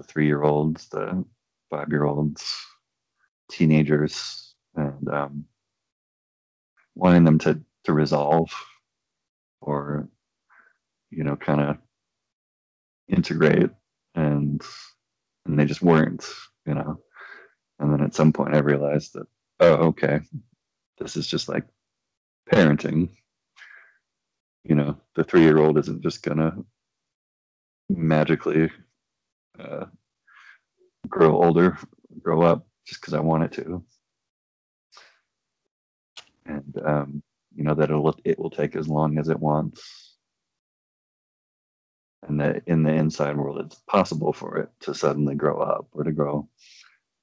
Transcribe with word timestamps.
the 0.00 0.06
three 0.06 0.26
year 0.26 0.42
olds, 0.42 0.88
the 0.88 1.24
five 1.68 1.88
year 1.90 2.04
olds, 2.04 2.56
teenagers, 3.50 4.54
and 4.74 5.08
um, 5.10 5.44
wanting 6.94 7.24
them 7.24 7.38
to 7.38 7.60
to 7.84 7.92
resolve 7.92 8.50
or 9.60 10.08
you 11.10 11.22
know 11.22 11.36
kind 11.36 11.60
of 11.60 11.76
integrate 13.08 13.70
and 14.14 14.62
and 15.44 15.58
they 15.58 15.66
just 15.66 15.82
weren't 15.82 16.26
you 16.66 16.74
know. 16.74 16.98
And 17.78 17.92
then 17.92 18.02
at 18.02 18.14
some 18.14 18.32
point 18.32 18.54
i 18.54 18.58
realized 18.58 19.14
that 19.14 19.26
oh 19.60 19.74
okay 19.88 20.20
this 20.98 21.16
is 21.16 21.26
just 21.26 21.48
like 21.48 21.64
parenting. 22.50 23.10
You 24.64 24.76
know 24.76 24.96
the 25.14 25.24
three 25.24 25.42
year 25.42 25.58
old 25.58 25.78
isn't 25.78 26.02
just 26.02 26.22
gonna 26.22 26.56
magically 27.90 28.70
uh, 29.60 29.86
grow 31.08 31.42
older 31.42 31.76
grow 32.22 32.42
up 32.42 32.66
just 32.86 33.00
because 33.00 33.14
i 33.14 33.20
want 33.20 33.44
it 33.44 33.52
to. 33.52 33.84
And 36.46 36.82
um, 36.84 37.22
you 37.54 37.64
know 37.64 37.74
that 37.74 37.90
it'll 37.90 38.16
it 38.24 38.38
will 38.38 38.50
take 38.50 38.74
as 38.74 38.88
long 38.88 39.18
as 39.18 39.28
it 39.28 39.38
wants. 39.38 40.16
And 42.26 42.40
that 42.40 42.62
in 42.66 42.82
the 42.82 42.92
inside 42.92 43.36
world 43.36 43.60
it's 43.60 43.80
possible 43.86 44.32
for 44.32 44.58
it 44.58 44.70
to 44.80 44.94
suddenly 44.94 45.34
grow 45.34 45.60
up 45.60 45.88
or 45.92 46.04
to 46.04 46.12
grow 46.12 46.48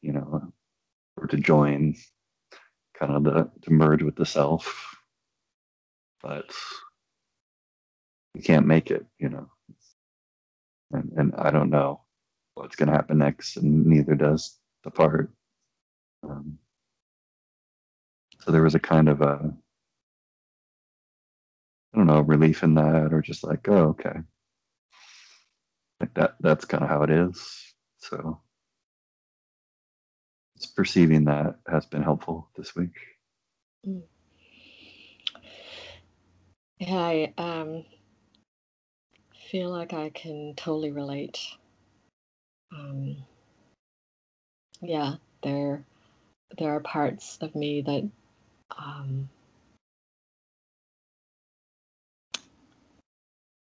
you 0.01 0.13
know 0.13 0.51
or 1.17 1.27
to 1.27 1.37
join 1.37 1.95
kind 2.99 3.15
of 3.15 3.23
the 3.23 3.49
to 3.63 3.71
merge 3.71 4.03
with 4.03 4.15
the 4.15 4.25
self. 4.25 4.95
But 6.21 6.51
you 8.33 8.41
can't 8.41 8.65
make 8.67 8.91
it 8.91 9.05
you 9.19 9.29
know. 9.29 9.49
And, 10.91 11.11
and 11.17 11.35
i 11.35 11.51
don't 11.51 11.69
know 11.69 11.99
what's 12.57 12.75
going 12.75 12.87
to 12.87 12.95
happen 12.95 13.17
next 13.17 13.57
and 13.57 13.85
neither 13.85 14.15
does 14.15 14.59
the 14.83 14.91
part 14.91 15.31
um, 16.23 16.57
so 18.41 18.51
there 18.51 18.63
was 18.63 18.75
a 18.75 18.79
kind 18.79 19.09
of 19.09 19.21
a 19.21 19.53
I 21.97 21.97
don't 21.97 22.07
know, 22.07 22.21
relief 22.21 22.63
in 22.63 22.75
that 22.75 23.11
or 23.11 23.21
just 23.21 23.43
like, 23.43 23.67
oh, 23.69 23.87
okay. 23.89 24.19
Like 25.99 26.13
that 26.13 26.35
that's 26.39 26.65
kind 26.65 26.83
of 26.83 26.89
how 26.89 27.01
it 27.03 27.09
is. 27.09 27.73
So 27.97 28.39
it's 30.55 30.67
perceiving 30.67 31.25
that 31.25 31.55
has 31.67 31.87
been 31.87 32.03
helpful 32.03 32.49
this 32.55 32.75
week. 32.75 32.93
Mm. 33.87 34.03
Yeah, 36.79 36.95
I 36.95 37.33
um, 37.39 37.83
feel 39.49 39.71
like 39.71 39.93
I 39.93 40.09
can 40.09 40.53
totally 40.55 40.91
relate. 40.91 41.39
Um, 42.71 43.17
yeah, 44.81 45.15
there 45.43 45.83
there 46.57 46.71
are 46.71 46.79
parts 46.79 47.37
of 47.41 47.55
me 47.55 47.81
that 47.81 48.09
um, 48.77 49.29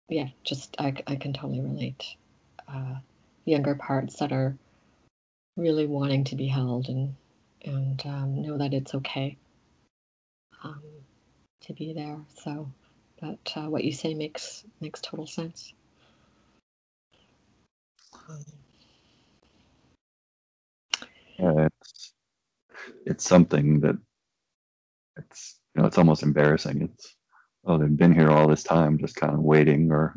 yeah, 0.09 0.29
just 0.45 0.77
I, 0.79 0.95
I 1.07 1.17
can 1.17 1.33
totally 1.33 1.61
relate. 1.61 2.17
Uh, 2.69 2.97
younger 3.45 3.75
parts 3.75 4.17
that 4.17 4.33
are 4.33 4.57
really 5.57 5.87
wanting 5.87 6.25
to 6.25 6.37
be 6.37 6.47
held 6.47 6.89
and 6.89 7.15
and 7.63 8.03
um, 8.07 8.43
know 8.43 8.59
that 8.59 8.73
it's 8.73 8.95
okay 8.95 9.37
um, 10.65 10.83
to 11.63 11.73
be 11.73 11.93
there. 11.93 12.19
So 12.43 12.71
that 13.21 13.53
uh, 13.57 13.69
what 13.69 13.85
you 13.85 13.93
say 13.93 14.15
makes 14.15 14.65
makes 14.81 15.01
total 15.01 15.27
sense. 15.27 15.73
Um, 18.29 18.45
yeah, 21.41 21.67
it's 21.67 22.13
it's 23.07 23.25
something 23.25 23.81
that 23.81 23.97
it's 25.17 25.61
you 25.75 25.83
know 25.83 25.89
it's 25.89 25.99
almost 25.99 26.23
embarrassing. 26.23 26.83
It's 26.83 27.17
oh, 27.65 27.79
they've 27.79 27.97
been 27.97 28.15
here 28.15 28.31
all 28.31 28.49
this 28.49 28.63
time, 28.63 28.99
just 28.99 29.17
kind 29.17 29.35
of 29.35 29.41
waiting 29.41 29.91
or 29.91 30.15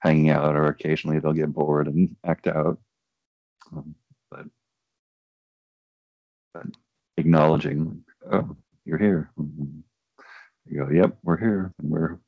hanging 0.00 0.30
out, 0.30 0.54
or 0.54 0.66
occasionally 0.66 1.18
they'll 1.18 1.32
get 1.32 1.52
bored 1.52 1.88
and 1.88 2.14
act 2.24 2.46
out. 2.46 2.78
Um, 3.72 3.94
but, 4.30 4.44
but 6.52 6.66
acknowledging, 7.16 8.04
oh, 8.30 8.56
you're 8.84 8.98
here. 8.98 9.30
Mm-hmm. 9.38 9.80
You 10.66 10.84
go, 10.84 10.90
yep, 10.90 11.16
we're 11.22 11.38
here, 11.38 11.72
and 11.78 11.90
we're 11.90 12.18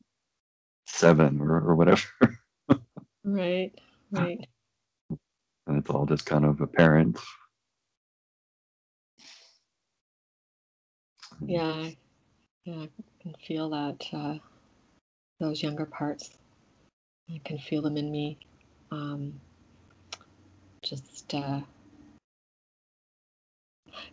seven 0.86 1.40
or, 1.40 1.56
or 1.56 1.74
whatever. 1.74 2.02
right, 3.24 3.72
right. 4.10 4.46
And 5.66 5.78
it's 5.78 5.90
all 5.90 6.06
just 6.06 6.26
kind 6.26 6.44
of 6.44 6.60
apparent. 6.60 7.18
Yeah, 11.40 11.90
yeah, 12.64 12.82
I 12.82 12.88
can 13.20 13.34
feel 13.46 13.70
that 13.70 14.06
uh, 14.12 14.38
those 15.40 15.62
younger 15.62 15.86
parts. 15.86 16.30
I 17.30 17.40
can 17.44 17.58
feel 17.58 17.82
them 17.82 17.96
in 17.96 18.10
me. 18.10 18.38
Um, 18.90 19.40
just 20.82 21.34
uh, 21.34 21.60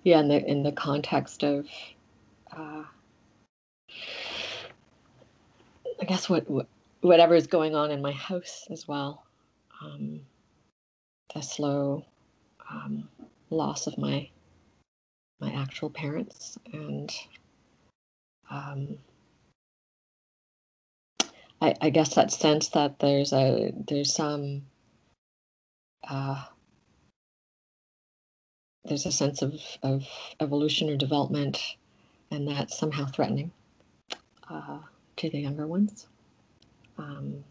yeah, 0.04 0.20
in 0.20 0.28
the 0.28 0.46
in 0.46 0.64
the 0.64 0.72
context 0.72 1.44
of 1.44 1.68
uh, 2.56 2.84
I 6.02 6.06
guess 6.06 6.30
what, 6.30 6.50
what 6.50 6.68
whatever 7.02 7.36
is 7.36 7.48
going 7.48 7.76
on 7.76 7.92
in 7.92 8.02
my 8.02 8.12
house 8.12 8.68
as 8.70 8.88
well. 8.88 9.24
Um, 9.82 10.22
the 11.34 11.42
slow 11.42 12.06
um, 12.70 13.08
loss 13.50 13.88
of 13.88 13.98
my 13.98 14.30
my 15.44 15.52
actual 15.52 15.90
parents 15.90 16.58
and 16.72 17.12
um, 18.50 18.98
I, 21.62 21.76
I, 21.81 21.90
guess 21.90 22.16
that 22.16 22.31
sense 22.31 22.70
that 22.70 23.00
there's 23.00 23.34
a 23.34 23.74
there's 23.88 24.14
some 24.14 24.64
uh, 26.08 26.44
there's 28.86 29.06
a 29.06 29.12
sense 29.12 29.42
of, 29.42 29.59
of 29.81 30.06
evolution 30.40 30.90
or 30.90 30.98
development, 30.98 31.62
and 32.31 32.48
that's 32.48 32.78
somehow 32.78 33.06
threatening 33.06 33.52
uh, 34.50 34.80
to 35.18 35.30
the 35.30 35.40
younger 35.40 35.68
ones. 35.68 36.08
Um, 36.98 37.44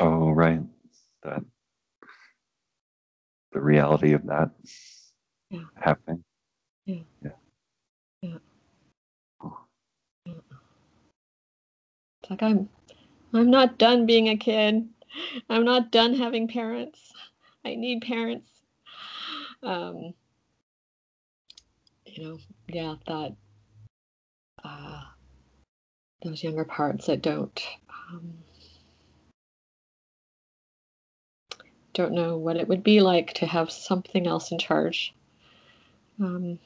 oh, 0.00 0.30
right. 0.30 0.60
That 1.22 1.44
the 3.52 3.60
reality 3.60 4.12
of 4.12 4.26
that 4.26 4.50
yeah. 5.50 5.60
happening. 5.76 6.24
Yeah. 6.86 7.02
Yeah. 7.22 7.30
Yeah. 8.22 8.38
It's 12.22 12.30
like 12.30 12.42
I'm 12.42 12.68
I'm 13.32 13.50
not 13.50 13.78
done 13.78 14.06
being 14.06 14.28
a 14.28 14.36
kid. 14.36 14.88
I'm 15.48 15.64
not 15.64 15.90
done 15.90 16.14
having 16.14 16.48
parents. 16.48 17.12
I 17.64 17.74
need 17.74 18.02
parents. 18.02 18.50
Um, 19.62 20.14
you 22.04 22.22
know, 22.24 22.38
yeah, 22.68 22.94
that 23.06 23.36
uh, 24.64 25.02
those 26.22 26.42
younger 26.42 26.64
parts 26.64 27.06
that 27.06 27.22
don't 27.22 27.60
um, 28.10 28.34
don't 31.92 32.12
know 32.12 32.36
what 32.36 32.56
it 32.56 32.68
would 32.68 32.82
be 32.82 33.00
like 33.00 33.32
to 33.34 33.46
have 33.46 33.70
something 33.70 34.26
else 34.26 34.52
in 34.52 34.58
charge. 34.58 35.14
Um, 36.20 36.58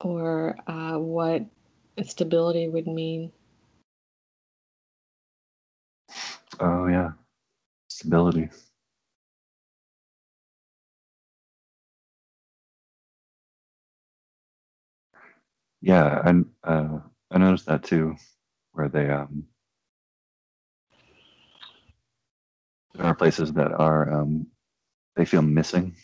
or 0.00 0.56
uh, 0.66 0.98
what 0.98 1.44
stability 2.04 2.68
would 2.68 2.86
mean. 2.86 3.32
Oh 6.60 6.86
yeah, 6.88 7.12
stability. 7.88 8.50
Yeah, 15.80 16.22
and 16.24 16.46
uh, 16.64 17.00
I 17.30 17.38
noticed 17.38 17.66
that 17.66 17.84
too, 17.84 18.16
where 18.72 18.88
they 18.88 19.10
um, 19.10 19.46
there 22.94 23.06
are 23.06 23.14
places 23.14 23.52
that 23.54 23.72
are 23.72 24.12
um, 24.22 24.46
they 25.16 25.24
feel 25.24 25.42
missing. 25.42 25.96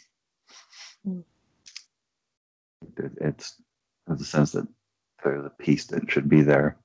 It, 2.98 3.12
it's 3.20 3.60
there's 4.06 4.20
a 4.20 4.24
sense 4.24 4.52
that 4.52 4.66
there's 5.22 5.46
a 5.46 5.62
piece 5.62 5.86
that 5.86 6.10
should 6.10 6.28
be 6.28 6.42
there 6.42 6.78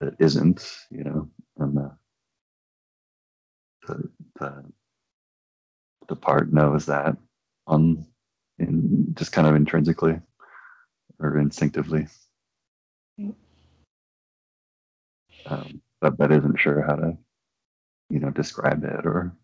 that 0.00 0.14
isn't, 0.20 0.78
you 0.90 1.04
know, 1.04 1.30
and 1.58 1.76
the 1.76 1.96
the 3.86 4.10
the, 4.40 4.64
the 6.08 6.16
part 6.16 6.52
knows 6.52 6.86
that 6.86 7.16
on 7.66 8.06
in 8.58 9.14
just 9.14 9.32
kind 9.32 9.46
of 9.46 9.54
intrinsically 9.56 10.20
or 11.20 11.38
instinctively. 11.38 12.06
Um, 15.46 15.80
but 16.00 16.16
but 16.16 16.32
isn't 16.32 16.58
sure 16.58 16.82
how 16.82 16.96
to 16.96 17.16
you 18.08 18.20
know, 18.20 18.30
describe 18.30 18.84
it 18.84 19.04
or 19.06 19.36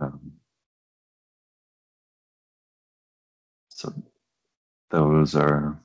um, 0.00 0.31
so 3.82 3.92
those 4.90 5.34
are 5.34 5.80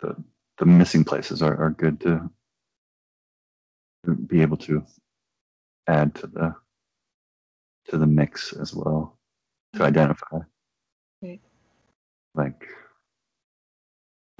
the 0.00 0.16
the 0.58 0.66
missing 0.66 1.04
places 1.04 1.42
are, 1.42 1.56
are 1.62 1.70
good 1.70 2.00
to 2.00 2.30
be 4.28 4.42
able 4.42 4.56
to 4.56 4.84
add 5.88 6.14
to 6.14 6.26
the 6.28 6.54
to 7.88 7.98
the 7.98 8.06
mix 8.06 8.52
as 8.54 8.74
well 8.74 9.18
to 9.74 9.84
identify 9.84 10.38
Right. 11.22 11.40
like 12.34 12.64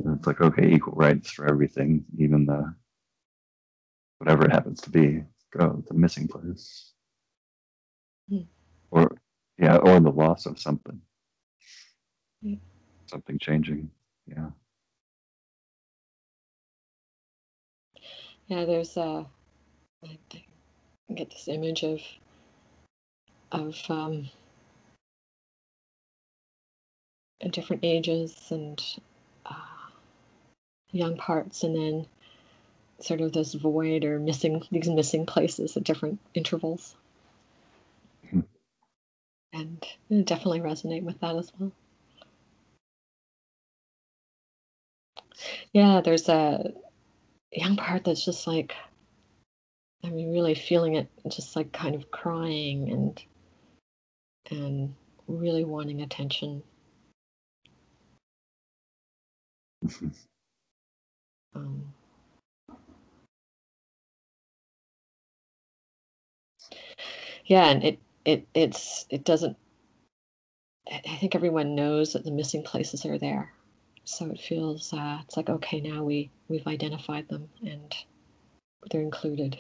it's 0.05 0.27
like 0.27 0.41
okay 0.41 0.73
equal 0.73 0.95
rights 0.95 1.31
for 1.31 1.49
everything 1.49 2.05
even 2.19 2.47
the 2.47 2.75
whatever 4.19 4.47
it 4.47 4.53
happens 4.53 4.81
to 4.83 4.91
be 4.91 5.23
go 5.57 5.85
the 5.89 5.95
missing 5.95 6.29
place 6.29 6.93
Hmm. 8.31 8.43
or 8.91 9.11
yeah 9.59 9.77
or 9.79 10.01
the 10.01 10.11
loss 10.11 10.47
of 10.47 10.59
something 10.59 11.01
Yeah. 11.01 11.08
Something 13.07 13.39
changing 13.39 13.91
yeah 14.27 14.51
Yeah, 18.49 18.65
there's 18.65 18.97
a. 18.97 19.27
I 20.03 20.19
I 21.11 21.15
get 21.15 21.31
this 21.31 21.49
image 21.49 21.83
of 21.85 22.01
of 23.53 23.79
um, 23.91 24.31
at 27.43 27.53
different 27.53 27.85
ages 27.85 28.49
and 28.51 28.83
uh, 29.45 29.55
young 30.93 31.19
parts, 31.19 31.63
and 31.63 31.77
then 31.77 32.07
sort 33.01 33.21
of 33.21 33.33
this 33.33 33.53
void 33.53 34.05
or 34.05 34.19
missing 34.19 34.63
these 34.71 34.89
missing 34.89 35.27
places 35.27 35.77
at 35.77 35.85
different 35.85 36.19
intervals. 36.33 36.97
Mhm. 38.25 38.47
And 39.53 39.87
definitely 40.25 40.61
resonate 40.61 41.03
with 41.03 41.21
that 41.21 41.37
as 41.37 41.53
well. 41.59 41.71
Yeah, 45.73 46.01
there's 46.03 46.29
a 46.29 46.73
young 47.53 47.77
part 47.77 48.05
that's 48.05 48.25
just 48.25 48.47
like, 48.47 48.75
I 50.03 50.11
mean, 50.11 50.33
really 50.33 50.57
feeling 50.57 50.97
it, 50.97 51.09
just 51.29 51.55
like 51.55 51.73
kind 51.73 51.95
of 51.95 52.11
crying 52.11 52.91
and 52.91 53.23
and 54.51 54.95
really 55.29 55.65
wanting 55.65 56.03
attention. 56.03 56.63
Mhm. 59.83 60.13
Um, 61.55 61.93
yeah, 67.47 67.67
and 67.69 67.85
it 67.85 67.99
it 68.25 68.47
it's 68.55 69.07
it 69.11 69.25
doesn't. 69.25 69.57
I 70.91 71.17
think 71.17 71.35
everyone 71.35 71.75
knows 71.75 72.13
that 72.13 72.25
the 72.25 72.31
missing 72.31 72.63
places 72.63 73.07
are 73.07 73.17
there, 73.17 73.55
so 74.09 74.31
it 74.31 74.41
feels 74.41 74.93
uh, 74.95 75.19
it's 75.23 75.37
like 75.37 75.51
okay, 75.51 75.81
now 75.81 76.03
we 76.03 76.31
we've 76.49 76.67
identified 76.67 77.29
them 77.29 77.49
and 77.63 77.95
they're 78.91 79.03
included, 79.03 79.59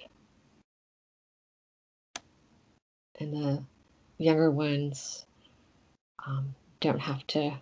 and 3.20 3.34
the 3.34 3.64
younger 4.16 4.50
ones 4.50 5.26
um, 6.26 6.54
don't 6.80 7.00
have 7.00 7.26
to. 7.28 7.52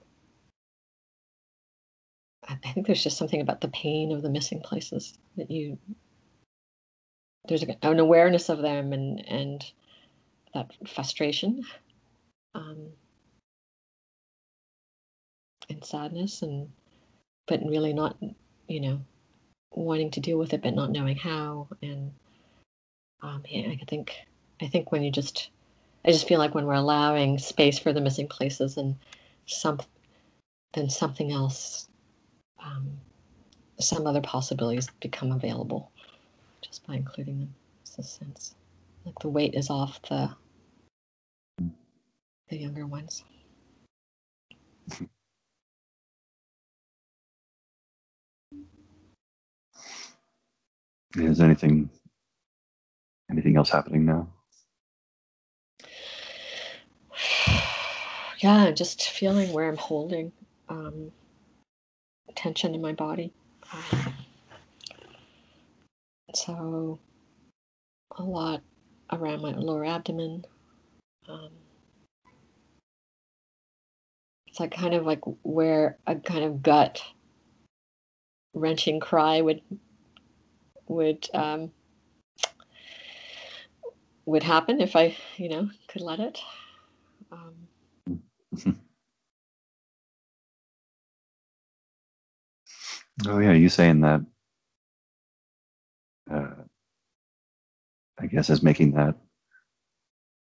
I 2.49 2.55
think 2.55 2.87
there's 2.87 3.03
just 3.03 3.17
something 3.17 3.41
about 3.41 3.61
the 3.61 3.69
pain 3.69 4.13
of 4.13 4.23
the 4.23 4.31
missing 4.31 4.61
places 4.61 5.19
that 5.37 5.51
you 5.51 5.79
there's 7.49 7.65
an 7.65 7.99
awareness 7.99 8.49
of 8.49 8.63
them 8.63 8.93
and 8.93 9.27
and 9.29 9.65
that 10.55 10.71
frustration 10.87 11.65
um, 12.55 12.93
and 15.69 15.85
sadness 15.85 16.43
and 16.43 16.71
but 17.47 17.61
really 17.65 17.93
not 17.93 18.17
you 18.69 18.81
know 18.81 19.01
wanting 19.73 20.11
to 20.11 20.21
deal 20.21 20.39
with 20.39 20.53
it 20.53 20.63
but 20.63 20.75
not 20.75 20.91
knowing 20.91 21.17
how 21.17 21.69
and 21.83 22.13
um, 23.23 23.43
yeah, 23.49 23.69
I 23.69 23.85
think 23.87 24.15
I 24.61 24.67
think 24.67 24.93
when 24.93 25.03
you 25.03 25.11
just 25.11 25.51
I 26.05 26.13
just 26.13 26.29
feel 26.29 26.39
like 26.39 26.55
when 26.55 26.67
we're 26.67 26.75
allowing 26.75 27.39
space 27.39 27.79
for 27.79 27.93
the 27.93 28.01
missing 28.01 28.29
places 28.29 28.77
and 28.77 28.97
some 29.47 29.81
then 30.75 30.91
something 30.91 31.33
else 31.33 31.89
um, 32.65 32.91
some 33.81 34.07
other 34.07 34.21
possibilities 34.21 34.89
become 35.01 35.33
available 35.33 35.91
just 36.61 36.87
by 36.87 36.95
including 36.95 37.41
them. 37.41 37.55
It's 37.83 37.99
a 37.99 38.03
sense 38.03 38.55
like 39.05 39.19
the 39.21 39.29
weight 39.29 39.55
is 39.55 39.71
off 39.71 40.01
the 40.03 40.31
the 42.49 42.57
younger 42.57 42.87
ones. 42.87 43.25
is 51.19 51.41
anything 51.41 51.89
anything 53.31 53.57
else 53.57 53.71
happening 53.71 54.05
now 54.05 54.29
yeah, 58.39 58.71
just 58.71 59.09
feeling 59.09 59.53
where 59.53 59.69
I'm 59.69 59.77
holding 59.77 60.33
um, 60.69 61.11
tension 62.35 62.75
in 62.75 62.81
my 62.81 62.93
body. 62.93 63.33
Um, 63.73 64.15
so 66.35 66.99
a 68.17 68.23
lot 68.23 68.63
around 69.13 69.43
my 69.43 69.53
lower 69.53 69.85
abdomen. 69.85 70.45
Um, 71.29 71.51
it's 74.47 74.61
like 74.61 74.73
kind 74.73 74.95
of 74.95 75.05
like 75.05 75.21
where 75.43 75.99
a 76.07 76.17
kind 76.17 76.45
of 76.45 76.63
gut 76.63 77.03
wrenching 78.55 79.01
cry 79.01 79.41
would 79.41 79.61
would 80.89 81.29
um, 81.35 81.73
would 84.27 84.43
happen 84.43 84.81
if 84.81 84.97
I, 84.97 85.17
you 85.37 85.49
know, 85.49 85.71
could 85.89 86.03
let 86.03 86.21
it. 86.21 86.39
Um, 87.33 87.55
oh 93.27 93.39
yeah 93.39 93.53
you 93.53 93.69
saying 93.69 94.01
that 94.01 94.21
uh, 96.31 96.51
i 98.21 98.27
guess 98.27 98.51
is 98.51 98.63
making 98.63 98.93
that 98.93 99.15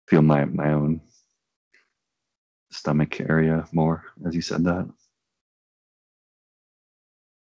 feel 0.08 0.22
my 0.22 0.46
my 0.46 0.74
own 0.74 1.02
stomach 2.72 3.20
area 3.22 3.66
more 3.72 4.04
as 4.28 4.36
you 4.36 4.42
said 4.42 4.64
that 4.64 4.88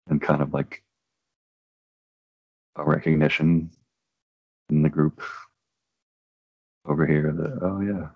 and 0.09 0.21
kind 0.21 0.43
of 0.43 0.53
like 0.53 0.83
a 2.77 2.85
recognition 2.85 3.71
in 4.71 4.83
the 4.83 4.89
group 4.89 5.23
over 6.87 7.07
here 7.07 7.33
that 7.33 7.59
oh 7.63 7.81
yeah 7.81 8.09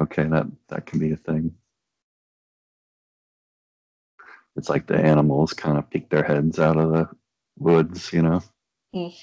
okay 0.00 0.24
that 0.24 0.46
that 0.68 0.86
can 0.86 0.98
be 1.00 1.12
a 1.12 1.16
thing 1.16 1.52
it's 4.56 4.68
like 4.68 4.86
the 4.86 4.96
animals 4.96 5.52
kind 5.52 5.78
of 5.78 5.88
peek 5.90 6.08
their 6.10 6.22
heads 6.24 6.58
out 6.58 6.76
of 6.76 6.90
the 6.92 7.08
woods 7.58 8.12
you 8.12 8.22
know 8.22 8.42
Mm. 8.94 9.14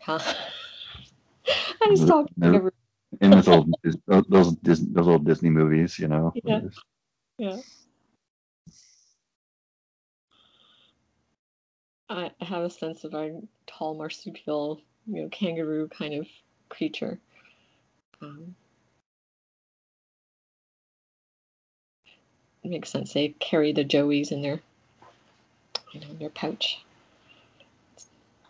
huh? 0.00 0.18
I 1.82 1.88
just 1.90 2.02
The- 2.02 2.06
talked 2.06 2.30
the- 2.38 2.50
like 2.52 2.62
a 2.62 2.70
in 3.24 3.30
those 3.30 3.48
old 3.48 3.74
those 4.06 4.56
those, 4.62 4.86
those 4.92 5.08
old 5.08 5.24
disney 5.24 5.50
movies 5.50 5.98
you 5.98 6.08
know 6.08 6.32
Yeah. 6.44 6.60
Yeah. 7.38 7.56
I 12.10 12.32
have 12.40 12.64
a 12.64 12.70
sense 12.70 13.04
of 13.04 13.14
a 13.14 13.40
tall 13.68 13.94
marsupial, 13.94 14.80
you 15.06 15.22
know, 15.22 15.28
kangaroo 15.30 15.88
kind 15.88 16.14
of 16.14 16.26
creature. 16.68 17.20
Um, 18.20 18.56
makes 22.64 22.90
sense. 22.90 23.12
They 23.12 23.28
carry 23.38 23.72
the 23.72 23.84
joeys 23.84 24.32
in 24.32 24.42
their, 24.42 24.60
you 25.92 26.00
know, 26.00 26.08
in 26.10 26.18
their 26.18 26.30
pouch. 26.30 26.84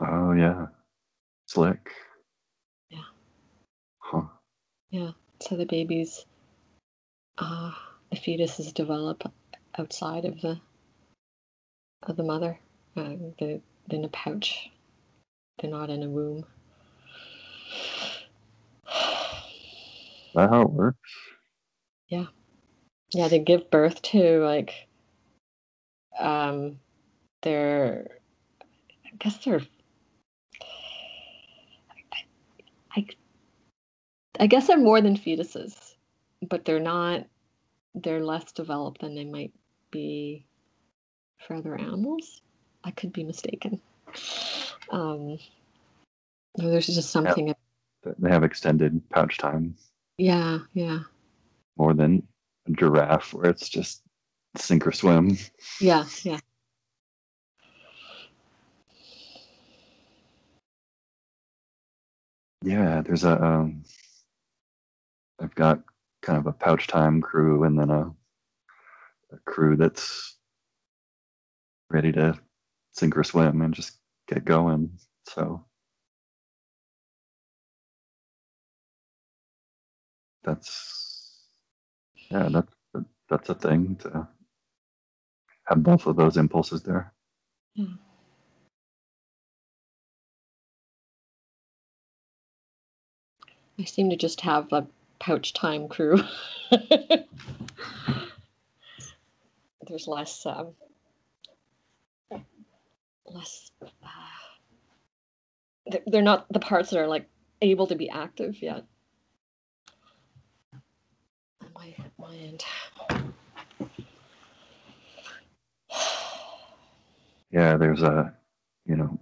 oh 0.00 0.32
yeah 0.32 0.66
slick 1.46 1.90
Yeah. 2.90 3.04
huh 3.98 4.22
Yeah. 4.90 5.10
So 5.40 5.56
the 5.56 5.66
babies, 5.66 6.24
uh, 7.38 7.72
the 8.10 8.16
fetuses 8.16 8.72
develop 8.72 9.30
outside 9.78 10.24
of 10.24 10.40
the 10.40 10.60
of 12.02 12.16
the 12.16 12.22
mother. 12.22 12.58
Uh, 13.00 13.16
the 13.38 13.62
in 13.88 14.04
a 14.04 14.09
pouch. 14.09 14.69
They're 15.59 15.71
not 15.71 15.88
in 15.88 16.02
a 16.02 16.09
womb. 16.09 16.45
Is 18.87 20.35
that 20.35 20.50
how 20.50 20.62
it 20.62 20.71
works 20.71 21.11
Yeah, 22.09 22.26
Yeah, 23.12 23.28
they 23.28 23.38
give 23.38 23.71
birth 23.71 24.02
to 24.02 24.40
like 24.45 24.87
um 26.19 26.78
they're 27.40 28.19
I 29.07 29.11
guess 29.19 29.38
they're 29.45 29.62
I, 32.95 33.07
I 34.38 34.47
guess 34.47 34.66
they're 34.66 34.76
more 34.76 35.00
than 35.00 35.16
fetuses, 35.16 35.95
but 36.47 36.66
they're 36.66 36.80
not 36.80 37.25
they're 37.95 38.23
less 38.23 38.52
developed 38.52 39.00
than 39.00 39.14
they 39.14 39.25
might 39.25 39.54
be 39.90 40.45
for 41.38 41.54
other 41.54 41.78
animals. 41.78 42.42
I 42.84 42.90
could 42.90 43.12
be 43.12 43.25
mistaken. 43.25 43.80
Um, 44.90 45.38
there's 46.56 46.87
just 46.87 47.10
something. 47.10 47.54
They 48.18 48.30
have 48.30 48.44
extended 48.44 49.00
pouch 49.10 49.38
time. 49.38 49.76
Yeah, 50.18 50.60
yeah. 50.72 51.00
More 51.76 51.94
than 51.94 52.26
a 52.66 52.72
giraffe, 52.72 53.34
where 53.34 53.50
it's 53.50 53.68
just 53.68 54.02
sink 54.56 54.87
or 54.87 54.92
swim. 54.92 55.37
Yeah, 55.80 56.06
yeah. 56.22 56.40
Yeah, 62.62 63.02
there's 63.02 63.25
a. 63.25 63.42
Um, 63.42 63.84
I've 65.40 65.54
got 65.54 65.80
kind 66.22 66.38
of 66.38 66.46
a 66.46 66.52
pouch 66.52 66.87
time 66.87 67.20
crew, 67.22 67.64
and 67.64 67.78
then 67.78 67.90
a, 67.90 68.12
a 69.32 69.38
crew 69.46 69.76
that's 69.76 70.37
ready 71.90 72.12
to 72.12 72.38
sink 73.00 73.16
or 73.16 73.25
swim 73.25 73.62
and 73.62 73.75
just 73.75 73.97
get 74.28 74.45
going. 74.45 74.90
So 75.26 75.64
that's 80.45 81.47
yeah, 82.30 82.49
that's 82.50 82.73
that's 83.28 83.49
a 83.49 83.54
thing 83.54 83.97
to 84.02 84.28
have 85.64 85.83
both 85.83 86.07
of 86.07 86.16
those 86.16 86.37
impulses 86.37 86.83
there. 86.83 87.12
Hmm. 87.76 87.95
I 93.78 93.85
seem 93.85 94.11
to 94.11 94.16
just 94.16 94.42
have 94.42 94.71
a 94.73 94.87
pouch 95.19 95.54
time 95.54 95.88
crew. 95.88 96.19
There's 99.88 100.07
less 100.07 100.45
um, 100.45 100.75
less 103.34 103.70
uh, 103.82 103.88
they're 106.06 106.22
not 106.22 106.46
the 106.52 106.60
parts 106.60 106.90
that 106.90 106.99
are 106.99 107.06
like 107.06 107.28
able 107.62 107.87
to 107.87 107.94
be 107.94 108.08
active 108.08 108.60
yet. 108.62 108.84
My 111.75 111.94
my 112.18 112.34
end. 112.37 112.64
Yeah 117.50 117.76
there's 117.76 118.02
a 118.02 118.34
you 118.87 118.96
know 118.96 119.18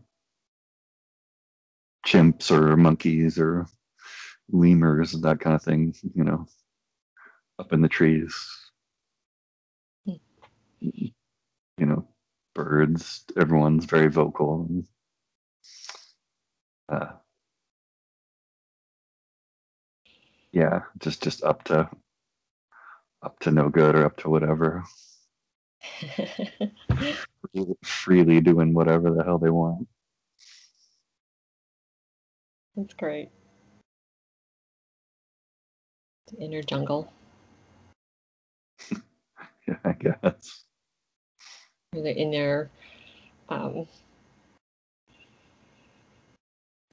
chimps 2.07 2.50
or 2.50 2.77
monkeys 2.77 3.38
or 3.38 3.67
lemurs 4.50 5.12
that 5.12 5.41
kind 5.41 5.55
of 5.55 5.62
thing 5.62 5.95
you 6.15 6.25
know 6.25 6.47
up 7.59 7.73
in 7.73 7.83
the 7.83 7.88
trees. 7.88 8.35
Hmm. 10.07 10.15
you 10.81 11.12
know 11.79 12.08
birds. 12.59 13.25
Everyone's 13.37 13.85
very 13.85 14.09
vocal. 14.09 14.67
And, 14.69 14.85
uh, 16.88 17.12
yeah, 20.50 20.81
just 20.99 21.23
just 21.23 21.45
up 21.45 21.62
to 21.65 21.88
up 23.23 23.38
to 23.41 23.53
no 23.53 23.69
good 23.69 23.95
or 23.95 24.05
up 24.05 24.17
to 24.19 24.29
whatever. 24.29 24.83
freely 27.85 28.41
doing 28.41 28.75
whatever 28.75 29.11
the 29.12 29.23
hell 29.23 29.38
they 29.38 29.50
want. 29.50 29.87
That's 32.77 32.95
great. 32.95 33.31
The 36.33 36.38
inner 36.38 36.62
jungle. 36.62 37.12
yeah, 39.69 39.77
I 39.85 39.93
guess 39.93 40.68
in 41.95 42.30
their 42.30 42.71
um, 43.49 43.87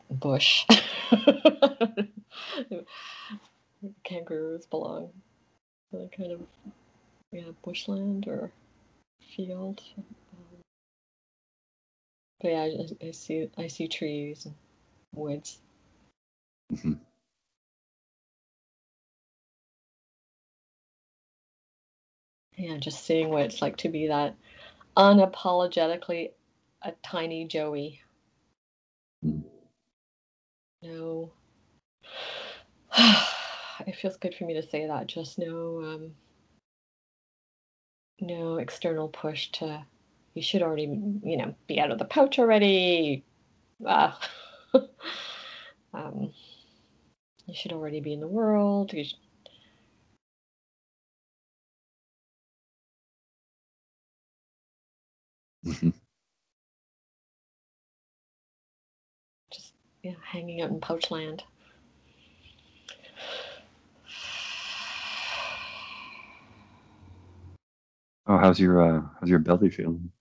bush. 0.10 0.66
Kangaroos 4.04 4.66
belong 4.66 5.10
to 5.92 5.98
that 6.00 6.12
kind 6.16 6.32
of 6.32 6.42
yeah 7.32 7.52
bushland 7.64 8.28
or 8.28 8.52
field. 9.36 9.82
Um, 9.98 10.62
but 12.42 12.52
yeah, 12.52 12.62
I, 12.62 12.88
I, 13.08 13.12
see 13.12 13.50
I 13.58 13.68
see 13.68 13.88
trees 13.88 14.46
and 14.46 14.56
woods. 15.14 15.60
Mm-hmm. 16.74 16.94
Yeah, 22.58 22.78
just 22.78 23.04
seeing 23.06 23.30
what 23.30 23.44
it's 23.44 23.62
like 23.62 23.78
to 23.78 23.90
be 23.90 24.08
that 24.08 24.36
unapologetically 24.98 26.32
a 26.82 26.92
tiny 27.04 27.46
Joey. 27.46 28.02
No. 30.82 31.32
it 33.88 33.96
feels 33.96 34.18
good 34.18 34.36
for 34.36 34.46
me 34.46 34.54
to 34.54 34.64
say 34.64 34.88
that. 34.88 35.08
Just 35.08 35.40
no, 35.40 35.84
um, 35.84 36.12
no 38.22 38.58
external 38.58 39.10
push 39.10 39.50
to. 39.54 39.86
You 40.34 40.42
should 40.42 40.62
already, 40.62 40.84
you 41.24 41.38
know, 41.38 41.56
be 41.68 41.80
out 41.80 41.92
of 41.92 42.00
the 42.00 42.06
pouch 42.06 42.40
already. 42.40 43.24
Uh, 43.86 44.12
um, 45.94 46.34
you 47.46 47.54
should 47.56 47.72
already 47.72 48.02
be 48.02 48.14
in 48.14 48.20
the 48.20 48.28
world. 48.28 48.92
You 48.94 49.06
should, 49.06 49.18
Mm-hmm. 55.66 55.90
Just 59.52 59.74
yeah, 60.04 60.14
hanging 60.24 60.62
out 60.62 60.70
in 60.70 60.80
Pouchland. 60.80 61.42
Oh, 68.28 68.38
how's 68.38 68.60
your 68.60 68.82
uh, 68.82 69.02
how's 69.20 69.30
your 69.30 69.40
belly 69.40 69.70
feeling? 69.70 70.12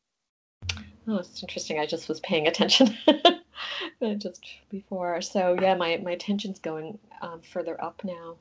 Oh, 1.06 1.16
it's 1.18 1.42
interesting. 1.42 1.78
I 1.78 1.86
just 1.86 2.08
was 2.08 2.20
paying 2.20 2.46
attention 2.46 2.96
just 4.18 4.44
before. 4.70 5.20
So 5.20 5.56
yeah, 5.60 5.74
my 5.74 5.98
my 5.98 6.12
attention's 6.12 6.58
going 6.58 6.98
um, 7.20 7.40
further 7.42 7.82
up 7.82 8.02
now, 8.04 8.36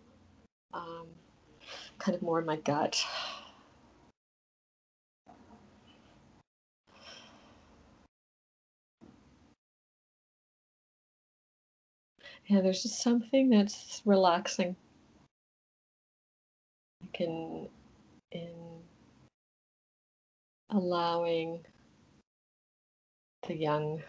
um, 0.73 1.07
kind 1.99 2.15
of 2.15 2.21
more 2.21 2.39
in 2.39 2.45
my 2.45 2.57
gut. 2.57 3.05
Yeah, 12.47 12.61
there's 12.61 12.83
just 12.83 13.01
something 13.01 13.49
that's 13.49 14.01
relaxing. 14.05 14.75
Like 17.01 17.21
in, 17.21 17.69
in 18.31 18.53
allowing 20.69 21.65
the 23.47 23.55
young, 23.55 24.01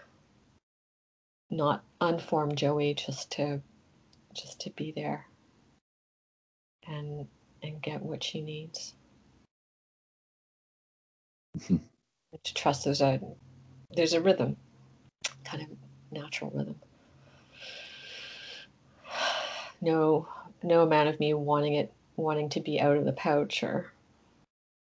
not 1.51 1.85
unformed 2.01 2.57
Joey 2.57 2.95
just 2.95 3.31
to 3.33 3.61
just 4.35 4.61
to 4.63 4.71
be 4.71 4.91
there 4.91 5.27
and 6.89 7.29
and 7.63 7.81
get 7.83 8.03
what 8.03 8.25
she 8.25 8.41
needs. 8.41 8.95
Mm-hmm. 11.57 11.77
To 12.43 12.55
trust 12.55 12.85
there's 12.85 13.01
a 13.01 13.21
there's 13.95 14.15
a 14.15 14.21
rhythm, 14.21 14.57
kind 15.45 15.63
of 15.63 15.69
natural 16.11 16.51
rhythm 16.51 16.75
no 19.85 20.27
no 20.63 20.83
amount 20.83 21.09
of 21.11 21.21
me 21.21 21.35
wanting 21.35 21.75
it 21.75 21.93
wanting 22.17 22.49
to 22.49 22.61
be 22.61 22.81
out 22.81 22.97
of 22.97 23.05
the 23.05 23.13
pouch 23.13 23.63
or 23.63 23.93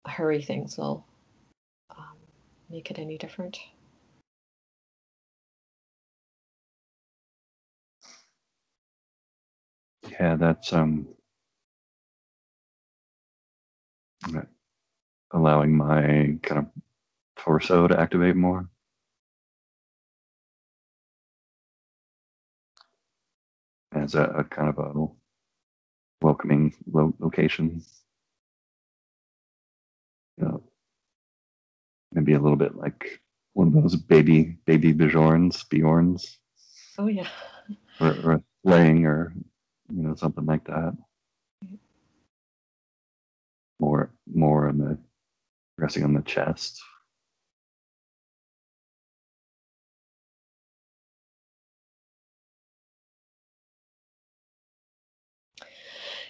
hurry 0.06 0.42
things 0.42 0.78
will 0.78 1.06
um, 1.98 2.16
make 2.70 2.92
it 2.92 3.00
any 3.00 3.18
different. 3.18 3.58
Yeah, 10.10 10.36
that's 10.36 10.72
um 10.74 11.08
allowing 15.32 15.76
my 15.76 16.38
kind 16.44 16.60
of 16.60 16.66
torso 17.38 17.88
to 17.88 18.00
activate 18.00 18.36
more. 18.36 18.68
As 23.94 24.16
a, 24.16 24.24
a 24.24 24.44
kind 24.44 24.70
of 24.70 24.78
a 24.80 25.08
welcoming 26.22 26.74
lo- 26.92 27.14
location. 27.20 27.84
You 30.38 30.46
know, 30.46 30.64
maybe 32.14 32.34
a 32.34 32.40
little 32.40 32.58
bit 32.58 32.76
like 32.76 33.22
one 33.54 33.68
of 33.68 33.74
those 33.74 33.96
baby 33.96 34.58
baby 34.66 34.94
Bjorns, 34.94 35.64
Bjorns, 35.70 36.38
Oh 36.98 37.08
yeah. 37.08 37.28
or, 38.00 38.08
or 38.10 38.44
laying, 38.64 39.06
or 39.06 39.34
you 39.94 40.04
know 40.04 40.16
something 40.16 40.46
like 40.46 40.66
that. 40.66 40.96
More 43.80 44.12
more 44.34 44.68
on 44.70 44.78
the 44.78 44.98
resting 45.78 46.04
on 46.04 46.14
the 46.14 46.22
chest. 46.22 46.82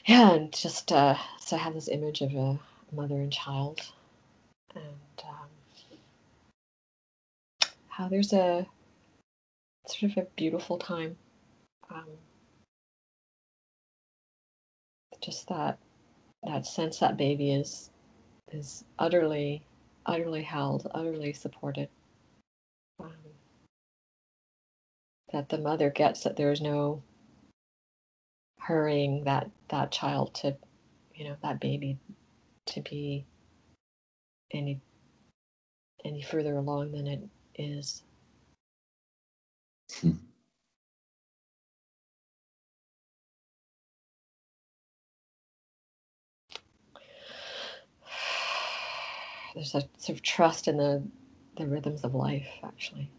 Yeah, 0.05 0.34
and 0.34 0.51
just 0.51 0.91
uh, 0.91 1.15
so 1.39 1.55
I 1.55 1.60
have 1.60 1.75
this 1.75 1.88
image 1.88 2.22
of 2.22 2.34
a 2.34 2.60
mother 2.91 3.15
and 3.15 3.31
child, 3.31 3.81
and 4.74 4.84
um, 5.24 7.67
how 7.88 8.08
there's 8.08 8.34
a 8.34 8.65
sort 9.88 10.12
of 10.12 10.17
a 10.17 10.27
beautiful 10.36 10.79
time. 10.79 11.17
Um, 11.89 12.08
just 15.22 15.48
that 15.50 15.77
that 16.43 16.65
sense 16.65 17.00
that 17.00 17.17
baby 17.17 17.51
is 17.51 17.91
is 18.51 18.84
utterly 18.98 19.62
utterly 20.08 20.41
held, 20.41 20.89
utterly 20.96 21.34
supported. 21.34 21.89
Um, 23.00 23.12
that 25.31 25.50
the 25.50 25.60
mother 25.60 25.91
gets 25.91 26.24
that 26.24 26.38
there 26.38 26.51
is 26.51 26.60
no 26.60 27.03
hurrying 28.71 29.25
that 29.25 29.51
that 29.67 29.91
child 29.91 30.33
to, 30.33 30.55
you 31.13 31.25
know, 31.25 31.35
that 31.43 31.59
baby 31.59 31.97
to 32.65 32.79
be 32.79 33.25
any 34.51 34.79
any 36.05 36.21
further 36.21 36.55
along 36.55 36.93
than 36.93 37.05
it 37.05 37.19
is. 37.55 38.01
Hmm. 39.99 40.11
There's 49.53 49.75
a 49.75 49.81
sort 49.97 50.17
of 50.17 50.21
trust 50.21 50.69
in 50.69 50.77
the 50.77 51.03
the 51.57 51.67
rhythms 51.67 52.05
of 52.05 52.15
life, 52.15 52.47
actually, 52.63 53.09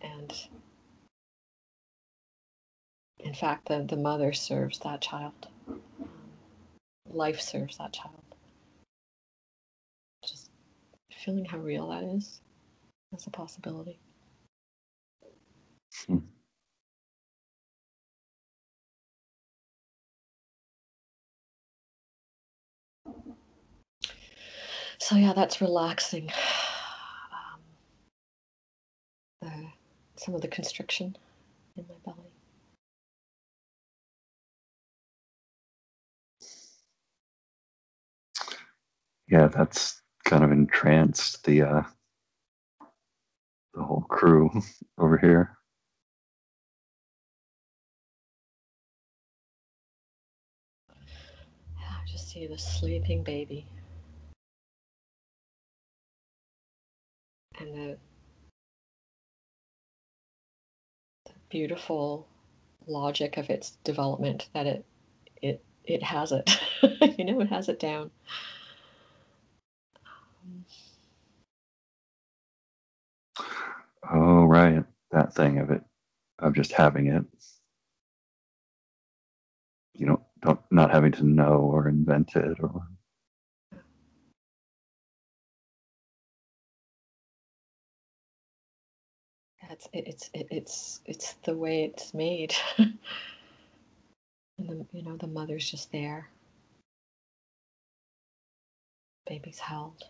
and 0.00 0.32
in 3.26 3.34
fact, 3.34 3.66
the, 3.66 3.82
the 3.82 3.96
mother 3.96 4.32
serves 4.32 4.78
that 4.80 5.00
child. 5.00 5.48
Um, 5.68 5.80
life 7.04 7.40
serves 7.40 7.76
that 7.78 7.92
child. 7.92 8.22
Just 10.24 10.50
feeling 11.10 11.44
how 11.44 11.58
real 11.58 11.88
that 11.88 12.04
is 12.04 12.40
as 13.12 13.26
a 13.26 13.30
possibility. 13.30 13.98
Hmm. 16.06 16.18
So 24.98 25.16
yeah, 25.16 25.32
that's 25.32 25.60
relaxing. 25.60 26.30
Um, 29.42 29.50
the, 29.50 29.66
some 30.16 30.34
of 30.34 30.40
the 30.40 30.48
constriction 30.48 31.16
in 31.76 31.84
my 31.88 31.94
belly. 32.04 32.25
Yeah, 39.28 39.48
that's 39.48 40.02
kind 40.24 40.44
of 40.44 40.52
entranced 40.52 41.44
the 41.44 41.62
uh, 41.62 41.82
the 43.74 43.82
whole 43.82 44.02
crew 44.08 44.50
over 44.98 45.18
here. 45.18 45.56
I 51.78 52.06
just 52.10 52.30
see 52.30 52.46
the 52.46 52.58
sleeping 52.58 53.22
baby. 53.22 53.66
And 57.58 57.74
the, 57.74 57.98
the 61.26 61.32
beautiful 61.48 62.28
logic 62.86 63.38
of 63.38 63.50
its 63.50 63.72
development 63.82 64.48
that 64.54 64.66
it 64.66 64.84
it 65.42 65.64
it 65.84 66.02
has 66.02 66.32
it. 66.32 66.50
you 67.18 67.24
know, 67.24 67.40
it 67.40 67.48
has 67.48 67.68
it 67.68 67.80
down. 67.80 68.10
Oh, 74.10 74.44
right, 74.44 74.84
that 75.12 75.34
thing 75.34 75.58
of 75.58 75.70
it 75.70 75.82
of 76.40 76.54
just 76.54 76.72
having 76.72 77.08
it. 77.08 77.24
You 79.94 80.06
know, 80.06 80.22
don't 80.42 80.60
not 80.70 80.92
having 80.92 81.12
to 81.12 81.24
know 81.24 81.70
or 81.72 81.88
invent 81.88 82.36
it 82.36 82.58
or 82.60 82.82
It's 89.70 89.88
it, 89.92 90.04
it's 90.08 90.30
it, 90.34 90.46
it's 90.50 91.00
it's 91.06 91.34
the 91.44 91.56
way 91.56 91.84
it's 91.84 92.14
made, 92.14 92.54
and 92.78 92.98
the 94.58 94.86
you 94.92 95.02
know 95.04 95.16
the 95.16 95.26
mother's 95.28 95.70
just 95.70 95.92
there. 95.92 96.30
Baby's 99.28 99.60
held. 99.60 100.04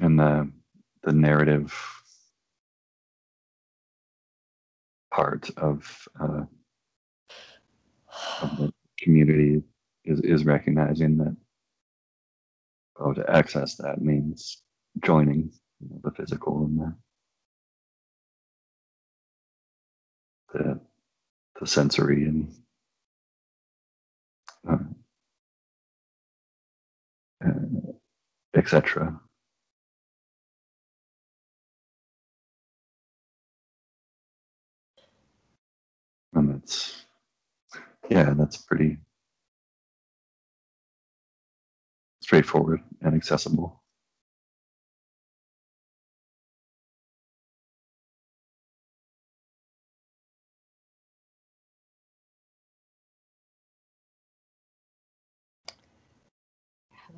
And 0.00 0.18
the 0.18 0.50
the 1.04 1.12
narrative 1.12 1.74
part 5.12 5.50
of 5.56 6.08
uh, 6.20 6.42
of 8.42 8.58
the 8.58 8.72
community 8.98 9.62
is 10.04 10.20
is 10.20 10.44
recognizing 10.44 11.16
that 11.18 11.36
oh 13.00 13.12
to 13.12 13.28
access 13.30 13.76
that 13.76 14.00
means 14.02 14.62
joining 15.04 15.50
you 15.80 15.88
know, 15.90 16.00
the 16.04 16.10
physical 16.12 16.64
and 16.64 16.78
the 16.80 16.94
the, 20.52 20.80
the 21.60 21.66
sensory 21.66 22.24
and 22.24 22.52
uh, 24.70 24.76
uh, 27.46 27.50
etc. 28.56 29.20
And 36.34 36.54
that's 36.54 37.04
yeah, 38.08 38.34
that's 38.36 38.56
pretty 38.56 38.98
straightforward 42.22 42.80
and 43.02 43.14
accessible. 43.14 43.80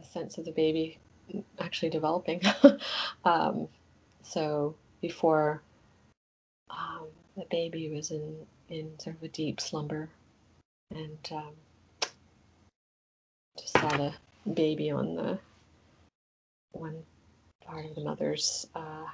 the 0.03 0.09
sense 0.09 0.38
of 0.38 0.44
the 0.44 0.53
baby 0.53 0.98
actually 1.59 1.90
developing. 1.90 2.40
um, 3.25 3.68
so 4.22 4.75
before 5.01 5.62
um, 6.70 7.07
the 7.37 7.44
baby 7.51 7.90
was 7.90 8.11
in 8.11 8.35
in 8.73 8.99
sort 8.99 9.17
of 9.17 9.23
a 9.23 9.29
deep 9.29 9.61
slumber, 9.61 10.09
and 10.95 11.19
um, 11.31 11.53
just 13.59 13.79
saw 13.79 13.89
the 13.89 14.15
baby 14.55 14.91
on 14.91 15.15
the 15.15 15.39
one 16.73 17.03
part 17.67 17.85
of 17.85 17.95
the 17.95 18.01
mother's 18.01 18.67
uh, 18.75 19.05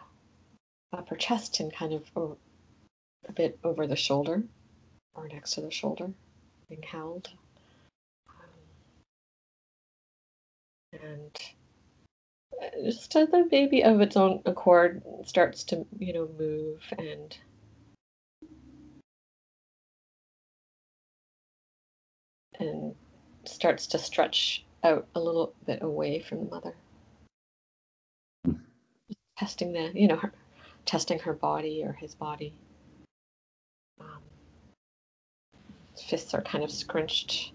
upper 0.93 1.17
chest 1.17 1.59
and 1.59 1.73
kind 1.73 1.93
of 1.93 2.05
o- 2.17 2.39
a 3.29 3.33
bit 3.33 3.59
over 3.65 3.87
the 3.87 3.97
shoulder 3.97 4.45
or 5.15 5.27
next 5.29 5.55
to 5.55 5.61
the 5.61 5.71
shoulder, 5.73 6.09
being 6.69 6.83
held. 6.83 7.31
Um, 8.31 8.47
and 11.03 11.37
uh, 12.63 12.85
just 12.85 13.17
as 13.17 13.29
the 13.31 13.49
baby 13.51 13.83
of 13.83 14.01
its 14.01 14.17
own 14.17 14.41
accord 14.47 15.03
starts 15.25 15.65
to, 15.65 15.85
you 15.99 16.13
know, 16.13 16.29
move 16.39 16.81
and 16.97 17.37
and 22.59 22.95
starts 23.45 23.87
to 23.89 23.99
stretch 23.99 24.65
out 24.85 25.07
a 25.15 25.21
little 25.21 25.55
bit 25.67 25.83
away 25.83 26.21
from 26.21 26.45
the 26.45 26.51
mother. 26.51 26.75
Mm. 28.47 28.61
Testing 29.39 29.73
the, 29.73 29.93
you 29.95 30.09
know, 30.09 30.17
her, 30.17 30.33
testing 30.85 31.19
her 31.21 31.33
body 31.33 31.83
or 31.85 31.93
his 31.93 32.15
body. 32.15 32.53
Um, 34.01 34.23
fists 36.09 36.35
are 36.35 36.43
kind 36.43 36.65
of 36.65 36.71
scrunched, 36.71 37.53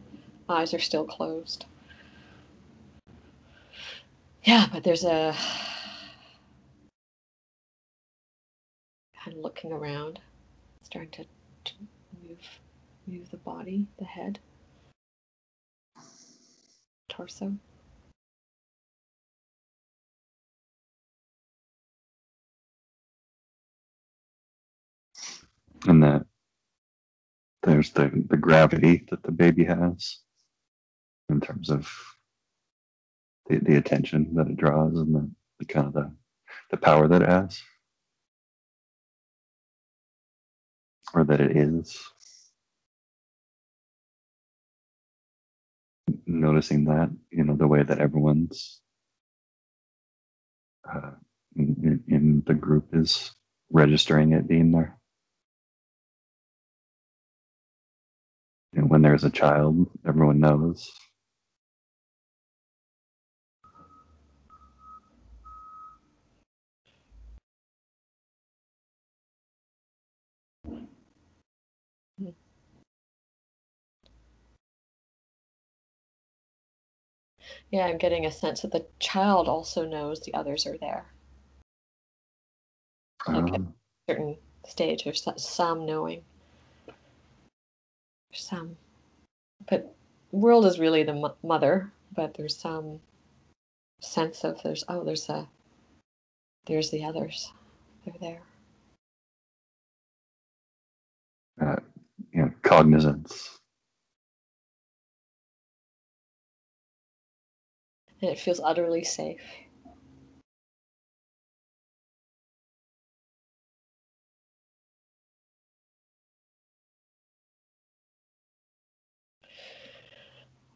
eyes 0.49 0.73
are 0.73 0.79
still 0.79 1.05
closed. 1.05 1.65
Yeah, 4.43 4.67
but 4.71 4.83
there's 4.83 5.05
a 5.05 5.33
kind 9.23 9.37
of 9.37 9.43
looking 9.43 9.71
around, 9.71 10.19
starting 10.83 11.11
to, 11.11 11.23
to 11.23 11.73
move 12.27 12.39
move 13.07 13.29
the 13.31 13.37
body, 13.37 13.87
the 13.99 14.05
head, 14.05 14.39
torso. 17.09 17.53
And 25.85 26.01
that 26.03 26.25
there's 27.63 27.91
the, 27.91 28.11
the 28.29 28.37
gravity 28.37 29.05
that 29.09 29.23
the 29.23 29.31
baby 29.31 29.65
has 29.65 30.19
in 31.29 31.41
terms 31.41 31.69
of 31.69 31.89
the, 33.49 33.59
the 33.59 33.75
attention 33.75 34.33
that 34.35 34.47
it 34.47 34.57
draws 34.57 34.97
and 34.97 35.13
the, 35.13 35.29
the 35.59 35.65
kind 35.65 35.87
of 35.87 35.93
the, 35.93 36.11
the 36.71 36.77
power 36.77 37.07
that 37.07 37.21
it 37.21 37.29
has. 37.29 37.61
Or 41.13 41.23
that 41.25 41.41
it 41.41 41.55
is. 41.55 42.12
Noticing 46.27 46.85
that, 46.85 47.11
you 47.31 47.43
know, 47.43 47.55
the 47.55 47.67
way 47.67 47.83
that 47.83 47.99
everyone's 47.99 48.81
uh, 50.91 51.11
in, 51.55 52.03
in 52.07 52.43
the 52.47 52.53
group 52.55 52.89
is 52.93 53.33
registering 53.71 54.33
it 54.33 54.47
being 54.47 54.71
there. 54.71 54.97
And 58.75 58.89
when 58.89 59.01
there's 59.03 59.23
a 59.25 59.29
child, 59.31 59.89
everyone 60.07 60.39
knows. 60.39 60.91
Yeah, 77.73 77.87
I'm 77.87 77.97
getting 77.97 78.27
a 78.27 78.31
sense 78.31 78.61
that 78.61 78.71
the 78.71 78.85
child 78.99 79.49
also 79.49 79.83
knows 79.83 80.21
the 80.21 80.35
others 80.35 80.67
are 80.67 80.77
there. 80.77 81.07
Like 83.31 83.49
at 83.53 83.61
a 83.61 83.63
Um, 83.65 83.75
certain 84.07 84.37
stage, 84.67 85.05
there's 85.05 85.27
some 85.37 85.85
knowing. 85.87 86.23
There's 88.31 88.47
some. 88.47 88.77
But 89.67 89.95
world 90.31 90.67
is 90.67 90.79
really 90.79 91.03
the 91.03 91.15
mo- 91.15 91.35
mother, 91.43 91.91
but 92.15 92.35
there's 92.35 92.55
some 92.55 93.01
sense 94.01 94.43
of 94.43 94.61
there's 94.63 94.83
oh 94.87 95.03
there's 95.03 95.29
a 95.29 95.49
there's 96.67 96.91
the 96.91 97.03
others. 97.05 97.51
They're 98.05 98.15
there. 98.21 98.41
uh, 101.61 101.77
you 102.33 102.43
know, 102.43 102.51
cognizance. 102.63 103.59
And 108.23 108.31
it 108.31 108.39
feels 108.39 108.61
utterly 108.63 109.03
safe. 109.03 109.41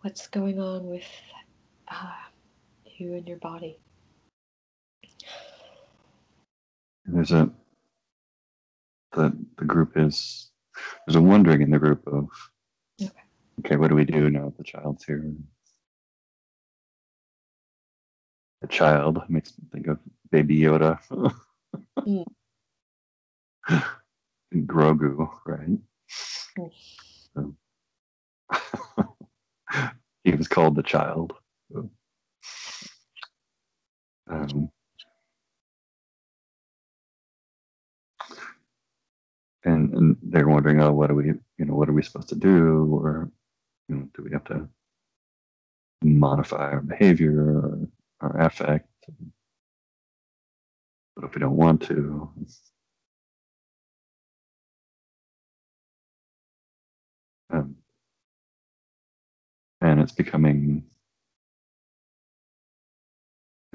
What's 0.02 0.28
going 0.28 0.60
on 0.60 0.88
with 0.88 1.06
uh, 1.88 2.12
you 2.98 3.14
and 3.14 3.26
your 3.26 3.38
body? 3.38 3.80
There's 7.06 7.32
a 7.32 7.50
the 9.14 9.32
the 9.58 9.64
group 9.64 9.94
is 9.96 10.52
there's 11.06 11.16
a 11.16 11.22
wondering 11.22 11.62
in 11.62 11.72
the 11.72 11.80
group 11.80 12.06
of 12.08 12.28
Okay. 13.02 13.12
okay, 13.62 13.76
what 13.78 13.88
do 13.88 13.96
we 13.96 14.04
do 14.04 14.30
now 14.30 14.48
that 14.48 14.58
the 14.58 14.66
child's 14.66 15.06
here? 15.06 15.34
The 18.62 18.68
child 18.68 19.22
makes 19.30 19.52
me 19.58 19.66
think 19.72 19.88
of 19.88 20.00
Baby 20.32 20.60
Yoda. 20.60 21.00
Mm. 22.00 22.26
And 24.52 24.68
Grogu, 24.68 25.30
right? 25.46 25.78
Mm. 26.58 26.72
So- 27.36 27.56
he 30.24 30.32
was 30.34 30.48
called 30.48 30.76
the 30.76 30.84
child. 30.84 31.34
So, 31.72 31.90
Um, 34.30 34.70
and, 39.64 39.94
and 39.94 40.18
they're 40.22 40.48
wondering, 40.50 40.82
oh, 40.82 40.94
what 40.94 41.10
are 41.12 41.16
we, 41.16 41.26
you 41.28 41.66
know, 41.66 41.76
what 41.76 41.90
are 41.90 41.94
we 41.94 42.04
supposed 42.04 42.30
to 42.30 42.36
do, 42.36 42.86
or 42.96 43.30
you 43.90 43.96
know, 43.96 44.10
do 44.16 44.24
we 44.24 44.32
have 44.32 44.44
to 44.46 44.68
modify 46.04 46.72
our 46.72 46.82
behavior 46.82 47.42
or 47.60 47.80
our 48.22 48.42
affect? 48.42 48.88
But 51.16 51.26
if 51.26 51.36
we 51.36 51.42
don't 51.42 51.58
want 51.58 51.84
to? 51.84 52.32
Um, 57.52 57.78
and 59.82 60.02
it's 60.02 60.12
becoming 60.14 60.86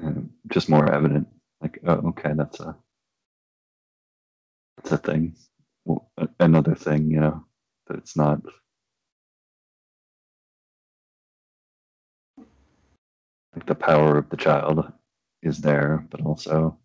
um, 0.03 0.31
just 0.49 0.69
more 0.69 0.91
evident. 0.93 1.27
Like, 1.61 1.79
oh, 1.87 2.09
okay, 2.09 2.33
that's 2.35 2.59
a 2.61 2.75
that's 4.77 4.91
a 4.93 4.97
thing. 4.97 5.35
Well, 5.85 6.11
another 6.39 6.75
thing, 6.75 7.11
you 7.11 7.19
know, 7.21 7.45
that 7.87 7.97
it's 7.99 8.17
not. 8.17 8.41
Like 13.55 13.65
the 13.65 13.75
power 13.75 14.17
of 14.17 14.29
the 14.29 14.37
child 14.37 14.91
is 15.43 15.59
there, 15.59 16.05
but 16.09 16.21
also 16.21 16.77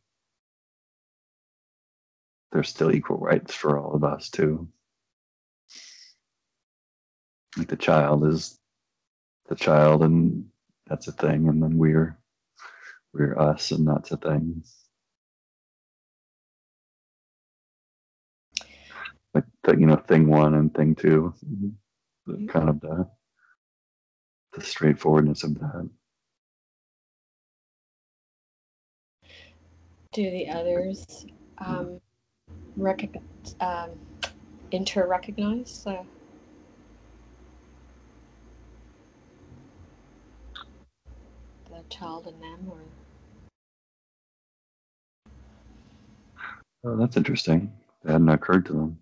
there's 2.52 2.68
still 2.68 2.94
equal 2.94 3.18
rights 3.18 3.54
for 3.54 3.78
all 3.78 3.94
of 3.94 4.04
us 4.04 4.30
too. 4.30 4.68
Like 7.56 7.68
the 7.68 7.76
child 7.76 8.26
is 8.26 8.58
the 9.48 9.54
child, 9.56 10.02
and 10.02 10.46
that's 10.86 11.08
a 11.08 11.12
thing, 11.12 11.48
and 11.48 11.62
then 11.62 11.78
we're 11.78 12.18
we're 13.14 13.38
us, 13.38 13.70
and 13.70 13.86
that's 13.88 14.10
a 14.12 14.16
thing. 14.16 14.62
Like 19.34 19.44
the, 19.64 19.78
you 19.78 19.86
know, 19.86 19.96
thing 19.96 20.28
one 20.28 20.54
and 20.54 20.74
thing 20.74 20.94
two, 20.94 21.34
the 22.26 22.46
kind 22.48 22.68
of 22.68 22.80
the 22.80 23.08
the 24.54 24.62
straightforwardness 24.62 25.44
of 25.44 25.54
that. 25.54 25.90
Do 30.12 30.30
the 30.30 30.48
others 30.48 31.26
um, 31.58 32.00
um, 33.60 33.90
inter-recognize? 34.70 35.84
Uh, 35.86 36.02
the 41.70 41.82
child 41.90 42.26
and 42.26 42.42
them, 42.42 42.70
or 42.70 42.78
Oh, 46.84 46.96
that's 46.96 47.16
interesting. 47.16 47.72
That 48.04 48.12
hadn't 48.12 48.28
occurred 48.28 48.66
to 48.66 48.72
them. 48.72 48.98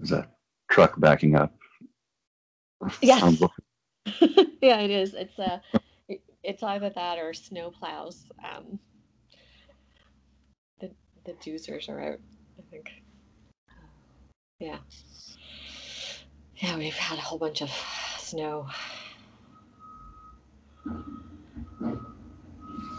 Is 0.00 0.10
that 0.10 0.30
truck 0.70 0.98
backing 1.00 1.34
up? 1.36 1.54
Yes. 3.00 3.40
Like- 3.40 3.50
yeah, 4.62 4.78
it 4.80 4.90
is. 4.90 5.12
It's 5.14 5.38
uh, 5.38 5.58
it's 6.42 6.62
either 6.62 6.88
that 6.90 7.18
or 7.18 7.34
snow 7.34 7.70
plows. 7.70 8.24
Um, 8.42 8.78
the 10.80 10.90
the 11.24 11.32
doozers 11.34 11.88
are 11.90 12.00
out. 12.00 12.18
I 12.58 12.62
think. 12.70 12.90
Yeah. 14.58 14.78
Yeah, 16.56 16.76
we've 16.78 16.94
had 16.96 17.18
a 17.18 17.22
whole 17.22 17.38
bunch 17.38 17.60
of 17.62 17.70
snow. 18.18 18.66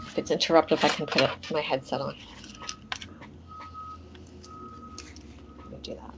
If 0.06 0.18
it's 0.18 0.30
interrupted, 0.30 0.82
I 0.84 0.88
can 0.88 1.06
put 1.06 1.22
it, 1.22 1.50
my 1.52 1.60
headset 1.60 2.00
on. 2.00 2.16
Let 5.58 5.70
me 5.70 5.78
do 5.82 5.94
that. 5.96 6.14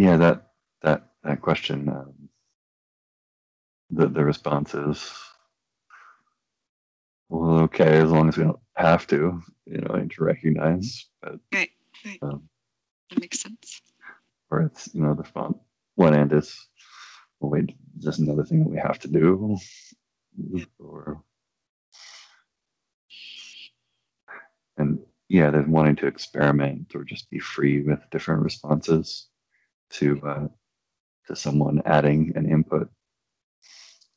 Yeah, 0.00 0.16
that 0.16 0.46
that 0.80 1.10
that 1.24 1.42
question, 1.42 1.90
um, 1.90 2.14
the 3.90 4.06
the 4.08 4.24
response 4.24 4.74
is, 4.74 5.12
well, 7.28 7.60
okay, 7.64 7.98
as 7.98 8.10
long 8.10 8.30
as 8.30 8.38
we 8.38 8.44
don't 8.44 8.58
have 8.76 9.06
to, 9.08 9.42
you 9.66 9.78
know, 9.82 10.08
to 10.08 10.24
recognize, 10.24 11.06
but 11.20 11.38
Right, 11.52 11.68
right. 12.06 12.18
um, 12.22 12.48
That 13.10 13.20
makes 13.20 13.40
sense. 13.40 13.82
or 14.50 14.62
it's 14.62 14.88
you 14.94 15.02
know 15.02 15.12
the 15.12 15.22
response 15.22 15.58
one 15.96 16.14
end 16.14 16.32
is, 16.32 16.58
well, 17.40 17.50
wait, 17.50 17.76
is 17.98 18.04
this 18.06 18.18
another 18.20 18.44
thing 18.44 18.60
that 18.64 18.70
we 18.70 18.78
have 18.78 18.98
to 19.00 19.08
do, 19.08 19.58
or 20.78 21.22
and 24.78 24.98
yeah, 25.28 25.50
they're 25.50 25.62
wanting 25.64 25.96
to 25.96 26.06
experiment 26.06 26.94
or 26.94 27.04
just 27.04 27.28
be 27.30 27.38
free 27.38 27.82
with 27.82 28.00
different 28.10 28.42
responses 28.42 29.29
to 29.90 30.20
uh, 30.26 30.48
to 31.26 31.36
someone 31.36 31.82
adding 31.84 32.32
an 32.36 32.50
input. 32.50 32.88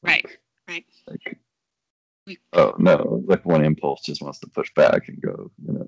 Right, 0.02 0.24
Like- 0.26 0.40
right. 0.68 0.86
Like, 1.08 1.38
oh 2.54 2.74
no, 2.78 3.22
like 3.28 3.46
one 3.46 3.64
impulse 3.66 4.02
just 4.04 4.22
wants 4.22 4.40
to 4.40 4.48
push 4.48 4.72
back 4.76 5.08
and 5.10 5.22
go, 5.22 5.52
you 5.66 5.74
know, 5.74 5.88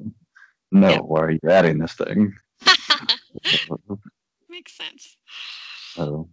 no, 0.72 0.90
Yeah. 0.90 1.00
why 1.00 1.20
are 1.22 1.32
you 1.32 1.40
adding 1.50 1.78
this 1.80 1.94
thing? 1.94 2.34
Makes 4.50 4.78
sense. 4.78 5.18
Oh, 5.98 6.30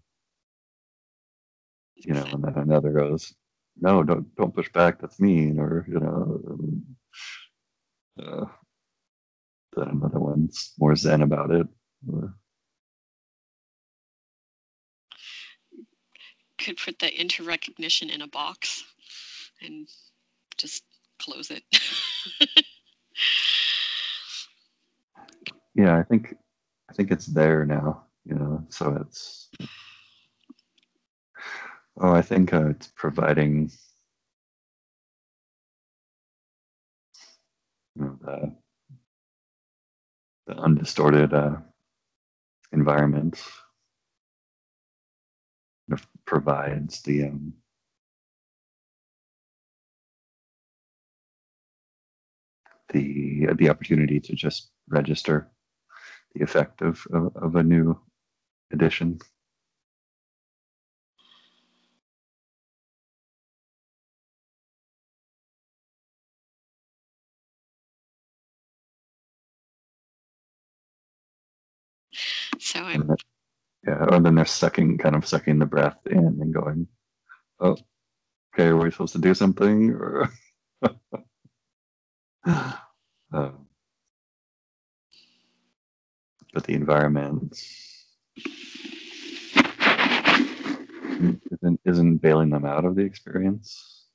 you 1.97 2.15
know, 2.15 2.25
and 2.33 2.43
then 2.45 2.55
another 2.59 2.91
goes, 2.93 3.33
no, 3.81 4.03
don't 4.03 4.35
don't 4.37 4.55
push 4.55 4.71
back. 4.73 5.01
That's 5.01 5.21
mean, 5.21 5.59
or 5.61 5.85
you 5.89 6.01
know, 6.01 6.41
um, 6.51 6.97
uh, 8.21 8.45
then 9.77 9.89
another 9.89 10.19
one's 10.21 10.73
more 10.79 10.97
zen 10.97 11.23
about 11.23 11.51
it. 11.53 11.67
Or, 12.13 12.35
Could 16.63 16.77
put 16.77 16.99
the 17.01 17.21
into 17.21 17.43
recognition 17.43 18.09
in 18.09 18.23
a 18.23 18.29
box 18.29 18.85
and 19.61 19.89
just 20.57 20.85
close 21.19 21.51
it. 21.51 21.65
yeah, 25.75 25.99
I 25.99 26.05
think 26.05 26.37
I 26.89 26.93
think 26.95 27.11
it's 27.11 27.27
there 27.27 27.65
now. 27.65 28.05
You 28.25 28.35
know, 28.37 28.65
so 28.69 28.97
it's. 29.01 29.51
Oh, 32.01 32.13
I 32.13 32.23
think 32.23 32.53
uh, 32.53 32.69
it's 32.69 32.93
providing. 32.95 33.71
You 37.97 38.05
know, 38.05 38.19
the 38.23 38.55
the 40.47 40.55
undistorted 40.55 41.33
uh, 41.35 41.57
environment 42.73 43.43
provides 46.27 47.03
the 47.03 47.25
um, 47.25 47.55
the 52.93 53.49
the 53.57 53.69
opportunity 53.71 54.21
to 54.21 54.35
just 54.35 54.71
register 54.89 55.51
the 56.35 56.43
effect 56.45 56.83
of 56.83 57.05
of, 57.13 57.37
of 57.37 57.57
a 57.57 57.63
new 57.63 57.99
addition. 58.73 59.19
Yeah, 73.87 74.05
or 74.11 74.21
then 74.21 74.35
they're 74.35 74.45
sucking, 74.47 74.99
kind 74.99 75.17
of 75.17 75.27
sucking 75.27 75.59
the 75.59 75.67
breath 75.67 75.99
in 76.07 76.19
and 76.19 76.55
going, 76.55 76.87
"Oh, 77.61 77.77
okay, 78.55 78.69
are 78.69 78.77
we 78.77 78.91
supposed 78.91 79.15
to 79.15 79.21
do 79.21 79.35
something?" 79.35 79.91
Or, 79.93 80.31
um, 83.33 83.67
but 86.53 86.65
the 86.65 86.75
environment 86.75 87.57
isn't 91.51 91.81
isn't 91.85 92.19
bailing 92.19 92.51
them 92.51 92.65
out 92.65 92.85
of 92.85 92.97
the 92.97 93.03
experience. 93.03 94.07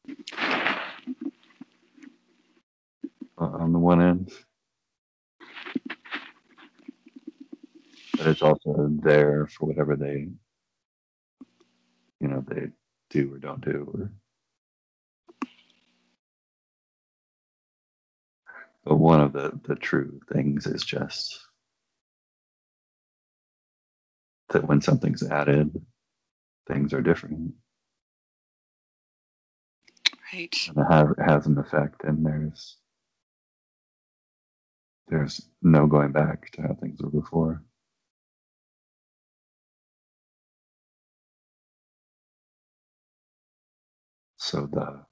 uh, 3.38 3.46
On 3.46 3.72
the 3.74 3.80
one 3.80 4.02
end, 4.02 4.32
but 8.18 8.28
it's 8.28 8.42
also 8.42 8.90
there 9.04 9.48
for 9.48 9.68
whatever 9.68 9.96
they, 9.96 10.30
you 12.20 12.28
know, 12.28 12.44
they 12.48 12.68
do 13.10 13.34
or 13.34 13.38
don't 13.38 13.64
do. 13.64 13.90
Or, 13.94 14.12
but 18.86 18.98
one 18.98 19.22
of 19.22 19.34
the 19.34 19.60
the 19.66 19.76
true 19.76 20.20
things 20.34 20.68
is 20.68 20.84
just 20.84 21.40
that 24.50 24.68
when 24.68 24.82
something's 24.82 25.24
added, 25.24 25.72
things 26.68 26.94
are 26.94 27.02
different 27.02 27.54
right. 30.34 30.56
and 30.70 30.78
it 30.78 30.86
have, 30.92 31.10
has 31.26 31.46
an 31.48 31.58
effect, 31.58 32.04
and 32.04 32.26
there's 32.26 32.78
there's 35.10 35.50
no 35.62 35.88
going 35.88 36.12
back 36.12 36.52
to 36.52 36.62
how 36.64 36.74
things 36.76 37.02
were 37.02 37.10
before. 37.10 37.64
So 44.48 44.66
the 44.72 45.06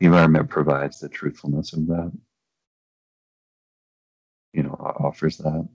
environment 0.00 0.50
provides 0.50 1.00
the 1.00 1.08
truthfulness 1.08 1.72
of 1.72 1.86
that. 1.86 2.12
You 4.52 4.64
know, 4.64 4.74
offers 5.00 5.38
that. 5.38 5.66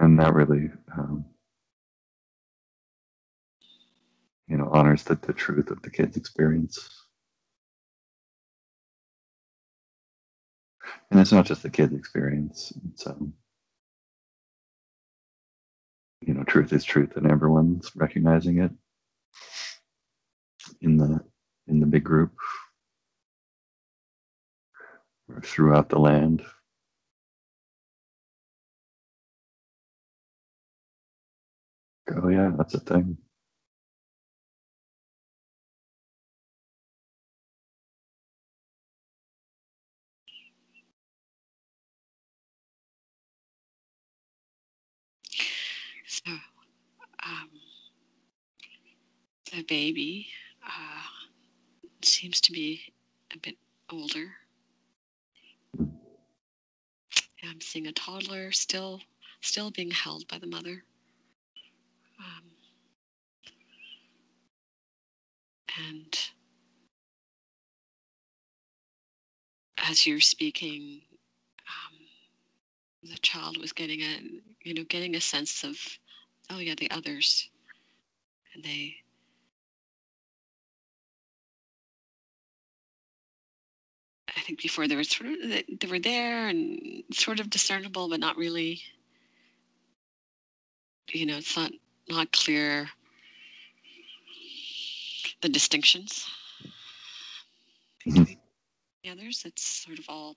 and 0.00 0.18
that 0.18 0.34
really 0.34 0.70
um, 0.96 1.24
you 4.48 4.56
know 4.58 4.68
honors 4.72 5.04
the, 5.04 5.16
the 5.16 5.32
truth 5.34 5.70
of 5.70 5.82
the 5.82 5.90
kids 5.90 6.16
experience. 6.16 6.90
And 11.10 11.20
it's 11.20 11.32
not 11.32 11.46
just 11.46 11.62
the 11.64 11.70
kids 11.70 11.94
experience 11.94 12.72
it's 12.92 13.06
um 13.06 13.34
you 16.22 16.34
know 16.34 16.44
truth 16.44 16.72
is 16.72 16.84
truth 16.84 17.16
and 17.16 17.30
everyone's 17.30 17.92
recognizing 17.96 18.58
it 18.62 18.72
in 20.82 20.96
the 20.98 21.20
in 21.68 21.80
the 21.80 21.86
big 21.86 22.04
group 22.04 22.32
or 25.28 25.40
throughout 25.42 25.88
the 25.90 25.98
land. 26.00 26.42
Oh 32.14 32.28
yeah 32.28 32.52
that's 32.58 32.74
a 32.74 32.80
thing 32.80 33.18
So 46.06 46.30
um, 47.24 47.50
the 49.50 49.62
baby 49.62 50.28
uh, 50.64 51.02
seems 52.02 52.40
to 52.42 52.52
be 52.52 52.80
a 53.34 53.38
bit 53.38 53.56
older. 53.90 54.32
I'm 57.42 57.60
seeing 57.60 57.86
a 57.86 57.92
toddler 57.92 58.52
still 58.52 59.00
still 59.40 59.70
being 59.70 59.90
held 59.90 60.26
by 60.28 60.38
the 60.38 60.46
mother. 60.46 60.82
Um, 62.18 62.42
and 65.90 66.18
as 69.88 70.06
you're 70.06 70.20
speaking, 70.20 71.00
um, 71.68 71.98
the 73.10 73.18
child 73.18 73.58
was 73.58 73.72
getting 73.72 74.00
a 74.00 74.18
you 74.64 74.74
know 74.74 74.84
getting 74.84 75.14
a 75.14 75.20
sense 75.20 75.64
of 75.64 75.78
oh 76.50 76.58
yeah 76.58 76.74
the 76.76 76.90
others, 76.90 77.48
and 78.54 78.64
they 78.64 78.96
I 84.38 84.42
think 84.42 84.62
before 84.62 84.86
they 84.86 84.96
were 84.96 85.04
sort 85.04 85.30
of 85.30 85.38
they 85.50 85.88
were 85.88 85.98
there 85.98 86.48
and 86.48 87.02
sort 87.12 87.40
of 87.40 87.50
discernible, 87.50 88.08
but 88.08 88.20
not 88.20 88.36
really. 88.36 88.80
You 91.12 91.26
know, 91.26 91.38
it's 91.38 91.56
not 91.56 91.72
not 92.08 92.32
clear 92.32 92.88
the 95.40 95.48
distinctions 95.48 96.28
between 98.04 98.38
the 99.04 99.10
others. 99.10 99.42
It's 99.44 99.62
sort 99.64 99.98
of 99.98 100.04
all 100.08 100.36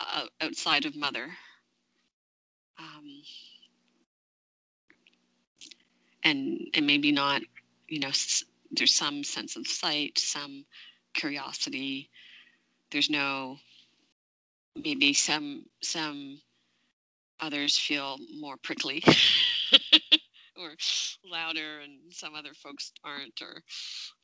uh, 0.00 0.26
outside 0.40 0.84
of 0.84 0.96
mother. 0.96 1.28
Um, 2.78 3.22
and 6.24 6.68
and 6.74 6.86
maybe 6.86 7.12
not, 7.12 7.42
you 7.88 8.00
know, 8.00 8.08
s- 8.08 8.44
there's 8.70 8.94
some 8.94 9.24
sense 9.24 9.56
of 9.56 9.66
sight, 9.66 10.18
some 10.18 10.64
curiosity. 11.14 12.10
There's 12.90 13.10
no 13.10 13.56
maybe 14.76 15.12
some 15.12 15.64
some 15.82 16.40
others 17.40 17.78
feel 17.78 18.18
more 18.38 18.56
prickly 18.62 19.02
or 20.56 20.74
louder 21.24 21.80
and 21.80 22.12
some 22.12 22.34
other 22.34 22.54
folks 22.54 22.92
aren't 23.04 23.40
or 23.40 23.62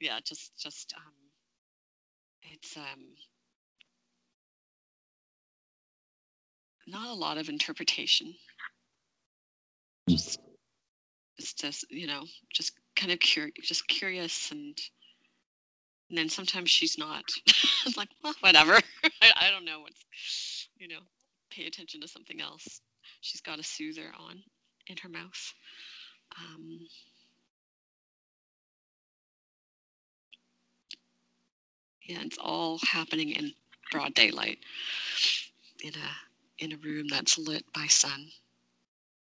yeah 0.00 0.18
just 0.24 0.52
just 0.58 0.92
um 0.96 1.14
it's 2.52 2.76
um 2.76 3.14
not 6.86 7.08
a 7.08 7.14
lot 7.14 7.38
of 7.38 7.48
interpretation. 7.48 8.34
Just 10.08 10.38
it's 11.38 11.52
just 11.52 11.84
you 11.90 12.06
know 12.06 12.22
just 12.52 12.72
kind 12.94 13.12
of 13.12 13.18
cur- 13.20 13.50
just 13.62 13.86
curious 13.88 14.50
and 14.52 14.78
and 16.08 16.18
then 16.18 16.28
sometimes 16.28 16.70
she's 16.70 16.98
not. 16.98 17.24
It's 17.86 17.96
like 17.96 18.08
well, 18.24 18.34
whatever. 18.40 18.74
I, 19.22 19.32
I 19.42 19.50
don't 19.50 19.64
know 19.64 19.80
what's 19.80 20.68
you 20.78 20.88
know 20.88 20.98
pay 21.50 21.66
attention 21.66 22.00
to 22.00 22.08
something 22.08 22.40
else. 22.40 22.80
She's 23.20 23.40
got 23.40 23.60
a 23.60 23.62
soother 23.62 24.10
on 24.18 24.42
in 24.88 24.96
her 25.02 25.08
mouth. 25.08 25.54
Um, 26.38 26.80
yeah 32.02 32.18
it's 32.22 32.38
all 32.38 32.78
happening 32.88 33.30
in 33.30 33.52
broad 33.90 34.14
daylight 34.14 34.58
in 35.82 35.92
a 35.94 36.64
in 36.64 36.72
a 36.72 36.76
room 36.78 37.06
that's 37.08 37.38
lit 37.38 37.64
by 37.74 37.86
sun. 37.86 38.28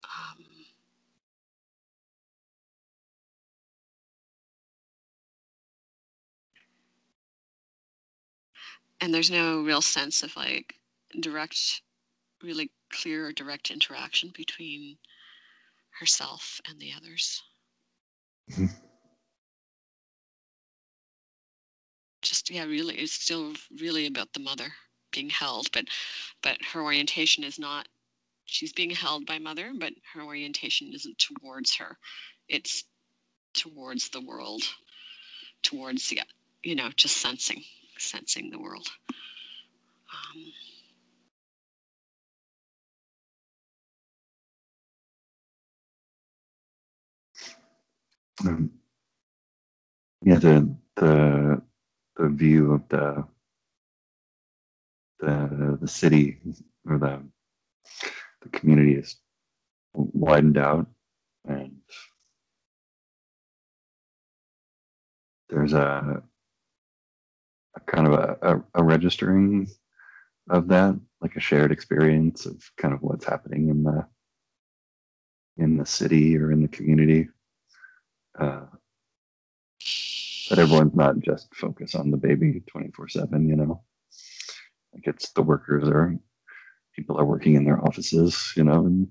Um, 0.04 0.44
and 9.02 9.14
there's 9.14 9.32
no 9.32 9.62
real 9.62 9.82
sense 9.82 10.24
of 10.24 10.38
like 10.38 10.76
direct 11.20 11.82
really 12.44 12.72
clear 12.92 13.28
or 13.28 13.34
direct 13.34 13.72
interaction 13.72 14.30
between 14.36 14.98
herself 16.00 16.62
and 16.68 16.80
the 16.80 16.92
others. 16.94 17.44
Mhm. 18.50 18.68
just 22.22 22.50
yeah 22.50 22.64
really 22.64 22.96
it's 22.98 23.14
still 23.14 23.54
really 23.80 24.06
about 24.08 24.34
the 24.34 24.40
mother 24.40 24.74
being 25.12 25.30
held 25.30 25.72
but 25.72 25.86
but 26.42 26.58
her 26.74 26.82
orientation 26.82 27.44
is 27.44 27.60
not 27.60 27.88
she's 28.46 28.74
being 28.74 28.92
held 28.92 29.26
by 29.26 29.40
mother 29.40 29.74
but 29.78 29.94
her 30.14 30.22
orientation 30.22 30.92
isn't 30.94 31.18
towards 31.20 31.76
her. 31.76 31.98
It's 32.50 32.86
towards 33.54 34.10
the 34.10 34.22
world 34.22 34.64
towards 35.64 36.10
the 36.10 36.22
you 36.64 36.76
know 36.76 36.90
just 36.96 37.18
sensing 37.18 37.64
sensing 38.02 38.50
the 38.50 38.60
world. 38.60 38.88
Um, 40.12 40.54
Um, 48.46 48.72
yeah, 50.24 50.40
the 50.40 50.76
the 50.96 51.62
the 52.16 52.30
view 52.30 52.74
of 52.74 52.88
the 52.90 53.26
the 55.20 55.78
the 55.80 55.88
city 55.88 56.40
or 56.88 56.98
the 56.98 57.22
the 58.42 58.50
community 58.50 58.96
is 58.96 59.18
widened 59.94 60.58
out, 60.58 60.88
and 61.48 61.78
there's 65.50 65.74
a, 65.74 65.78
a 65.80 66.24
kind 67.80 68.08
of 68.08 68.14
a, 68.14 68.38
a, 68.42 68.64
a 68.76 68.84
registering 68.84 69.68
of 70.50 70.68
that, 70.68 71.00
like 71.22 71.36
a 71.36 71.40
shared 71.40 71.72
experience 71.72 72.46
of 72.46 72.62
kind 72.78 72.94
of 72.94 73.02
what's 73.02 73.26
happening 73.26 73.70
in 73.70 73.84
the 73.84 74.06
in 75.58 75.78
the 75.78 75.86
city 75.86 76.38
or 76.38 76.52
in 76.52 76.62
the 76.62 76.68
community. 76.68 77.30
Uh, 78.40 78.66
that 80.50 80.60
everyone's 80.60 80.94
not 80.96 81.18
just 81.20 81.54
focused 81.56 81.96
on 81.96 82.12
the 82.12 82.18
baby 82.18 82.62
24 82.68 83.08
7 83.08 83.48
you 83.48 83.56
know 83.56 83.82
like 84.94 85.08
it's 85.08 85.32
the 85.32 85.42
workers 85.42 85.88
or 85.88 86.18
people 86.94 87.18
are 87.18 87.26
working 87.26 87.56
in 87.56 87.64
their 87.64 87.82
offices 87.86 88.52
you 88.58 88.64
know 88.64 88.86
and 88.86 89.08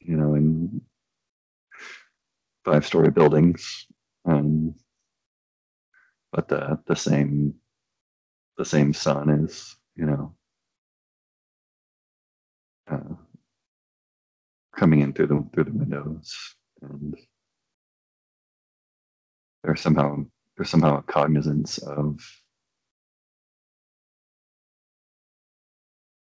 you 0.00 0.16
know 0.16 0.34
in 0.34 0.82
five 2.64 2.84
story 2.84 3.10
buildings 3.10 3.86
um 4.26 4.74
but 6.32 6.48
the 6.48 6.78
the 6.86 6.96
same 6.96 7.54
the 8.58 8.64
same 8.64 8.92
sun 8.92 9.30
is 9.30 9.76
you 9.96 10.06
know 10.06 10.34
uh, 12.90 13.14
coming 14.76 15.00
in 15.00 15.12
through 15.12 15.26
the 15.28 15.46
through 15.54 15.64
the 15.64 15.72
windows. 15.72 16.34
And 16.82 17.16
there's 19.62 19.80
somehow 19.80 20.24
there's 20.56 20.70
somehow 20.70 20.98
a 20.98 21.02
cognizance 21.02 21.78
of 21.78 22.20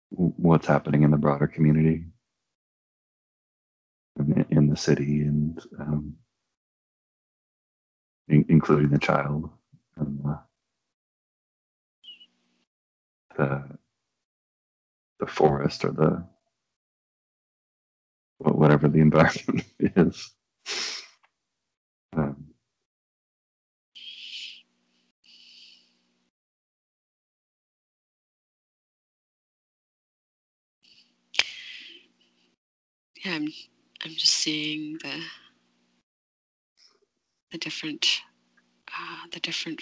what's 0.09 0.67
happening 0.67 1.03
in 1.03 1.11
the 1.11 1.17
broader 1.17 1.47
community 1.47 2.05
in, 4.49 4.67
the 4.67 4.77
city 4.77 5.21
and 5.21 5.61
um, 5.79 6.15
in, 8.29 8.45
including 8.49 8.89
the 8.89 8.97
child 8.99 9.49
and 9.99 10.21
uh, 10.25 10.37
the 13.37 13.77
the 15.19 15.27
forest 15.27 15.85
or 15.85 15.91
the 15.91 16.25
whatever 18.39 18.87
the 18.89 18.99
environment 18.99 19.65
is. 19.79 20.31
Um, 22.17 22.47
yeah 33.25 33.33
i'm 33.35 33.47
i'm 34.05 34.11
just 34.13 34.33
seeing 34.33 34.97
the 35.03 35.21
the 37.51 37.57
different 37.59 38.21
uh, 38.99 39.27
the 39.31 39.39
different 39.39 39.81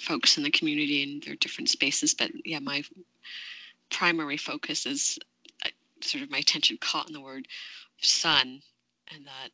folks 0.00 0.36
in 0.36 0.44
the 0.44 0.50
community 0.50 1.02
and 1.02 1.22
their 1.22 1.36
different 1.36 1.68
spaces 1.68 2.14
but 2.14 2.30
yeah 2.44 2.58
my 2.58 2.82
primary 3.90 4.36
focus 4.36 4.86
is 4.86 5.18
uh, 5.64 5.70
sort 6.00 6.22
of 6.22 6.30
my 6.30 6.38
attention 6.38 6.78
caught 6.80 7.08
in 7.08 7.12
the 7.12 7.20
word 7.20 7.46
sun 8.00 8.60
and 9.14 9.26
that 9.26 9.50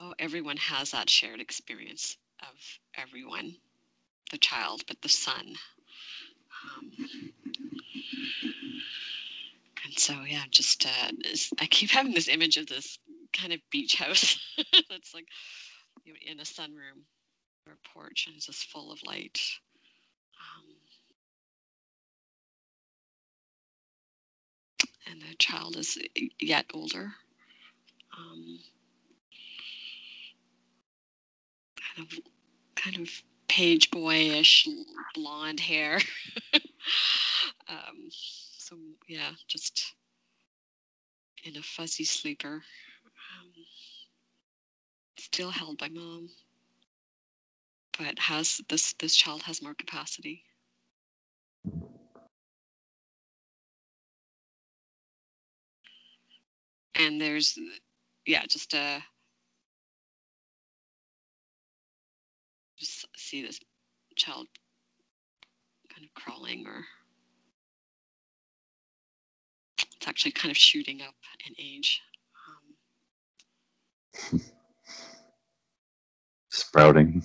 oh 0.00 0.14
everyone 0.18 0.56
has 0.56 0.90
that 0.90 1.10
shared 1.10 1.40
experience 1.40 2.16
of 2.42 2.56
everyone 2.96 3.56
the 4.30 4.38
child 4.38 4.82
but 4.88 5.00
the 5.02 5.08
sun. 5.08 5.54
Um, 6.64 6.92
and 9.84 9.98
so 9.98 10.14
yeah 10.26 10.42
just 10.50 10.86
uh, 10.86 11.12
i 11.60 11.66
keep 11.66 11.90
having 11.90 12.12
this 12.12 12.28
image 12.28 12.56
of 12.56 12.66
this 12.66 12.98
kind 13.32 13.52
of 13.52 13.60
beach 13.70 13.96
house 13.96 14.38
that's 14.90 15.14
like 15.14 15.26
in 16.26 16.40
a 16.40 16.44
sunroom 16.44 17.02
a 17.72 17.88
porch 17.88 18.26
and 18.30 18.40
just 18.40 18.66
full 18.70 18.92
of 18.92 19.02
light. 19.04 19.40
Um, 20.40 20.76
and 25.10 25.22
the 25.22 25.34
child 25.36 25.76
is 25.76 25.98
yet 26.40 26.66
older. 26.74 27.12
Um, 28.16 28.58
kind 31.76 32.08
of 32.08 32.18
kind 32.74 32.96
of 32.98 33.22
page 33.48 33.90
boyish 33.90 34.68
blonde 35.14 35.60
hair. 35.60 36.00
Um, 37.68 38.08
so 38.10 38.76
yeah 39.08 39.30
just 39.48 39.94
in 41.44 41.56
a 41.56 41.62
fuzzy 41.62 42.04
sleeper. 42.04 42.62
Um, 43.40 43.52
still 45.18 45.50
held 45.50 45.78
by 45.78 45.88
mom 45.88 46.28
but 47.98 48.18
has 48.18 48.60
this 48.68 48.94
this 48.94 49.14
child 49.16 49.42
has 49.42 49.62
more 49.62 49.74
capacity. 49.74 50.42
And 56.94 57.20
there's 57.20 57.58
yeah, 58.26 58.44
just 58.48 58.74
a 58.74 59.02
just 62.78 63.06
see 63.16 63.42
this 63.42 63.60
child 64.16 64.46
kind 65.94 66.04
of 66.06 66.14
crawling 66.22 66.66
or 66.66 66.84
it's 69.96 70.08
actually 70.08 70.32
kind 70.32 70.50
of 70.50 70.56
shooting 70.56 71.02
up 71.02 71.14
in 71.46 71.54
age. 71.58 72.00
Um, 74.32 74.40
Sprouting. 76.50 77.22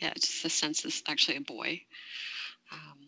Yeah 0.00 0.12
it's 0.16 0.26
just 0.28 0.42
the 0.42 0.50
sense 0.50 0.84
it's 0.84 1.02
actually 1.08 1.36
a 1.36 1.40
boy. 1.40 1.80
Um, 2.72 2.98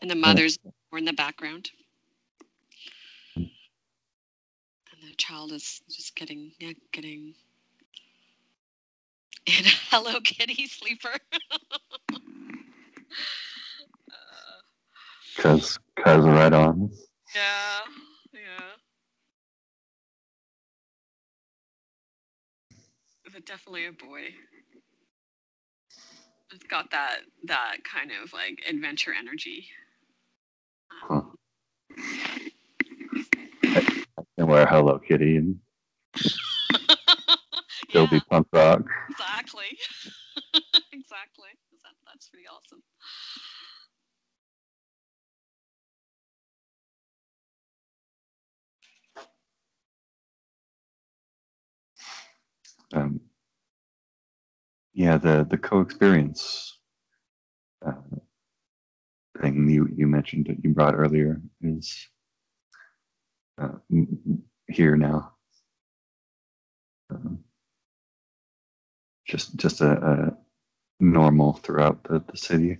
and 0.00 0.10
the 0.10 0.14
mother's 0.14 0.58
more 0.92 0.98
in 0.98 1.04
the 1.04 1.12
background. 1.12 1.70
And 3.36 3.50
the 5.10 5.14
child 5.16 5.52
is 5.52 5.80
just 5.90 6.14
getting 6.14 6.52
yeah 6.60 6.72
getting 6.92 7.34
in. 9.46 9.66
A 9.66 9.68
hello 9.90 10.20
kitty 10.20 10.66
sleeper 10.66 11.14
Cause, 15.38 15.78
cause 15.96 16.24
right 16.24 16.52
on. 16.52 16.90
yeah 17.34 17.80
yeah 18.32 18.70
but 23.32 23.46
definitely 23.46 23.86
a 23.86 23.92
boy 23.92 24.28
it's 26.52 26.64
got 26.64 26.90
that 26.92 27.20
that 27.44 27.78
kind 27.84 28.10
of 28.22 28.32
like 28.32 28.60
adventure 28.68 29.12
energy 29.18 29.66
Huh. 30.90 31.22
And 34.38 34.48
wear 34.48 34.66
Hello 34.66 34.98
Kitty 34.98 35.36
and 35.36 35.56
still 37.90 38.06
yeah 38.06 38.06
be 38.06 38.20
punk 38.20 38.46
rock. 38.52 38.82
exactly 40.92 41.48
that, 41.84 41.94
that's 42.06 42.28
pretty 42.28 42.46
awesome 42.48 42.82
Um, 52.94 53.20
yeah, 54.94 55.18
the 55.18 55.46
the 55.48 55.58
co-experience 55.58 56.78
uh, 57.86 57.92
thing 59.40 59.68
you 59.68 59.88
you 59.96 60.06
mentioned 60.06 60.46
that 60.46 60.62
you 60.62 60.70
brought 60.70 60.94
earlier 60.94 61.40
is 61.62 62.08
uh, 63.60 63.72
here 64.68 64.96
now. 64.96 65.32
Um, 67.10 67.40
just 69.26 69.56
just 69.56 69.80
a, 69.80 69.92
a 69.92 70.36
normal 71.00 71.54
throughout 71.54 72.04
the, 72.04 72.22
the 72.30 72.36
city 72.36 72.78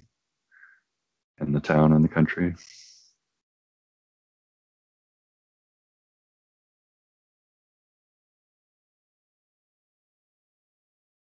and 1.38 1.54
the 1.54 1.60
town 1.60 1.92
and 1.92 2.04
the 2.04 2.08
country. 2.08 2.54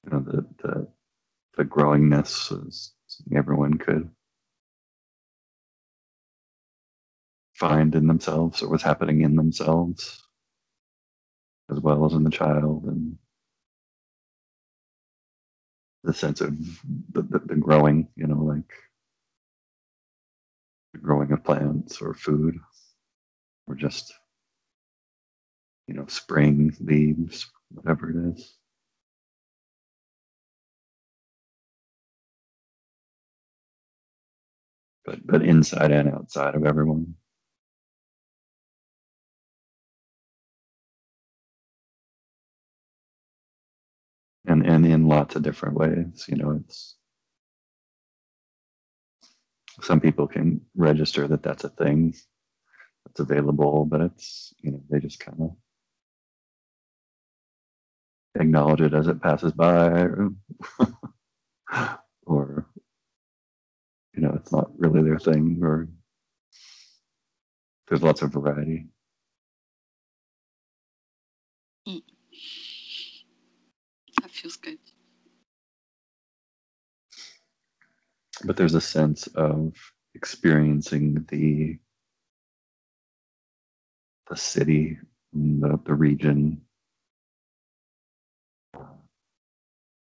You 0.07 0.13
know, 0.13 0.21
the 0.21 0.47
the, 0.63 0.89
the 1.57 1.65
growingness 1.65 2.51
is 2.67 2.93
everyone 3.35 3.77
could 3.79 4.09
find 7.55 7.95
in 7.95 8.07
themselves 8.07 8.63
or 8.63 8.69
what's 8.69 8.83
happening 8.83 9.21
in 9.21 9.35
themselves 9.35 10.23
as 11.71 11.79
well 11.79 12.05
as 12.05 12.13
in 12.13 12.23
the 12.23 12.29
child 12.31 12.85
and 12.85 13.17
the 16.03 16.13
sense 16.13 16.41
of 16.41 16.57
the, 17.13 17.23
the, 17.23 17.39
the 17.45 17.55
growing, 17.55 18.09
you 18.15 18.27
know, 18.27 18.41
like 18.43 18.71
the 20.93 20.99
growing 20.99 21.31
of 21.31 21.43
plants 21.43 22.01
or 22.01 22.13
food 22.13 22.57
or 23.67 23.75
just, 23.75 24.13
you 25.87 25.95
know, 25.95 26.05
spring 26.07 26.75
leaves, 26.81 27.51
whatever 27.71 28.11
it 28.11 28.37
is. 28.37 28.56
But, 35.07 35.27
but 35.27 35.43
inside 35.43 35.91
and 35.91 36.09
outside 36.13 36.55
of 36.55 36.65
everyone. 36.65 37.15
And, 44.47 44.65
and 44.65 44.85
in 44.85 45.07
lots 45.07 45.35
of 45.35 45.43
different 45.43 45.75
ways, 45.75 46.25
you 46.29 46.37
know, 46.37 46.59
it's, 46.61 46.97
some 49.81 50.01
people 50.01 50.27
can 50.27 50.61
register 50.75 51.27
that 51.29 51.43
that's 51.43 51.63
a 51.65 51.69
thing 51.69 52.15
that's 53.05 53.19
available, 53.21 53.85
but 53.85 54.01
it's, 54.01 54.53
you 54.61 54.71
know, 54.71 54.83
they 54.89 54.99
just 54.99 55.19
kind 55.19 55.37
of 55.41 55.51
acknowledge 58.41 58.81
it 58.81 58.93
as 58.95 59.07
it 59.07 59.21
passes 59.21 59.53
by 59.53 59.87
or, 59.87 60.29
or 62.27 62.66
you 64.17 64.23
know, 64.23 64.33
it's 64.35 64.53
not 64.53 64.71
really 64.79 65.03
their 65.03 65.19
thing 65.19 65.59
or 65.63 65.89
there's 67.89 68.03
lots 68.03 68.23
of 68.23 68.33
variety. 68.33 68.87
Mm. 71.87 72.03
that 74.21 74.31
feels 74.31 74.57
good 74.57 74.79
But 78.45 78.57
there's 78.57 78.75
a 78.75 78.81
sense 78.81 79.27
of 79.27 79.73
experiencing 80.15 81.25
the 81.29 81.79
the 84.29 84.37
city, 84.37 84.99
the, 85.33 85.79
the 85.85 85.95
region 85.95 86.61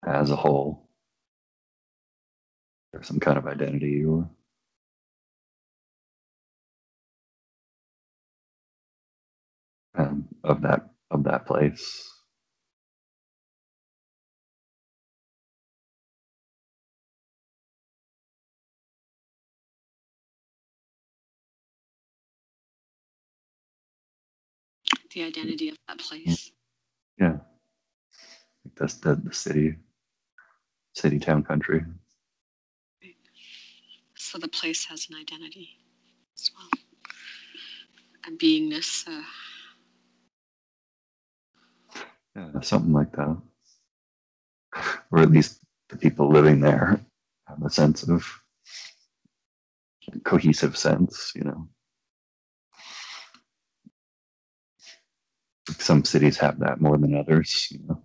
as 0.07 0.31
a 0.31 0.37
whole. 0.37 0.89
There's 2.93 3.07
some 3.09 3.20
kind 3.20 3.38
of 3.38 3.47
identity 3.47 4.05
or 4.05 4.28
um, 9.97 10.28
of 10.45 10.62
that 10.62 10.91
of 11.11 11.24
that 11.24 11.47
place. 11.47 12.09
the 25.14 25.24
identity 25.24 25.68
of 25.70 25.76
that 25.88 25.99
place 25.99 26.53
Yeah. 27.18 27.38
That's 28.76 28.95
the, 28.97 29.16
the 29.16 29.34
city, 29.34 29.76
city, 30.95 31.18
town, 31.18 31.45
country. 31.45 31.84
So 34.31 34.39
the 34.39 34.47
place 34.47 34.85
has 34.85 35.09
an 35.11 35.16
identity 35.16 35.70
as 36.39 36.53
well 36.55 36.68
a 38.28 38.31
beingness 38.37 39.09
uh, 39.09 39.22
Yeah, 42.37 42.61
something 42.61 42.93
like 42.93 43.11
that. 43.12 43.37
Or 45.11 45.18
at 45.18 45.33
least 45.33 45.59
the 45.89 45.97
people 45.97 46.31
living 46.31 46.61
there 46.61 47.01
have 47.49 47.62
a 47.64 47.70
sense 47.70 48.05
of 48.09 48.24
cohesive 50.22 50.76
sense, 50.76 51.33
you 51.35 51.43
know. 51.43 51.68
Some 55.70 56.05
cities 56.05 56.39
have 56.39 56.61
that 56.61 56.81
more 56.81 56.99
than 56.99 57.16
others, 57.16 57.66
you 57.72 57.81
know. 57.89 58.01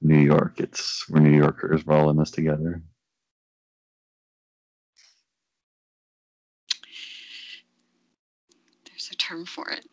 New 0.00 0.20
York, 0.20 0.58
it's 0.58 1.06
we're 1.10 1.20
New 1.20 1.36
Yorkers, 1.36 1.84
we're 1.84 1.96
all 1.96 2.08
in 2.08 2.16
this 2.16 2.30
together. 2.30 2.82
there's 9.04 9.10
a 9.12 9.13
term 9.24 9.46
for 9.46 9.70
it 9.70 9.86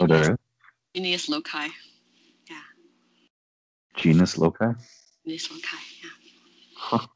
Oh, 0.00 0.06
genius, 0.06 0.08
there 0.08 0.32
is 0.32 0.38
genius 0.94 1.28
loci 1.28 1.68
genus 3.96 4.38
loci. 4.38 4.74
genius 5.24 5.50
loci 5.50 5.76
yeah 6.02 6.10
Huh. 6.74 7.06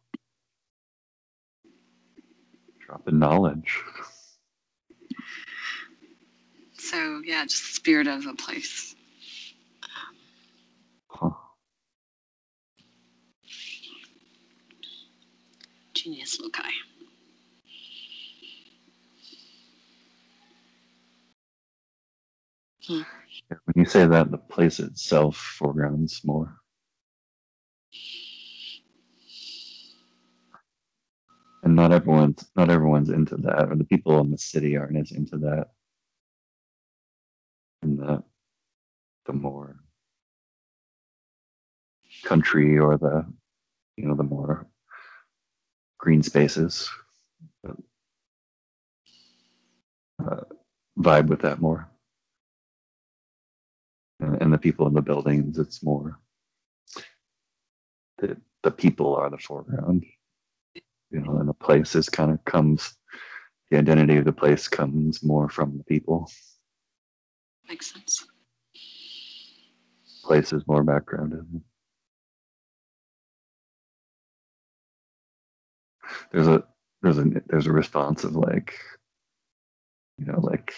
Drop 2.87 3.09
in 3.09 3.19
knowledge. 3.19 3.83
So 6.79 7.23
yeah, 7.25 7.45
just 7.45 7.63
the 7.65 7.75
spirit 7.75 8.07
of 8.09 8.27
a 8.27 8.35
place. 8.35 8.95
Huh. 11.11 11.31
Genius 15.95 16.41
loci. 16.41 16.71
When 22.89 23.05
you 23.77 23.85
say 23.85 24.07
that, 24.07 24.31
the 24.31 24.39
place 24.39 24.81
itself 24.81 25.37
foregrounds 25.37 26.23
more. 26.25 26.57
And 31.63 31.77
not 31.77 31.93
everyone's 31.93 32.49
not 32.57 32.71
everyone's 32.71 33.11
into 33.11 33.37
that, 33.39 33.71
or 33.71 33.77
the 33.77 33.85
people 33.85 34.19
in 34.21 34.31
the 34.31 34.39
city 34.39 34.77
aren't 34.77 34.97
as 34.97 35.13
into 35.13 35.39
that. 35.39 35.69
And 37.83 37.99
the 37.99 38.23
the 39.27 39.33
more 39.33 39.77
country 42.25 42.79
or 42.79 42.97
the 42.97 43.27
you 43.97 44.07
know 44.07 44.15
the 44.15 44.23
more 44.23 44.67
green 45.99 46.23
spaces 46.23 46.89
uh, 47.67 47.73
vibe 50.99 51.27
with 51.27 51.43
that 51.43 51.61
more 51.61 51.89
and, 54.21 54.53
the 54.53 54.59
people 54.59 54.87
in 54.87 54.95
the 54.95 55.03
buildings 55.03 55.59
it's 55.59 55.83
more 55.83 56.19
the, 58.19 58.37
the 58.63 58.71
people 58.71 59.15
are 59.15 59.31
the 59.31 59.39
foreground. 59.39 60.05
You 61.11 61.21
know 61.21 61.37
and 61.39 61.49
the 61.49 61.55
place 61.55 61.95
is 61.95 62.09
kind 62.09 62.31
of 62.33 62.45
comes 62.45 62.97
the 63.71 63.79
identity 63.79 64.17
of 64.17 64.25
the 64.25 64.33
place 64.33 64.67
comes 64.67 65.23
more 65.23 65.49
from 65.49 65.79
the 65.79 65.85
people. 65.85 66.31
Makes 67.69 67.93
sense. 67.93 68.27
place 70.25 70.53
is 70.53 70.67
more 70.67 70.83
backgrounded 70.83 71.47
there's 76.33 76.47
a 76.47 76.65
there's 77.03 77.19
a 77.19 77.25
there's 77.47 77.67
a 77.67 77.73
response 77.73 78.25
of 78.25 78.37
like 78.37 78.75
you 80.19 80.27
know 80.27 80.41
like 80.41 80.75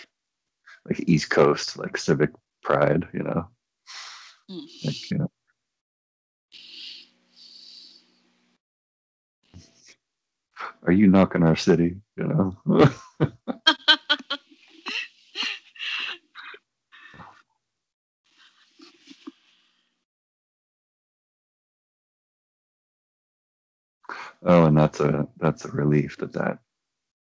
like 0.88 1.02
east 1.06 1.30
coast 1.30 1.78
like 1.78 1.96
civic 1.96 2.30
pride 2.70 3.08
you 3.12 3.22
know? 3.24 3.48
Mm. 4.50 4.66
like 4.84 5.10
you 5.10 5.18
know. 5.18 5.30
Are 10.84 10.92
you 10.92 11.08
knocking 11.08 11.42
our 11.42 11.56
city 11.56 11.96
you 12.16 12.24
know? 12.26 12.56
Oh 24.44 24.66
and 24.66 24.78
that's 24.78 25.00
a 25.00 25.28
that's 25.38 25.64
a 25.66 25.70
relief 25.72 26.16
that 26.18 26.32
that 26.34 26.58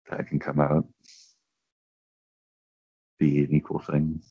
that 0.10 0.28
can 0.28 0.40
come 0.40 0.60
out. 0.60 0.86
Be 3.20 3.40
an 3.40 3.54
equal 3.54 3.80
thing 3.80 4.22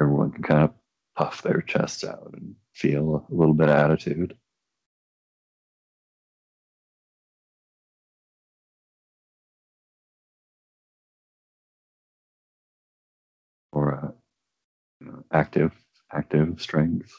everyone 0.00 0.30
can 0.32 0.42
kind 0.42 0.64
of 0.64 0.74
puff 1.16 1.42
their 1.42 1.62
chests 1.62 2.04
out 2.04 2.30
and 2.34 2.54
feel 2.74 3.26
a 3.30 3.34
little 3.34 3.54
bit 3.54 3.68
of 3.68 3.76
attitude. 3.76 4.36
Or 13.72 14.14
uh, 15.06 15.20
active 15.32 15.72
active 16.12 16.60
strength 16.60 17.12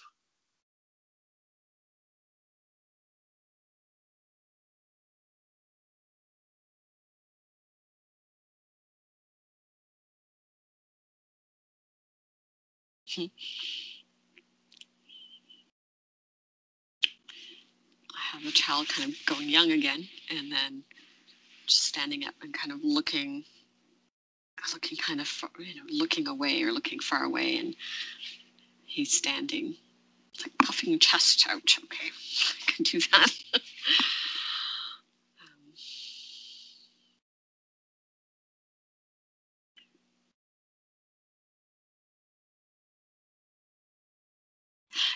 I 13.18 13.30
have 18.34 18.45
a 18.45 18.51
child 18.51 18.88
kind 18.89 19.10
of 19.12 19.16
going 19.26 19.49
young 19.49 19.72
again, 19.72 20.07
and 20.30 20.51
then 20.51 20.84
just 21.66 21.86
standing 21.86 22.26
up 22.26 22.36
and 22.43 22.53
kind 22.53 22.72
of 22.72 22.80
looking, 22.84 23.45
looking 24.74 24.97
kind 24.97 25.20
of, 25.20 25.28
far, 25.28 25.49
you 25.57 25.76
know, 25.76 25.88
looking 25.89 26.28
away 26.28 26.62
or 26.62 26.72
looking 26.72 26.99
far 26.99 27.24
away, 27.24 27.57
and 27.57 27.76
he's 28.86 29.12
standing, 29.12 29.76
like 30.41 30.55
puffing 30.64 30.99
chest 30.99 31.47
out. 31.49 31.78
Okay, 31.86 32.10
I 32.68 32.72
can 32.72 32.84
do 32.84 32.99
that. 33.12 33.32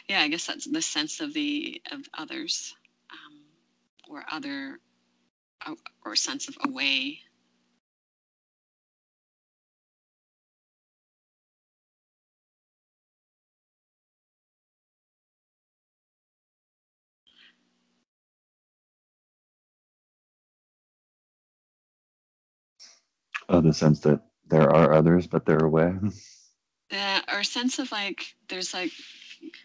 yeah, 0.09 0.21
I 0.21 0.27
guess 0.27 0.47
that's 0.47 0.65
the 0.65 0.81
sense 0.81 1.19
of 1.21 1.33
the 1.33 1.81
of 1.91 2.01
others, 2.17 2.75
um, 3.11 3.41
or 4.09 4.23
other, 4.31 4.79
uh, 5.65 5.75
or 6.05 6.15
sense 6.15 6.47
of 6.47 6.57
away. 6.65 7.19
oh 23.49 23.61
the 23.61 23.73
sense 23.73 23.99
that 24.01 24.19
there 24.47 24.69
are 24.69 24.93
others 24.93 25.27
but 25.27 25.45
they're 25.45 25.65
away 25.65 25.93
Yeah, 26.91 27.21
or 27.31 27.39
a 27.39 27.45
sense 27.45 27.79
of 27.79 27.91
like 27.91 28.35
there's 28.49 28.73
like 28.73 28.91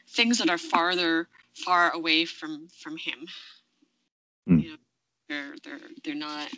things 0.09 0.39
that 0.39 0.51
are 0.51 0.59
farther 0.59 1.29
far 1.55 1.91
away 1.93 2.25
from 2.25 2.69
from 2.69 2.97
him. 2.97 3.27
Mm. 4.49 4.63
you 4.63 4.71
know 4.71 4.77
they're 5.29 5.55
they're 5.65 5.81
they're 6.05 6.15
not 6.15 6.51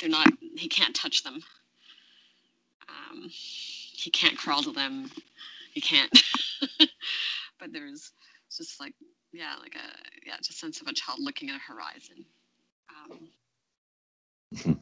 they're 0.00 0.10
not 0.10 0.28
he 0.56 0.68
can't 0.68 0.94
touch 0.94 1.22
them. 1.24 1.42
Um 2.88 3.28
he 3.28 4.10
can't 4.10 4.38
crawl 4.38 4.62
to 4.62 4.72
them. 4.72 5.10
He 5.72 5.80
can't. 5.80 6.10
But 7.58 7.72
there's 7.72 8.12
just 8.54 8.80
like 8.80 8.94
yeah 9.32 9.54
like 9.60 9.76
a 9.76 10.26
yeah 10.26 10.36
just 10.38 10.50
a 10.50 10.54
sense 10.54 10.80
of 10.80 10.88
a 10.88 10.92
child 10.92 11.18
looking 11.20 11.50
at 11.50 11.56
a 11.56 11.72
horizon. 11.72 12.24
Um 12.90 13.28
Mhm. 14.54 14.80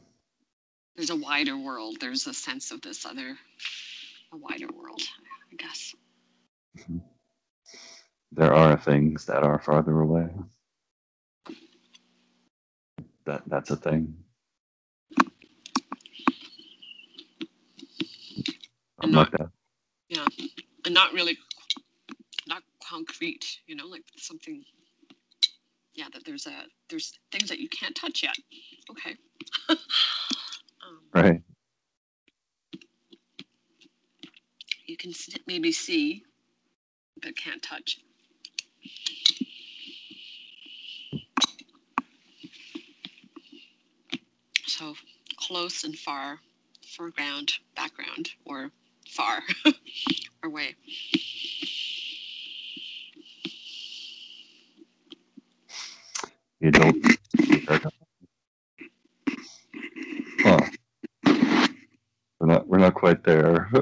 there's 0.96 1.10
a 1.10 1.16
wider 1.16 1.56
world. 1.56 1.98
There's 2.00 2.26
a 2.26 2.34
sense 2.34 2.70
of 2.72 2.82
this 2.82 3.06
other 3.06 3.38
a 4.32 4.36
wider 4.36 4.68
world 4.74 5.00
i 5.52 5.56
guess 5.56 5.94
there 8.34 8.54
are 8.54 8.76
things 8.78 9.26
that 9.26 9.44
are 9.44 9.60
farther 9.60 10.00
away. 10.00 10.28
That 13.26 13.42
that's 13.46 13.70
a 13.70 13.76
thing. 13.76 14.16
I'm 19.00 19.12
not- 19.12 19.32
like 19.32 19.40
that 19.40 19.50
and 20.84 20.94
not 20.94 21.12
really 21.12 21.38
not 22.48 22.62
concrete 22.88 23.60
you 23.66 23.74
know 23.74 23.86
like 23.86 24.04
something 24.16 24.64
yeah 25.94 26.06
that 26.12 26.24
there's 26.24 26.46
a 26.46 26.64
there's 26.90 27.18
things 27.32 27.48
that 27.48 27.58
you 27.60 27.68
can't 27.68 27.96
touch 27.96 28.22
yet. 28.22 28.36
Okay. 28.90 29.16
Um, 30.86 31.00
right. 31.14 31.42
You 34.86 34.96
can 34.96 35.12
maybe 35.46 35.72
see 35.72 36.24
but 37.22 37.36
can't 37.36 37.62
touch 37.62 38.00
so 44.74 44.94
close 45.36 45.84
and 45.84 45.96
far 45.96 46.40
foreground 46.96 47.52
background 47.76 48.30
or 48.44 48.70
far 49.08 49.40
or 50.42 50.50
way. 50.50 50.74
The 56.60 56.68
adult 56.68 56.96
huh. 60.42 60.60
we're 62.40 62.46
not 62.46 62.66
we're 62.66 62.78
not 62.78 62.94
quite 62.94 63.24
there. 63.24 63.70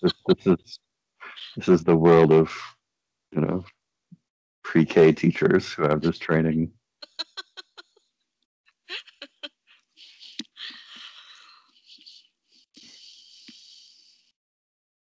This, 0.00 0.12
this 0.28 0.46
is 0.46 0.78
this 1.56 1.68
is 1.68 1.84
the 1.84 1.96
world 1.96 2.32
of 2.32 2.52
you 3.32 3.40
know 3.40 3.64
pre-k 4.62 5.10
teachers 5.12 5.72
who 5.72 5.82
have 5.82 6.00
this 6.00 6.18
training 6.18 6.70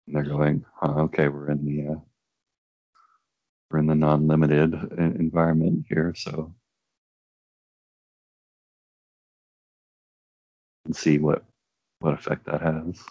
And 0.07 0.15
they're 0.15 0.23
going, 0.23 0.65
okay, 0.83 1.27
we're 1.29 1.51
in 1.51 1.65
the 1.65 1.93
uh, 1.93 1.99
we're 3.71 3.79
in 3.79 3.87
the 3.87 3.95
non-limited 3.95 4.73
environment 4.97 5.85
here, 5.89 6.13
so 6.15 6.53
and 10.85 10.95
see 10.95 11.17
what 11.17 11.43
what 11.99 12.13
effect 12.13 12.45
that 12.45 12.61
has. 12.61 13.03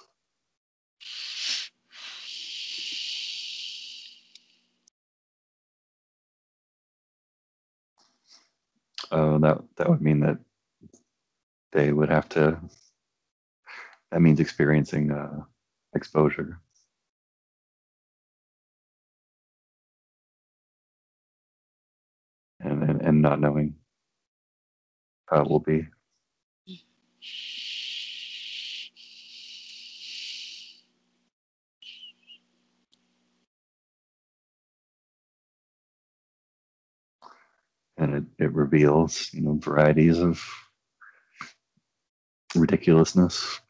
Oh, 9.11 9.39
that 9.39 9.59
that 9.77 9.89
would 9.91 10.03
mean 10.03 10.21
that 10.21 10.39
they 11.73 11.93
would 11.93 12.09
have 12.11 12.29
to. 12.31 12.59
That 14.11 14.21
means 14.21 14.41
experiencing 14.41 15.11
uh, 15.11 15.43
exposure. 15.95 16.61
And, 23.15 23.23
not 23.23 23.41
knowing 23.41 23.77
how 25.31 25.43
it 25.43 25.49
will 25.51 25.61
be. 25.61 25.89
And 37.99 38.15
it, 38.15 38.45
it 38.45 38.53
reveals, 38.53 39.33
you 39.33 39.43
know, 39.43 39.59
varieties 39.63 40.21
of 40.21 40.43
ridiculousness. 42.57 43.61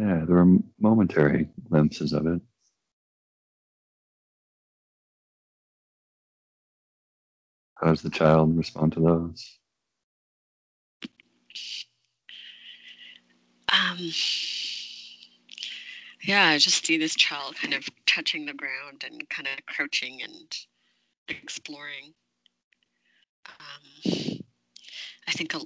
Yeah, 0.00 0.24
there 0.26 0.38
are 0.38 0.56
momentary 0.78 1.50
glimpses 1.68 2.14
of 2.14 2.26
it. 2.26 2.40
How 7.74 7.88
does 7.88 8.00
the 8.00 8.08
child 8.08 8.56
respond 8.56 8.94
to 8.94 9.00
those? 9.00 9.58
Um, 13.68 13.98
yeah, 16.22 16.46
I 16.48 16.56
just 16.56 16.86
see 16.86 16.96
this 16.96 17.14
child 17.14 17.56
kind 17.56 17.74
of 17.74 17.86
touching 18.06 18.46
the 18.46 18.54
ground 18.54 19.04
and 19.04 19.28
kind 19.28 19.48
of 19.48 19.66
crouching 19.66 20.22
and 20.22 20.56
exploring. 21.28 22.14
Um, 23.46 24.38
I 25.28 25.32
think 25.32 25.52
a, 25.52 25.60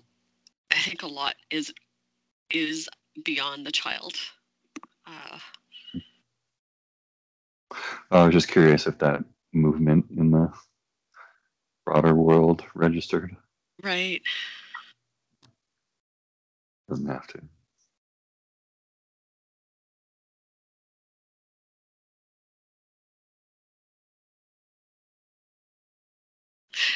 I 0.73 0.79
think 0.79 1.05
a 1.05 1.07
lot 1.07 1.37
is 1.53 1.73
is 2.51 2.89
beyond 3.23 3.67
the 3.67 3.73
child. 3.73 4.15
Uh, 5.07 5.39
I 8.11 8.25
was 8.25 8.33
just 8.33 8.49
curious 8.49 8.87
if 8.87 8.99
that 8.99 9.25
movement 9.53 10.07
in 10.17 10.31
the 10.31 10.53
broader 11.85 12.15
world 12.15 12.65
registered. 12.75 13.37
right. 13.83 14.23
Doesn't 16.89 17.09
have 17.09 17.27
to. 17.29 17.41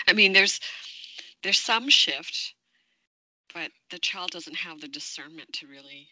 I 0.07 0.13
mean, 0.13 0.33
there's 0.33 0.61
there's 1.43 1.61
some 1.61 1.89
shift, 1.89 2.55
but 3.55 3.71
the 3.91 3.99
child 3.99 4.31
doesn't 4.31 4.57
have 4.57 4.81
the 4.81 4.89
discernment 4.89 5.53
to 5.55 5.67
really, 5.67 6.09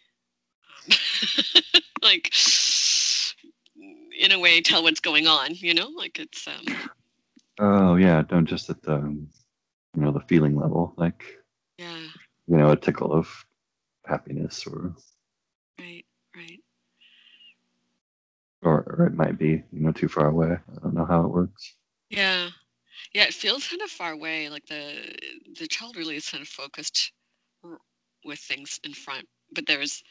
um, 0.90 1.82
like, 2.02 2.32
in 4.18 4.32
a 4.32 4.38
way, 4.38 4.60
tell 4.60 4.82
what's 4.82 5.00
going 5.00 5.26
on. 5.26 5.54
You 5.54 5.74
know, 5.74 5.88
like 5.96 6.18
it's 6.18 6.46
um, 6.48 6.90
Oh 7.58 7.96
yeah, 7.96 8.22
don't 8.22 8.46
just 8.46 8.68
at 8.70 8.82
the 8.82 8.98
you 8.98 10.02
know 10.02 10.12
the 10.12 10.20
feeling 10.20 10.56
level, 10.56 10.92
like 10.96 11.24
yeah, 11.78 12.00
you 12.46 12.56
know 12.56 12.70
a 12.70 12.76
tickle 12.76 13.12
of 13.12 13.28
happiness, 14.06 14.66
or 14.66 14.94
right, 15.78 16.04
right. 16.36 16.60
or, 18.62 18.84
or 18.98 19.06
it 19.06 19.14
might 19.14 19.38
be 19.38 19.62
you 19.72 19.80
know 19.80 19.92
too 19.92 20.08
far 20.08 20.26
away. 20.26 20.52
I 20.52 20.78
don't 20.82 20.94
know 20.94 21.06
how 21.06 21.22
it 21.22 21.30
works. 21.30 21.74
Yeah. 22.10 22.50
Yeah, 23.12 23.24
it 23.24 23.34
feels 23.34 23.68
kind 23.68 23.82
of 23.82 23.90
far 23.90 24.12
away. 24.12 24.48
Like 24.48 24.66
the 24.66 25.16
the 25.58 25.66
child 25.66 25.96
really 25.96 26.16
is 26.16 26.28
kind 26.28 26.42
of 26.42 26.48
focused 26.48 27.12
with 28.24 28.38
things 28.38 28.80
in 28.84 28.92
front, 28.92 29.26
but 29.52 29.66
there's 29.66 30.02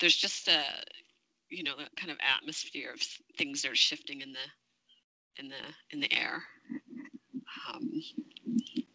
there's 0.00 0.16
just 0.16 0.48
a 0.48 0.62
you 1.50 1.62
know 1.62 1.76
that 1.78 1.94
kind 1.96 2.10
of 2.10 2.18
atmosphere 2.36 2.92
of 2.92 3.00
things 3.36 3.64
are 3.64 3.74
shifting 3.74 4.20
in 4.20 4.32
the 4.32 5.42
in 5.42 5.48
the 5.48 5.56
in 5.90 6.00
the 6.00 6.12
air. 6.12 6.42
Um, 7.68 7.90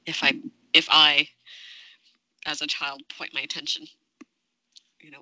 if 0.05 0.23
I 0.23 0.33
if 0.73 0.87
I 0.89 1.27
as 2.45 2.61
a 2.61 2.67
child 2.67 3.01
point 3.17 3.33
my 3.33 3.41
attention, 3.41 3.85
you 5.01 5.11
know, 5.11 5.19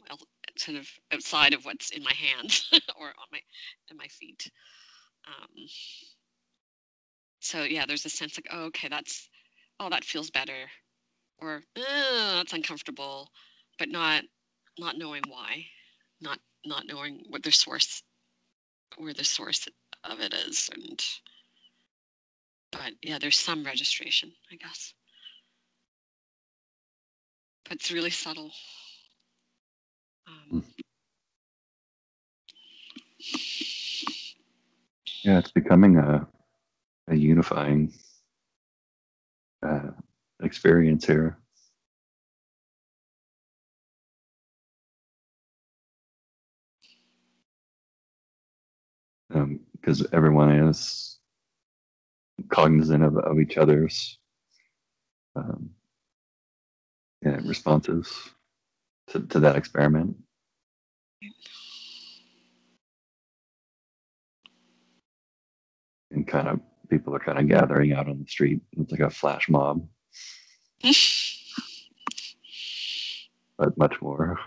kind 0.64 0.78
of 0.78 0.88
outside 1.14 1.54
of 1.54 1.66
what's 1.66 1.92
in 1.92 2.04
my 2.04 2.14
hands 2.14 2.70
or 3.00 3.08
on 3.08 3.28
my 3.32 3.40
in 3.90 3.98
my 3.98 4.08
feet. 4.08 4.50
Um, 5.28 5.68
so 7.40 7.64
yeah 7.64 7.86
there's 7.86 8.06
a 8.06 8.10
sense 8.10 8.38
like 8.38 8.48
oh, 8.52 8.66
okay 8.66 8.88
that's 8.88 9.30
oh 9.80 9.90
that 9.90 10.04
feels 10.04 10.30
better 10.30 10.70
or 11.40 11.64
"Uh, 11.76 12.36
that's 12.38 12.54
uncomfortable 12.54 13.32
but 13.78 13.90
not 13.90 14.24
not 14.80 14.98
knowing 14.98 15.24
why 15.28 15.66
not 16.22 16.40
not 16.66 16.86
knowing 16.88 17.24
what 17.30 17.44
the 17.44 17.52
source 17.52 18.04
where 18.98 19.14
the 19.14 19.24
source 19.24 19.68
of 20.04 20.20
it 20.20 20.34
is 20.34 20.70
and 20.74 21.04
but 22.72 22.94
yeah 23.04 23.18
there's 23.20 23.38
some 23.38 23.64
registration 23.64 24.34
i 24.52 24.56
guess. 24.56 24.94
But 27.66 27.74
it's 27.74 27.92
really 27.92 28.10
subtle. 28.10 28.52
Um, 30.28 30.64
Yeah, 35.24 35.40
it's 35.40 35.52
becoming 35.52 35.98
a 35.98 36.28
a 37.08 37.16
unifying 37.16 37.92
uh, 39.64 39.92
experience 40.42 41.06
here. 41.06 41.38
Because 49.30 50.06
everyone 50.14 50.52
is 50.52 51.20
cognizant 52.50 53.04
of, 53.04 53.18
of 53.18 53.40
each 53.40 53.58
other's 53.58 54.18
um, 55.36 55.70
yeah, 57.24 57.40
responses 57.44 58.12
to, 59.08 59.20
to 59.22 59.40
that 59.40 59.56
experiment. 59.56 60.16
And 66.12 66.28
kind 66.28 66.48
of 66.48 66.60
people 66.90 67.16
are 67.16 67.20
kind 67.20 67.40
of 67.40 67.48
gathering 67.48 67.94
out 67.94 68.08
on 68.08 68.20
the 68.20 68.28
street. 68.28 68.62
It's 68.78 68.92
like 68.92 69.02
a 69.02 69.10
flash 69.10 69.50
mob, 69.50 69.88
but 73.58 73.78
much 73.78 74.02
more, 74.02 74.40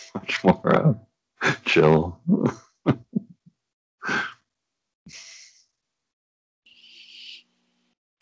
much 0.14 0.44
more 0.44 0.76
uh, 1.42 1.54
chill. 1.64 2.20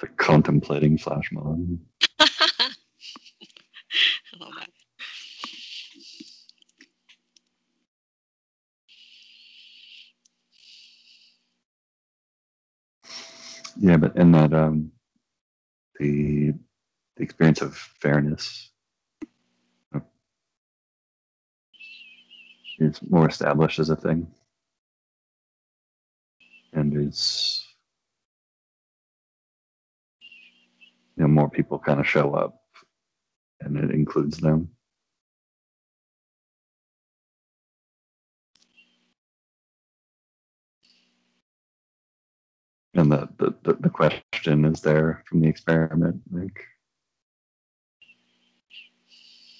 A 0.02 0.06
contemplating 0.18 0.98
flash 0.98 1.30
mob. 1.32 1.78
i 2.20 2.26
love 4.40 4.52
that 4.58 4.70
Yeah, 13.80 13.96
but 13.98 14.16
in 14.16 14.32
that 14.32 14.52
um, 14.54 14.92
the 16.00 16.54
the 17.18 17.24
experience 17.24 17.60
of 17.60 17.76
fairness. 17.76 18.70
Is 22.80 23.00
more 23.10 23.28
established 23.28 23.80
as 23.80 23.90
a 23.90 23.96
thing. 23.96 24.28
And 26.72 26.96
is 26.96 27.66
you 31.16 31.24
know 31.24 31.28
more 31.28 31.50
people 31.50 31.80
kind 31.80 31.98
of 31.98 32.06
show 32.06 32.34
up 32.34 32.62
and 33.60 33.76
it 33.76 33.90
includes 33.90 34.38
them. 34.38 34.70
And 42.94 43.10
the, 43.10 43.28
the, 43.38 43.74
the 43.74 43.90
question 43.90 44.64
is 44.64 44.80
there 44.82 45.24
from 45.26 45.40
the 45.40 45.48
experiment 45.48 46.20
like 46.30 46.64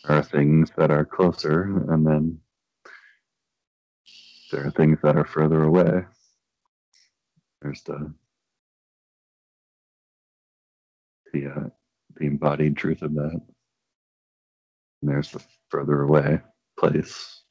there 0.09 0.16
are 0.16 0.22
things 0.22 0.70
that 0.76 0.90
are 0.90 1.04
closer 1.04 1.84
and 1.92 2.06
then 2.06 2.38
there 4.50 4.66
are 4.66 4.70
things 4.70 4.98
that 5.02 5.16
are 5.16 5.26
further 5.26 5.64
away. 5.64 6.06
There's 7.61 7.82
the 7.82 8.14
the 11.34 11.46
uh, 11.46 11.68
the 12.16 12.26
embodied 12.26 12.76
truth 12.76 13.02
of 13.02 13.14
that. 13.14 13.40
And 15.02 15.11
there's 15.11 15.30
the 15.30 15.42
further 15.68 16.02
away 16.02 16.40
place. 16.78 17.42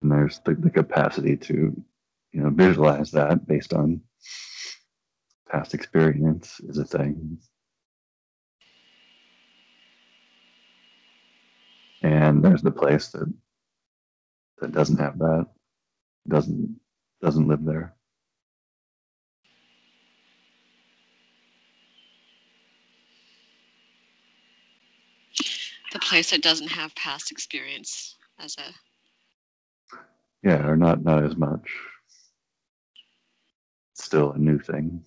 And 0.00 0.10
there's 0.10 0.40
the, 0.46 0.54
the 0.54 0.70
capacity 0.70 1.36
to 1.36 1.84
you 2.32 2.40
know 2.40 2.48
visualize 2.48 3.10
that 3.10 3.46
based 3.46 3.74
on 3.74 4.00
past 5.48 5.74
experience 5.74 6.60
is 6.68 6.78
a 6.78 6.84
thing. 6.84 7.38
And 12.02 12.44
there's 12.44 12.62
the 12.62 12.70
place 12.70 13.08
that 13.08 13.32
that 14.60 14.72
doesn't 14.72 14.98
have 14.98 15.18
that 15.18 15.46
doesn't 16.28 16.78
doesn't 17.20 17.48
live 17.48 17.64
there. 17.64 17.94
The 25.92 25.98
place 25.98 26.30
that 26.30 26.42
doesn't 26.42 26.68
have 26.68 26.94
past 26.94 27.30
experience 27.32 28.16
as 28.38 28.56
a 28.58 28.74
yeah 30.46 30.66
or 30.66 30.76
not 30.76 31.02
not 31.02 31.24
as 31.24 31.36
much. 31.36 31.68
Still 33.94 34.32
a 34.32 34.38
new 34.38 34.58
thing 34.60 35.02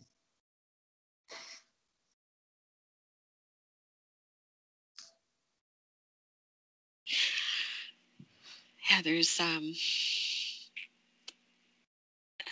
yeah 8.92 9.02
there's 9.02 9.40
um 9.40 9.74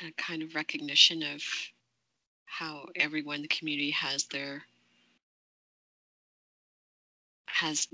a 0.07 0.11
kind 0.13 0.41
of 0.41 0.55
recognition 0.55 1.21
of 1.21 1.43
how 2.45 2.85
everyone 2.95 3.37
in 3.37 3.41
the 3.41 3.47
community 3.49 3.91
has 3.91 4.23
their 4.25 4.63
has 7.47 7.89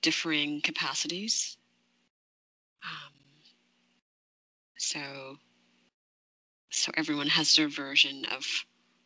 differing 0.00 0.62
capacities. 0.62 1.58
Um, 2.82 3.12
so 4.78 5.36
so 6.70 6.90
everyone 6.96 7.26
has 7.26 7.54
their 7.54 7.68
version 7.68 8.24
of 8.34 8.46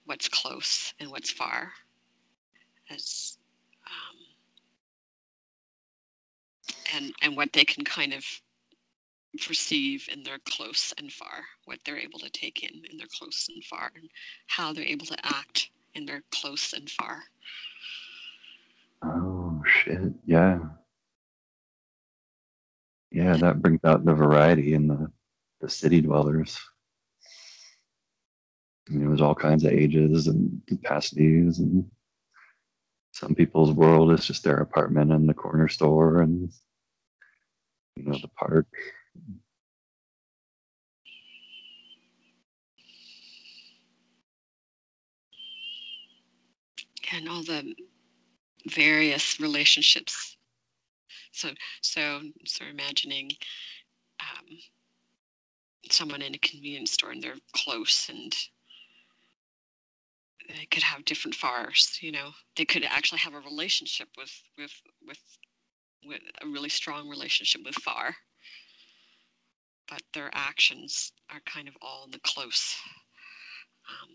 what's 0.05 0.29
close 0.29 0.95
and 1.01 1.11
what's 1.11 1.31
far 1.31 1.73
as 2.91 3.39
um, 3.87 4.17
and 6.95 7.13
and 7.23 7.37
what 7.37 7.53
they 7.53 7.65
can 7.65 7.85
kind 7.85 8.13
of 8.13 8.25
perceive 9.39 10.09
in 10.13 10.23
their 10.23 10.39
close 10.49 10.93
and 10.99 11.13
far 11.13 11.45
what 11.65 11.79
they're 11.85 11.99
able 11.99 12.19
to 12.19 12.31
take 12.31 12.63
in 12.63 12.85
in 12.91 12.97
their 12.97 13.09
close 13.19 13.49
and 13.55 13.65
far 13.65 13.91
and 13.97 14.09
how 14.47 14.73
they're 14.73 14.85
able 14.85 15.07
to 15.07 15.27
act 15.27 15.71
in 15.95 16.07
their 16.07 16.23
close 16.31 16.73
and 16.73 16.91
far. 16.91 17.23
Oh 19.03 19.63
shit. 19.67 20.13
Yeah. 20.27 20.59
Yeah 23.11 23.37
that 23.37 23.63
brings 23.63 23.81
out 23.85 24.05
the 24.05 24.15
variety 24.15 24.75
in 24.75 24.87
the 24.87 25.11
the 25.61 25.69
city 25.69 26.01
dwellers. 26.01 26.59
I 28.89 28.93
mean, 28.93 29.09
there's 29.09 29.23
all 29.23 29.35
kinds 29.35 29.65
of 29.65 29.73
ages 29.73 30.27
and 30.27 30.61
capacities 30.67 31.59
and 31.59 31.91
some 33.13 33.35
people's 33.35 33.71
world 33.71 34.13
is 34.13 34.27
just 34.27 34.43
their 34.43 34.57
apartment 34.57 35.13
and 35.13 35.29
the 35.29 35.35
corner 35.35 35.69
store 35.69 36.21
and 36.21 36.51
you 37.97 38.05
know 38.05 38.19
the 38.21 38.29
park 38.29 38.67
and 47.15 47.29
all 47.29 47.43
the 47.43 47.75
various 48.71 49.41
relationships. 49.41 50.37
So 51.33 51.51
so 51.83 52.21
so 52.47 52.65
imagining 52.65 53.31
um, 54.21 54.47
someone 55.91 56.23
in 56.23 56.35
a 56.35 56.39
convenience 56.39 56.93
store 56.93 57.11
and 57.11 57.23
they're 57.23 57.35
close 57.55 58.09
and 58.09 58.35
they 60.49 60.67
could 60.71 60.83
have 60.83 61.05
different 61.05 61.35
fars 61.35 61.99
you 62.01 62.13
know. 62.13 62.31
They 62.57 62.65
could 62.65 62.85
actually 62.85 63.19
have 63.19 63.35
a 63.35 63.41
relationship 63.41 64.09
with 64.17 64.33
with 64.59 64.73
with 65.07 65.21
with 66.07 66.21
a 66.43 66.47
really 66.47 66.69
strong 66.69 67.09
relationship 67.09 67.63
with 67.65 67.75
far 67.77 68.15
but 69.89 70.03
their 70.13 70.31
actions 70.33 71.13
are 71.31 71.41
kind 71.41 71.69
of 71.69 71.75
all 71.83 72.05
in 72.05 72.11
the 72.11 72.21
close. 72.21 72.75
Um, 73.89 74.09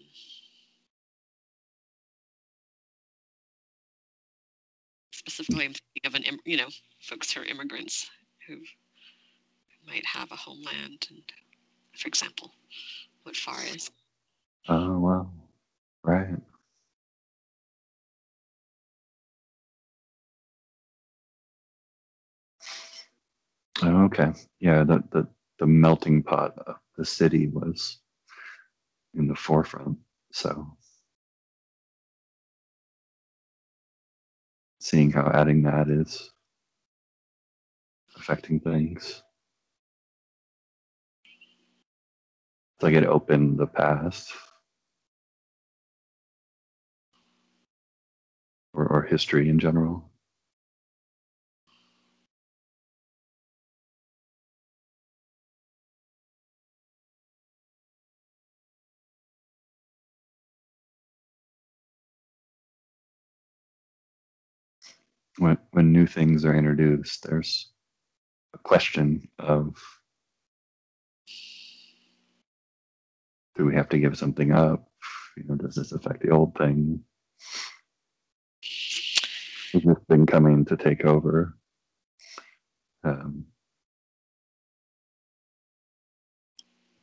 specifically 5.20 5.66
i'm 5.66 5.74
thinking 5.74 6.06
of 6.06 6.16
an 6.16 6.24
you 6.46 6.58
know 6.58 6.68
folks 7.02 7.32
who 7.32 7.42
are 7.42 7.46
immigrants 7.46 8.10
who 8.48 8.56
might 9.86 10.06
have 10.06 10.32
a 10.32 10.36
homeland 10.36 11.08
and 11.10 11.22
for 11.98 12.08
example 12.08 12.54
what 13.24 13.36
far 13.36 13.60
is. 13.76 13.92
Oh 14.68 15.00
wow. 15.00 15.30
Right. 16.04 16.36
Oh, 23.84 24.04
okay. 24.06 24.32
Yeah 24.60 24.84
the, 24.84 25.04
the 25.12 25.28
the 25.60 25.68
melting 25.68 26.24
pot 26.24 26.54
of 26.68 26.76
the 26.98 27.06
city 27.06 27.48
was 27.48 28.00
in 29.16 29.28
the 29.28 29.36
forefront. 29.36 29.98
So 30.32 30.66
seeing 34.90 35.12
how 35.12 35.30
adding 35.36 35.62
that 35.62 35.88
is 35.88 36.32
affecting 38.18 38.60
things. 38.60 39.22
It's 42.76 42.84
like 42.84 42.96
it 42.96 43.06
opened 43.06 43.60
the 43.60 43.68
past 43.68 44.34
or, 48.74 48.88
or 48.88 49.04
history 49.04 49.48
in 49.48 49.60
general 49.60 50.09
when 65.40 65.58
when 65.72 65.92
new 65.92 66.06
things 66.06 66.46
are 66.46 66.56
introduced 66.56 67.24
there's 67.24 67.72
a 68.54 68.58
question 68.58 69.28
of 69.40 69.76
do 73.56 73.66
we 73.66 73.76
have 73.76 73.90
to 73.90 74.00
give 74.00 74.18
something 74.18 74.52
up? 74.52 74.88
You 75.38 75.44
know 75.46 75.56
does 75.56 75.76
this 75.76 75.92
affect 75.92 76.22
the 76.22 76.30
old 76.30 76.56
thing? 76.56 77.04
Is 79.74 79.84
this 79.84 79.98
thing 80.10 80.26
coming 80.26 80.66
to 80.66 80.78
take 80.78 81.06
over? 81.06 81.58
Um, 83.04 83.46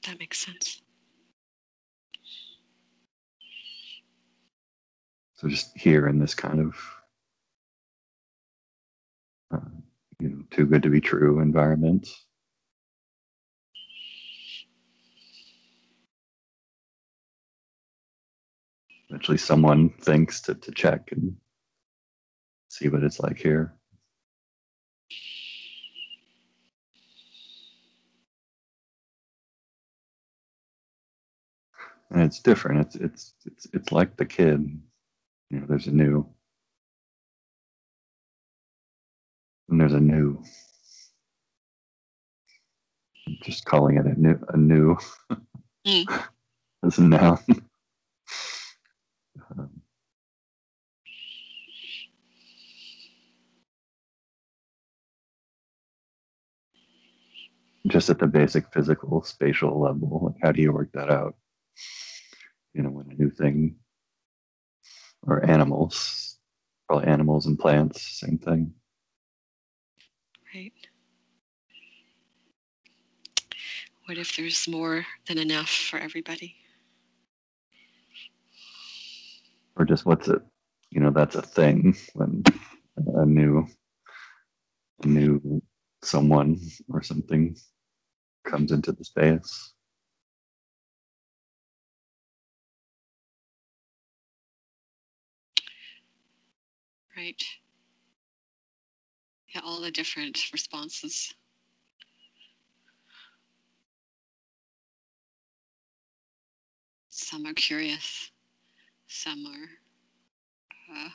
that 0.06 0.18
makes 0.18 0.38
sense. 0.38 0.82
so 5.36 5.48
just 5.48 5.76
here 5.76 6.08
in 6.08 6.18
this 6.18 6.34
kind 6.34 6.60
of 6.60 6.74
you 10.28 10.36
know 10.36 10.44
too 10.50 10.66
good 10.66 10.82
to 10.82 10.90
be 10.90 11.00
true 11.00 11.40
environment 11.40 12.08
eventually 19.10 19.38
someone 19.38 19.90
thinks 20.00 20.40
to, 20.42 20.54
to 20.54 20.70
check 20.72 21.08
and 21.12 21.36
see 22.68 22.88
what 22.88 23.02
it's 23.02 23.20
like 23.20 23.38
here. 23.38 23.74
And 32.10 32.22
it's 32.22 32.40
different. 32.40 32.86
It's 32.86 32.96
it's 32.96 33.34
it's 33.46 33.66
it's 33.72 33.92
like 33.92 34.16
the 34.16 34.26
kid. 34.26 34.80
You 35.50 35.60
know 35.60 35.66
there's 35.68 35.88
a 35.88 35.92
new 35.92 36.26
and 39.68 39.80
there's 39.80 39.94
a 39.94 40.00
new 40.00 40.42
Just 43.42 43.64
calling 43.64 43.96
it 43.96 44.06
a 44.06 44.20
new, 44.20 44.38
a 44.48 44.56
new 44.56 44.96
Mm. 45.86 46.24
as 46.84 46.98
a 46.98 47.02
noun. 47.02 47.38
Um, 49.50 49.70
just 57.86 58.10
at 58.10 58.18
the 58.18 58.26
basic 58.26 58.72
physical 58.72 59.22
spatial 59.22 59.80
level, 59.80 60.26
like 60.26 60.42
how 60.42 60.50
do 60.50 60.60
you 60.60 60.72
work 60.72 60.90
that 60.92 61.10
out? 61.10 61.36
You 62.74 62.82
know, 62.82 62.90
when 62.90 63.10
a 63.10 63.14
new 63.14 63.30
thing 63.30 63.76
or 65.22 65.48
animals, 65.48 66.38
probably 66.88 67.06
animals 67.06 67.46
and 67.46 67.58
plants, 67.58 68.20
same 68.20 68.38
thing. 68.38 68.74
Right. 70.56 70.72
What 74.06 74.16
if 74.16 74.34
there's 74.36 74.66
more 74.66 75.04
than 75.28 75.36
enough 75.36 75.68
for 75.68 75.98
everybody? 75.98 76.56
Or 79.76 79.84
just 79.84 80.06
what's 80.06 80.28
it? 80.28 80.40
You 80.90 81.00
know, 81.00 81.10
that's 81.10 81.34
a 81.34 81.42
thing 81.42 81.94
when 82.14 82.42
a 82.96 83.26
new, 83.26 83.66
a 85.02 85.06
new 85.06 85.62
someone 86.02 86.58
or 86.88 87.02
something 87.02 87.54
comes 88.46 88.72
into 88.72 88.92
the 88.92 89.04
space. 89.04 89.74
Right. 97.14 97.42
Yeah, 99.56 99.62
all 99.64 99.80
the 99.80 99.90
different 99.90 100.52
responses. 100.52 101.32
Some 107.08 107.46
are 107.46 107.54
curious, 107.54 108.30
some 109.06 109.46
are, 109.46 109.68
uh, 110.94 111.08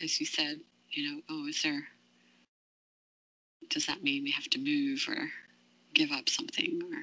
as 0.00 0.20
you 0.20 0.26
said, 0.26 0.60
you 0.92 1.10
know, 1.10 1.22
oh, 1.28 1.48
is 1.48 1.60
there, 1.64 1.88
does 3.68 3.86
that 3.86 4.04
mean 4.04 4.22
we 4.22 4.30
have 4.30 4.48
to 4.50 4.58
move 4.60 5.04
or 5.08 5.28
give 5.92 6.12
up 6.12 6.28
something 6.28 6.80
or 6.84 7.02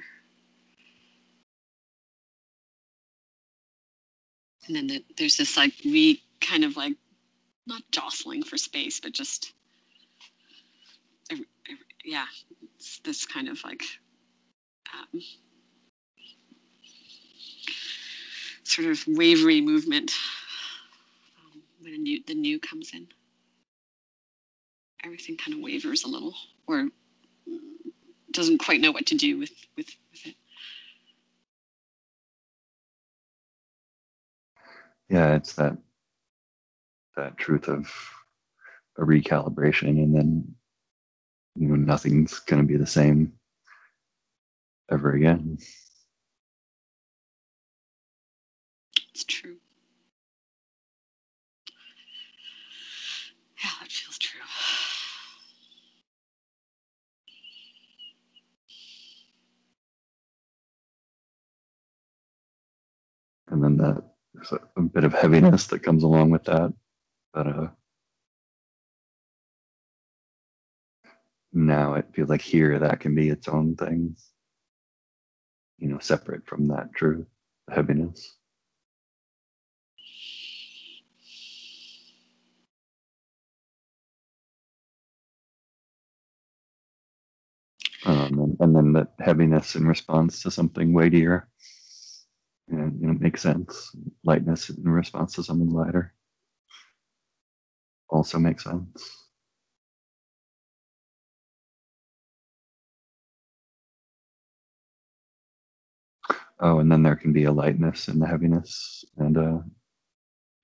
and 4.66 4.76
then 4.76 4.86
the, 4.86 5.04
there's 5.18 5.36
this 5.36 5.58
like 5.58 5.74
we 5.84 6.22
kind 6.40 6.64
of 6.64 6.74
like 6.76 6.94
not 7.66 7.82
jostling 7.90 8.42
for 8.42 8.56
space 8.56 8.98
but 8.98 9.12
just 9.12 9.52
yeah 12.08 12.24
it's 12.76 13.00
this 13.00 13.26
kind 13.26 13.48
of 13.48 13.62
like 13.64 13.82
um, 14.94 15.20
sort 18.64 18.88
of 18.88 19.04
wavery 19.06 19.60
movement 19.60 20.12
um, 21.36 21.62
when 21.80 21.94
a 21.94 21.98
new 21.98 22.22
the 22.26 22.34
new 22.34 22.58
comes 22.58 22.92
in. 22.94 23.08
Everything 25.04 25.36
kind 25.36 25.54
of 25.54 25.60
wavers 25.60 26.04
a 26.04 26.08
little 26.08 26.34
or 26.66 26.88
doesn't 28.32 28.58
quite 28.58 28.80
know 28.80 28.92
what 28.92 29.06
to 29.06 29.14
do 29.14 29.38
with 29.38 29.52
with, 29.76 29.88
with 30.10 30.26
it. 30.26 30.34
Yeah, 35.08 35.34
it's 35.34 35.54
that 35.54 35.76
that 37.16 37.36
truth 37.36 37.68
of 37.68 37.90
a 38.98 39.02
recalibration, 39.02 39.88
and 39.88 40.14
then 40.14 40.54
you 41.58 41.68
know 41.68 41.74
nothing's 41.76 42.38
going 42.40 42.62
to 42.62 42.66
be 42.68 42.76
the 42.76 42.86
same 42.86 43.32
ever 44.90 45.12
again. 45.12 45.58
it's 49.14 49.24
true 49.24 49.56
yeah 53.62 53.70
that 53.80 53.90
feels 53.90 54.18
true 54.18 54.40
And 63.50 63.64
then 63.64 63.76
that 63.78 64.04
there's 64.34 64.52
a, 64.52 64.60
a 64.76 64.82
bit 64.82 65.04
of 65.04 65.14
heaviness 65.14 65.66
that 65.68 65.82
comes 65.82 66.04
along 66.04 66.30
with 66.30 66.44
that, 66.44 66.72
but 67.32 67.46
uh, 67.46 67.68
now 71.66 71.94
it 71.94 72.06
feels 72.14 72.28
like 72.30 72.42
here 72.42 72.78
that 72.78 73.00
can 73.00 73.14
be 73.14 73.28
its 73.30 73.48
own 73.48 73.76
thing, 73.76 74.16
you 75.78 75.88
know, 75.88 75.98
separate 75.98 76.46
from 76.46 76.68
that 76.68 76.92
truth, 76.94 77.26
heaviness. 77.70 78.36
Um, 88.06 88.38
and, 88.38 88.56
and 88.60 88.76
then 88.76 88.92
that 88.94 89.08
heaviness 89.18 89.76
in 89.76 89.86
response 89.86 90.42
to 90.42 90.50
something 90.50 90.92
weightier, 90.92 91.48
and 92.68 93.00
you 93.00 93.08
know, 93.08 93.14
makes 93.14 93.42
sense. 93.42 93.94
Lightness 94.24 94.70
in 94.70 94.84
response 94.88 95.34
to 95.34 95.42
something 95.42 95.70
lighter 95.70 96.14
also 98.10 98.38
makes 98.38 98.64
sense. 98.64 99.27
Oh, 106.60 106.80
and 106.80 106.90
then 106.90 107.02
there 107.02 107.16
can 107.16 107.32
be 107.32 107.44
a 107.44 107.52
lightness 107.52 108.08
in 108.08 108.18
the 108.18 108.26
heaviness, 108.26 109.04
and 109.18 109.36
a 109.36 109.64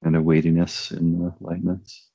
and 0.02 0.16
a 0.16 0.22
weightiness 0.22 0.92
in 0.92 1.18
the 1.18 1.34
lightness. 1.40 2.08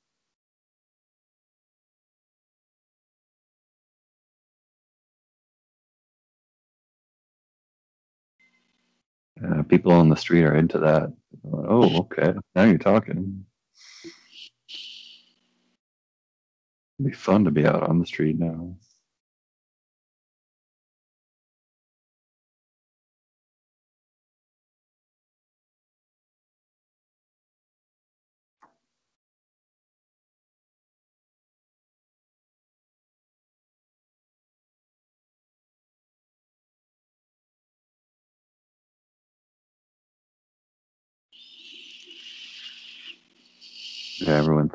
Uh, 9.43 9.63
people 9.63 9.91
on 9.91 10.09
the 10.09 10.15
street 10.17 10.43
are 10.43 10.55
into 10.55 10.79
that. 10.79 11.13
Oh, 11.51 11.99
okay. 12.01 12.33
Now 12.55 12.65
you're 12.65 12.77
talking. 12.77 13.45
It'd 16.99 17.11
be 17.11 17.17
fun 17.17 17.45
to 17.45 17.51
be 17.51 17.65
out 17.65 17.83
on 17.83 17.99
the 17.99 18.05
street 18.05 18.39
now. 18.39 18.75
Yeah, 44.21 44.35
everyone, 44.35 44.69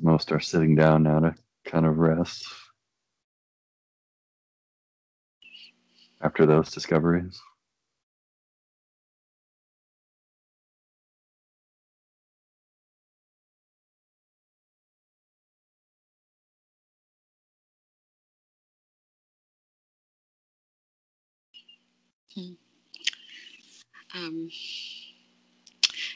most 0.00 0.32
are 0.32 0.40
sitting 0.40 0.74
down 0.74 1.04
now 1.04 1.20
to 1.20 1.34
kind 1.64 1.86
of 1.86 1.98
rest 1.98 2.44
after 6.22 6.44
those 6.46 6.70
discoveries. 6.72 7.40
um, 24.14 24.48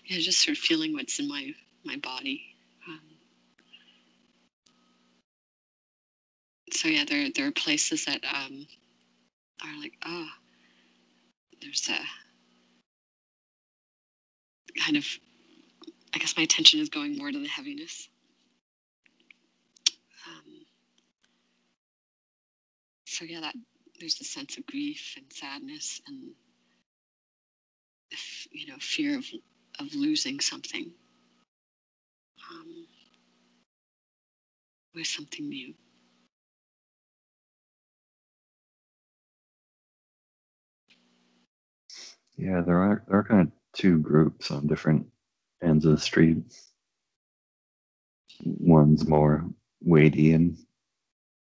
yeah, 0.07 0.18
just 0.18 0.43
sort 0.43 0.57
of 0.57 0.62
feeling 0.62 0.93
what's 0.93 1.18
in 1.18 1.29
my 1.29 1.55
my 1.87 1.97
body. 1.97 2.43
Um, 2.89 3.01
so 6.72 6.89
yeah, 6.89 7.05
there 7.05 7.28
there 7.34 7.47
are 7.47 7.53
places 7.53 8.05
that 8.05 8.22
um, 8.24 8.66
are 9.64 9.80
like, 9.80 9.95
oh, 10.05 10.28
there's 11.62 11.89
a 11.89 11.99
kind 14.80 14.97
of, 14.97 15.07
I 16.14 16.18
guess 16.18 16.37
my 16.37 16.43
attention 16.43 16.80
is 16.80 16.89
going 16.89 17.16
more 17.16 17.30
to 17.30 17.39
the 17.39 17.49
heaviness. 17.49 18.09
Um, 20.26 20.66
so 23.07 23.24
yeah, 23.24 23.41
that 23.41 23.55
there's 24.01 24.20
a 24.20 24.24
sense 24.24 24.59
of 24.59 24.66
grief 24.66 25.14
and 25.16 25.26
sadness 25.32 26.01
and 26.07 26.30
you 28.51 28.66
know 28.66 28.76
fear 28.78 29.18
of 29.18 29.24
of 29.78 29.95
losing 29.95 30.41
something 30.41 30.93
um, 32.51 32.86
with 34.94 35.07
something 35.07 35.49
new. 35.49 35.74
Yeah, 42.36 42.61
there 42.61 42.78
are 42.78 43.05
there 43.09 43.18
are 43.18 43.24
kind 43.24 43.40
of 43.42 43.53
two 43.72 43.99
groups 43.99 44.51
on 44.51 44.66
different 44.66 45.07
ends 45.62 45.84
of 45.86 45.92
the 45.92 45.99
street. 46.01 46.38
One's 48.44 49.07
more 49.09 49.44
weighty 49.82 50.32
and 50.32 50.57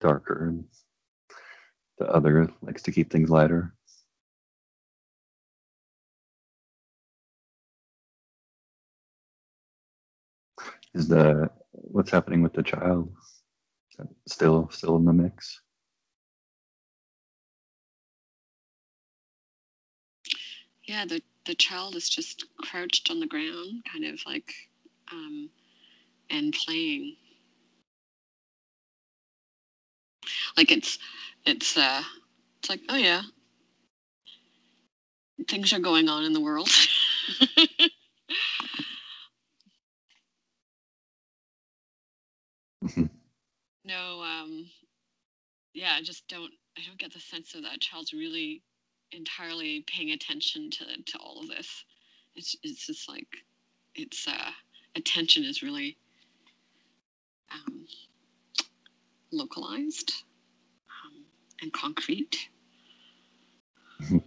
darker, 0.01 0.47
and 0.47 0.65
the 1.99 2.07
other 2.07 2.51
likes 2.61 2.81
to 2.83 2.91
keep 2.91 3.11
things 3.11 3.29
lighter. 3.29 3.73
Is 10.93 11.07
the 11.07 11.49
what's 11.71 12.11
happening 12.11 12.41
with 12.41 12.53
the 12.53 12.63
child 12.63 13.13
still 14.27 14.69
still 14.71 14.97
in 14.97 15.05
the 15.05 15.13
mix? 15.13 15.61
Yeah, 20.83 21.05
the 21.05 21.21
the 21.45 21.55
child 21.55 21.95
is 21.95 22.09
just 22.09 22.45
crouched 22.57 23.09
on 23.11 23.19
the 23.19 23.27
ground, 23.27 23.83
kind 23.91 24.05
of 24.05 24.19
like, 24.25 24.53
um, 25.11 25.49
and 26.29 26.53
playing. 26.53 27.15
Like 30.57 30.71
it's 30.71 30.97
it's 31.45 31.77
uh 31.77 32.03
it's 32.59 32.69
like 32.69 32.81
oh 32.89 32.97
yeah, 32.97 33.21
things 35.47 35.73
are 35.73 35.79
going 35.79 36.09
on 36.09 36.23
in 36.25 36.33
the 36.33 36.41
world. 36.41 36.69
Mhm. 42.83 43.09
no, 43.85 44.21
um, 44.23 44.69
yeah, 45.73 45.93
I 45.97 46.01
just 46.01 46.27
don't 46.27 46.51
I 46.77 46.81
don't 46.87 46.97
get 46.97 47.13
the 47.13 47.19
sense 47.19 47.55
of 47.55 47.63
that 47.63 47.81
child's 47.81 48.13
really 48.13 48.63
entirely 49.11 49.83
paying 49.87 50.11
attention 50.11 50.69
to 50.71 50.85
to 51.03 51.17
all 51.19 51.39
of 51.41 51.47
this. 51.47 51.85
It's 52.35 52.55
it's 52.63 52.85
just 52.87 53.09
like 53.09 53.27
it's 53.95 54.27
uh 54.27 54.51
attention 54.95 55.43
is 55.43 55.61
really 55.63 55.97
um, 57.51 57.85
localized 59.31 60.13
um, 61.05 61.25
and 61.61 61.73
concrete. 61.73 62.49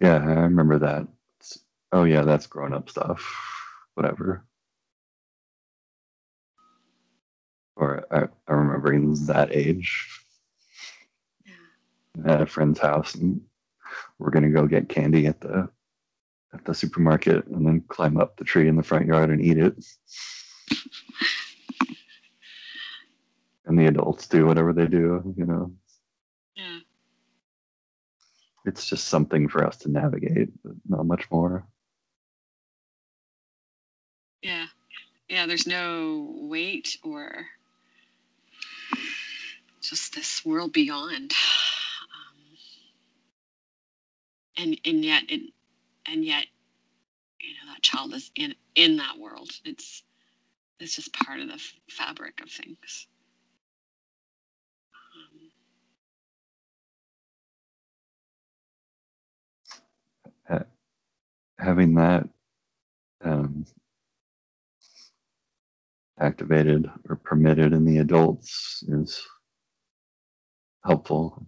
Yeah, 0.00 0.16
I 0.16 0.42
remember 0.42 0.78
that. 0.80 1.02
It's- 1.40 1.58
oh 1.92 2.04
yeah, 2.04 2.22
that's 2.22 2.46
grown 2.46 2.74
up 2.74 2.90
stuff. 2.90 3.22
Whatever. 3.94 4.44
Or 7.76 8.04
I, 8.10 8.28
I 8.48 8.54
remember 8.54 8.92
in 8.92 9.14
that 9.26 9.52
age 9.52 10.08
Yeah. 11.44 11.52
at 12.32 12.42
a 12.42 12.46
friend's 12.46 12.78
house 12.78 13.14
and 13.14 13.40
we're 14.18 14.30
gonna 14.30 14.50
go 14.50 14.66
get 14.66 14.88
candy 14.88 15.26
at 15.26 15.40
the 15.40 15.68
at 16.52 16.64
the 16.64 16.74
supermarket 16.74 17.46
and 17.48 17.66
then 17.66 17.80
climb 17.88 18.16
up 18.16 18.36
the 18.36 18.44
tree 18.44 18.68
in 18.68 18.76
the 18.76 18.82
front 18.82 19.06
yard 19.06 19.30
and 19.30 19.40
eat 19.42 19.58
it. 19.58 19.74
And 23.66 23.78
the 23.78 23.86
adults 23.86 24.28
do 24.28 24.46
whatever 24.46 24.72
they 24.72 24.86
do, 24.86 25.34
you 25.36 25.46
know. 25.46 25.72
Yeah. 26.54 26.78
It's 28.66 28.86
just 28.86 29.08
something 29.08 29.48
for 29.48 29.66
us 29.66 29.76
to 29.78 29.90
navigate, 29.90 30.50
but 30.62 30.74
not 30.88 31.06
much 31.06 31.28
more. 31.30 31.66
Yeah. 34.42 34.66
Yeah, 35.28 35.46
there's 35.46 35.66
no 35.66 36.28
weight 36.40 36.98
or 37.02 37.46
just 39.90 40.14
this 40.14 40.44
world 40.44 40.72
beyond. 40.72 41.32
Um, 42.14 42.58
and 44.58 44.80
and 44.84 45.04
yet 45.04 45.24
it 45.28 45.52
and 46.06 46.24
yet 46.24 46.46
you 47.40 47.50
know 47.54 47.72
that 47.72 47.82
child 47.82 48.14
is 48.14 48.30
in 48.36 48.54
in 48.74 48.96
that 48.98 49.18
world. 49.18 49.50
It's 49.64 50.02
it's 50.80 50.96
just 50.96 51.12
part 51.14 51.40
of 51.40 51.48
the 51.48 51.54
f- 51.54 51.74
fabric 51.90 52.40
of 52.42 52.50
things. 52.50 53.08
Um, 60.50 60.64
having 61.58 61.94
that 61.94 62.28
um, 63.24 63.66
activated 66.20 66.90
or 67.08 67.16
permitted 67.16 67.72
in 67.72 67.84
the 67.84 67.98
adults 67.98 68.84
is 68.88 69.22
helpful, 70.84 71.46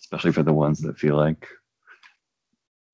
especially 0.00 0.32
for 0.32 0.42
the 0.42 0.52
ones 0.52 0.80
that 0.80 0.98
feel 0.98 1.16
like 1.16 1.46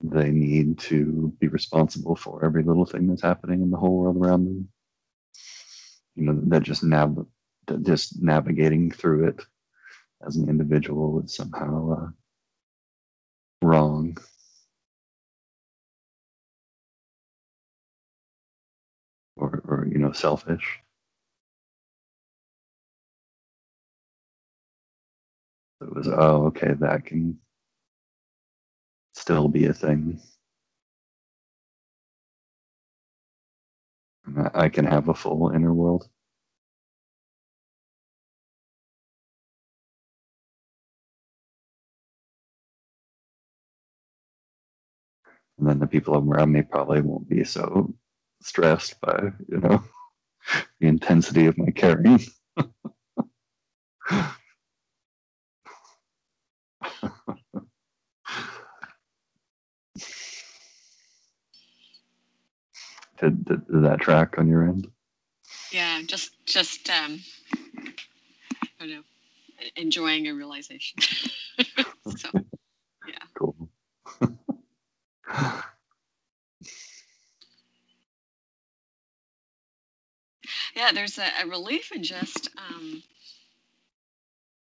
they 0.03 0.31
need 0.31 0.79
to 0.79 1.33
be 1.41 1.49
responsible 1.49 2.16
for 2.16 2.45
every 2.45 2.62
little 2.62 2.87
thing 2.87 3.07
that's 3.09 3.23
happening 3.23 3.62
in 3.62 3.71
the 3.71 3.77
whole 3.77 3.99
world 3.99 4.16
around 4.16 4.45
them. 4.45 4.69
You 6.14 6.25
know, 6.25 6.41
that 6.47 6.62
just 6.62 6.85
nav- 6.85 7.27
just 7.83 8.23
navigating 8.23 8.91
through 8.91 9.29
it 9.29 9.43
as 10.27 10.37
an 10.37 10.49
individual 10.49 11.23
is 11.25 11.35
somehow 11.35 11.93
uh, 11.93 12.09
wrong. 13.62 14.16
Or, 19.37 19.62
or 19.66 19.89
you 19.91 19.99
know, 19.99 20.12
selfish. 20.12 20.81
It 25.81 25.95
was, 25.95 26.09
oh, 26.09 26.47
okay, 26.47 26.74
that 26.81 27.07
can 27.07 27.39
still 29.14 29.49
be 29.49 29.66
a 29.66 29.74
thing. 29.74 30.20
I 34.55 34.68
can 34.68 34.85
have 34.85 35.09
a 35.09 35.14
full 35.14 35.51
inner 35.51 35.74
world. 35.74 36.09
And 45.59 45.68
then 45.68 45.79
the 45.79 45.87
people 45.87 46.16
around 46.16 46.53
me 46.53 46.62
probably 46.62 47.01
won't 47.01 47.29
be 47.29 47.45
so 47.45 47.93
stressed 48.43 49.01
by, 49.01 49.31
you 49.49 49.59
know, 49.59 49.83
the 50.81 50.87
intensity 50.89 51.47
of 51.47 51.59
my 51.59 51.70
caring. 51.70 52.20
Did, 63.21 63.47
that 63.69 64.01
track 64.01 64.39
on 64.39 64.49
your 64.49 64.62
end? 64.64 64.89
yeah, 65.73 66.01
just 66.07 66.33
just 66.47 66.89
um, 66.91 67.21
I 67.55 67.89
don't 68.79 68.91
know, 68.91 69.03
enjoying 69.77 70.29
a 70.29 70.35
realization. 70.35 71.01
so 72.16 72.31
yeah. 73.07 73.14
Cool. 73.35 73.69
yeah, 80.75 80.93
there's 80.93 81.19
a, 81.19 81.29
a 81.43 81.47
relief 81.47 81.93
in 81.93 82.03
just 82.03 82.49
um, 82.57 83.03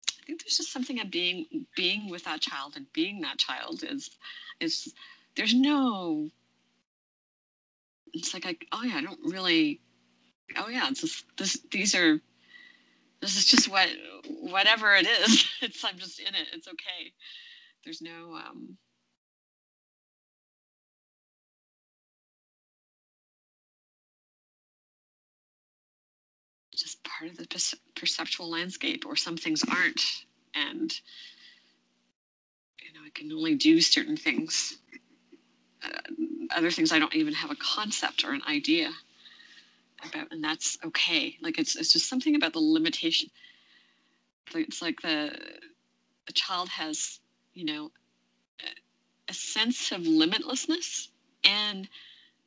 I 0.09 0.27
think 0.27 0.43
there's 0.43 0.57
just 0.57 0.73
something 0.73 1.01
of 1.01 1.11
being 1.11 1.67
being 1.77 2.09
with 2.09 2.25
that 2.25 2.41
child 2.41 2.75
and 2.77 2.91
being 2.93 3.21
that 3.21 3.39
child 3.39 3.83
is 3.83 4.11
is 4.61 4.95
there's 5.37 5.55
no 5.55 6.31
it's 8.15 8.33
like 8.35 8.47
I 8.47 8.57
oh 8.73 8.83
yeah 8.85 8.97
I 8.97 9.03
don't 9.03 9.21
really 9.25 9.81
oh 10.57 10.69
yeah 10.69 10.89
it's 10.89 11.01
just 11.01 11.25
this 11.37 11.59
these 11.71 11.95
are 11.95 12.21
this 13.21 13.37
is 13.37 13.45
just 13.47 13.69
what 13.71 13.89
whatever 14.29 14.95
it 14.95 15.07
is 15.07 15.45
it's 15.62 15.85
I'm 15.85 15.99
just 15.99 16.21
in 16.21 16.35
it 16.35 16.49
it's 16.53 16.69
okay. 16.69 17.12
There's 17.85 18.03
no 18.03 18.35
um 18.35 18.79
just 26.75 27.03
part 27.05 27.31
of 27.31 27.37
the 27.37 27.47
perce- 27.47 27.75
perceptual 27.95 28.51
landscape 28.51 29.05
or 29.07 29.17
some 29.17 29.37
things 29.37 29.62
aren't 29.71 30.03
and 30.55 31.01
you 32.81 32.93
know 32.93 33.01
i 33.07 33.11
can 33.15 33.31
only 33.33 33.55
do 33.55 33.81
certain 33.81 34.17
things 34.17 34.79
other 36.55 36.70
things 36.70 36.93
i 36.93 36.99
don't 36.99 37.14
even 37.14 37.35
have 37.35 37.51
a 37.51 37.57
concept 37.57 38.24
or 38.24 38.32
an 38.32 38.43
idea 38.49 38.91
about 40.09 40.28
and 40.30 40.43
that's 40.43 40.78
okay. 40.85 41.37
Like 41.41 41.59
it's 41.59 41.76
it's 41.76 41.93
just 41.93 42.09
something 42.09 42.35
about 42.35 42.53
the 42.53 42.61
limitation. 42.61 43.30
It's 44.55 44.82
like 44.82 45.01
the 45.03 45.37
the 46.26 46.32
child 46.32 46.68
has 46.68 47.20
you 47.55 47.64
know 47.64 47.91
a, 48.61 48.68
a 49.30 49.35
sense 49.35 49.93
of 49.93 50.03
limitlessness 50.03 51.09
and 51.45 51.89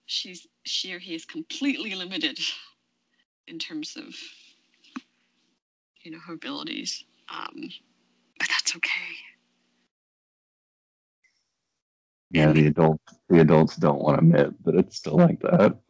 she's 0.06 0.48
she 0.64 0.94
or 0.94 1.00
he 1.00 1.16
is 1.16 1.26
completely 1.26 1.96
limited 1.96 2.40
in 3.48 3.60
terms 3.60 3.96
of 3.98 4.16
you 6.02 6.12
know 6.12 6.20
her 6.20 6.34
abilities. 6.34 7.04
Um 7.30 7.70
but 8.40 8.48
that's 8.50 8.76
okay 8.76 9.27
Yeah, 12.38 12.52
the 12.52 12.68
adult 12.68 13.00
the 13.30 13.42
adults 13.42 13.76
don't 13.76 14.02
want 14.02 14.20
to 14.20 14.26
admit 14.26 14.64
that 14.66 14.76
it's 14.76 14.98
still 14.98 15.18
like 15.18 15.40
that. 15.42 15.78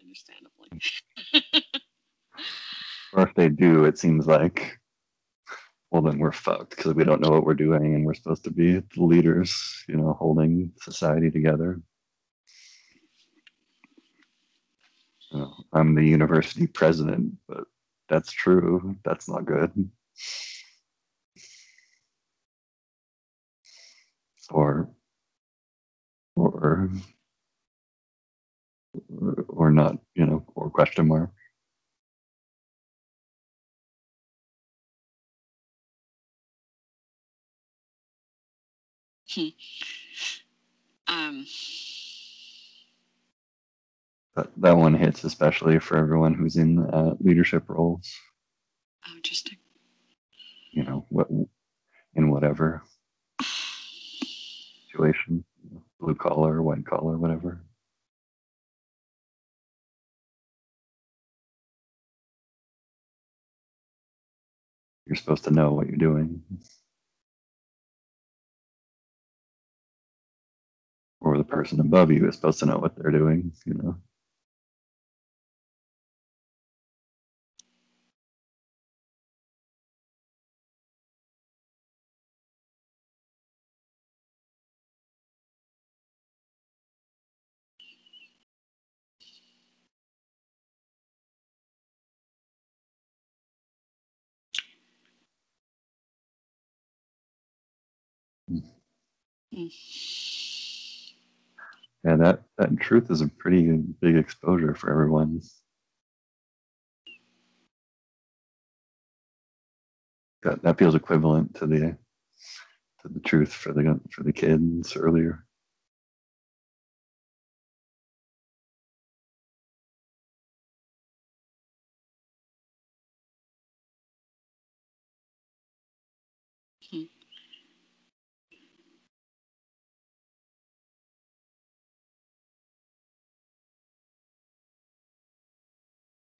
Understandably. 0.00 0.68
or 3.12 3.22
if 3.22 3.34
they 3.34 3.48
do, 3.48 3.84
it 3.84 3.98
seems 3.98 4.26
like 4.26 4.78
well 5.90 6.02
then 6.02 6.18
we're 6.18 6.32
fucked 6.32 6.76
because 6.76 6.94
we 6.94 7.04
don't 7.04 7.20
know 7.20 7.30
what 7.30 7.44
we're 7.44 7.54
doing 7.54 7.94
and 7.94 8.04
we're 8.04 8.14
supposed 8.14 8.44
to 8.44 8.50
be 8.50 8.78
the 8.78 9.02
leaders, 9.02 9.84
you 9.88 9.96
know, 9.96 10.12
holding 10.12 10.72
society 10.80 11.30
together. 11.30 11.80
I'm 15.72 15.94
the 15.94 16.04
university 16.04 16.66
president, 16.66 17.34
but 17.48 17.64
that's 18.08 18.32
true. 18.32 18.96
That's 19.04 19.28
not 19.28 19.44
good. 19.44 19.90
Or 24.50 24.90
or 26.36 26.90
or 29.48 29.70
not, 29.70 29.98
you 30.14 30.26
know, 30.26 30.44
or 30.54 30.70
question 30.70 31.08
mark. 31.08 31.30
Um, 41.08 41.46
That, 44.36 44.48
that 44.58 44.76
one 44.76 44.94
hits 44.94 45.24
especially 45.24 45.78
for 45.80 45.98
everyone 45.98 46.34
who's 46.34 46.56
in 46.56 46.78
uh, 46.78 47.14
leadership 47.20 47.64
roles, 47.68 48.10
oh, 49.08 49.16
interesting. 49.16 49.58
you 50.72 50.84
know, 50.84 51.06
what 51.10 51.28
in 52.14 52.30
whatever 52.30 52.82
situation, 54.98 55.44
blue 56.00 56.14
collar, 56.14 56.62
white 56.62 56.84
collar, 56.84 57.16
whatever. 57.16 57.60
You're 65.06 65.16
supposed 65.16 65.44
to 65.44 65.50
know 65.50 65.72
what 65.72 65.86
you're 65.86 65.96
doing. 65.96 66.42
Or 71.20 71.38
the 71.38 71.44
person 71.44 71.80
above 71.80 72.10
you 72.10 72.28
is 72.28 72.34
supposed 72.34 72.58
to 72.60 72.66
know 72.66 72.78
what 72.78 72.96
they're 72.96 73.10
doing, 73.10 73.52
you 73.66 73.74
know. 73.74 73.96
Yeah, 102.04 102.16
that, 102.16 102.42
that 102.58 102.78
truth 102.80 103.10
is 103.10 103.22
a 103.22 103.28
pretty 103.28 103.66
big 104.00 104.16
exposure 104.16 104.74
for 104.74 104.90
everyone. 104.90 105.42
That 110.44 110.62
that 110.62 110.78
feels 110.78 110.94
equivalent 110.94 111.56
to 111.56 111.66
the 111.66 111.98
to 113.02 113.08
the 113.08 113.20
truth 113.20 113.52
for 113.52 113.72
the 113.72 114.00
for 114.12 114.22
the 114.22 114.32
kids 114.32 114.96
earlier. 114.96 115.44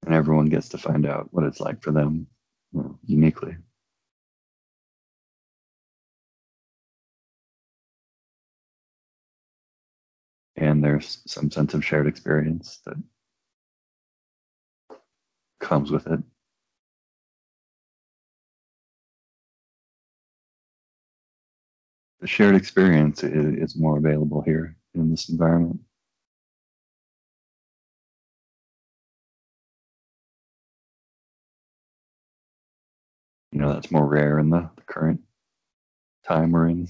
And 0.09 0.17
everyone 0.17 0.47
gets 0.47 0.71
to 0.71 0.79
find 0.79 1.05
out 1.05 1.29
what 1.33 1.45
it's 1.45 1.61
like 1.61 1.83
for 1.83 1.91
them 1.93 2.27
you 2.73 2.81
know, 2.81 2.99
uniquely. 3.05 3.59
And 10.57 10.83
there's 10.83 11.21
some 11.27 11.51
sense 11.51 11.75
of 11.75 11.85
shared 11.85 12.07
experience 12.07 12.81
that 12.87 12.97
comes 15.61 15.91
with 15.91 16.07
it. 16.07 16.21
The 22.21 22.27
shared 22.27 22.55
experience 22.55 23.23
is, 23.23 23.73
is 23.73 23.77
more 23.77 23.99
available 23.99 24.41
here 24.41 24.75
in 24.95 25.11
this 25.11 25.29
environment. 25.29 25.81
You 33.59 33.65
know, 33.65 33.73
that's 33.73 33.91
more 33.91 34.07
rare 34.07 34.39
in 34.39 34.51
the, 34.51 34.71
the 34.77 34.83
current 34.83 35.21
time 36.25 36.53
we're 36.53 36.69
in. 36.69 36.87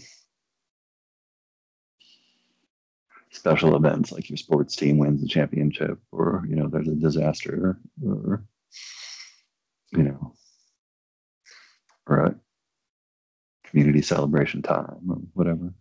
Special 3.31 3.74
events 3.74 4.12
like 4.12 4.28
your 4.28 4.36
sports 4.36 4.77
team 4.77 4.99
wins 4.99 5.23
the 5.23 5.28
championship, 5.28 5.99
or 6.12 6.45
you 6.47 6.57
know, 6.57 6.69
there's 6.69 6.89
a 6.89 6.95
disaster, 6.95 7.78
or 8.05 8.45
you 9.93 10.03
know, 10.03 10.35
or 12.07 12.24
a 12.27 12.35
community 13.65 14.03
celebration 14.03 14.61
time, 14.61 15.01
or 15.09 15.16
whatever. 15.32 15.73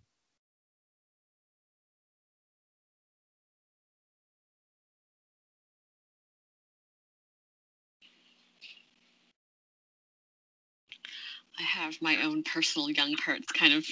I 11.58 11.62
have 11.62 11.96
my 12.00 12.22
own 12.22 12.42
personal 12.42 12.90
young 12.90 13.16
parts 13.16 13.46
kind 13.52 13.74
of 13.74 13.86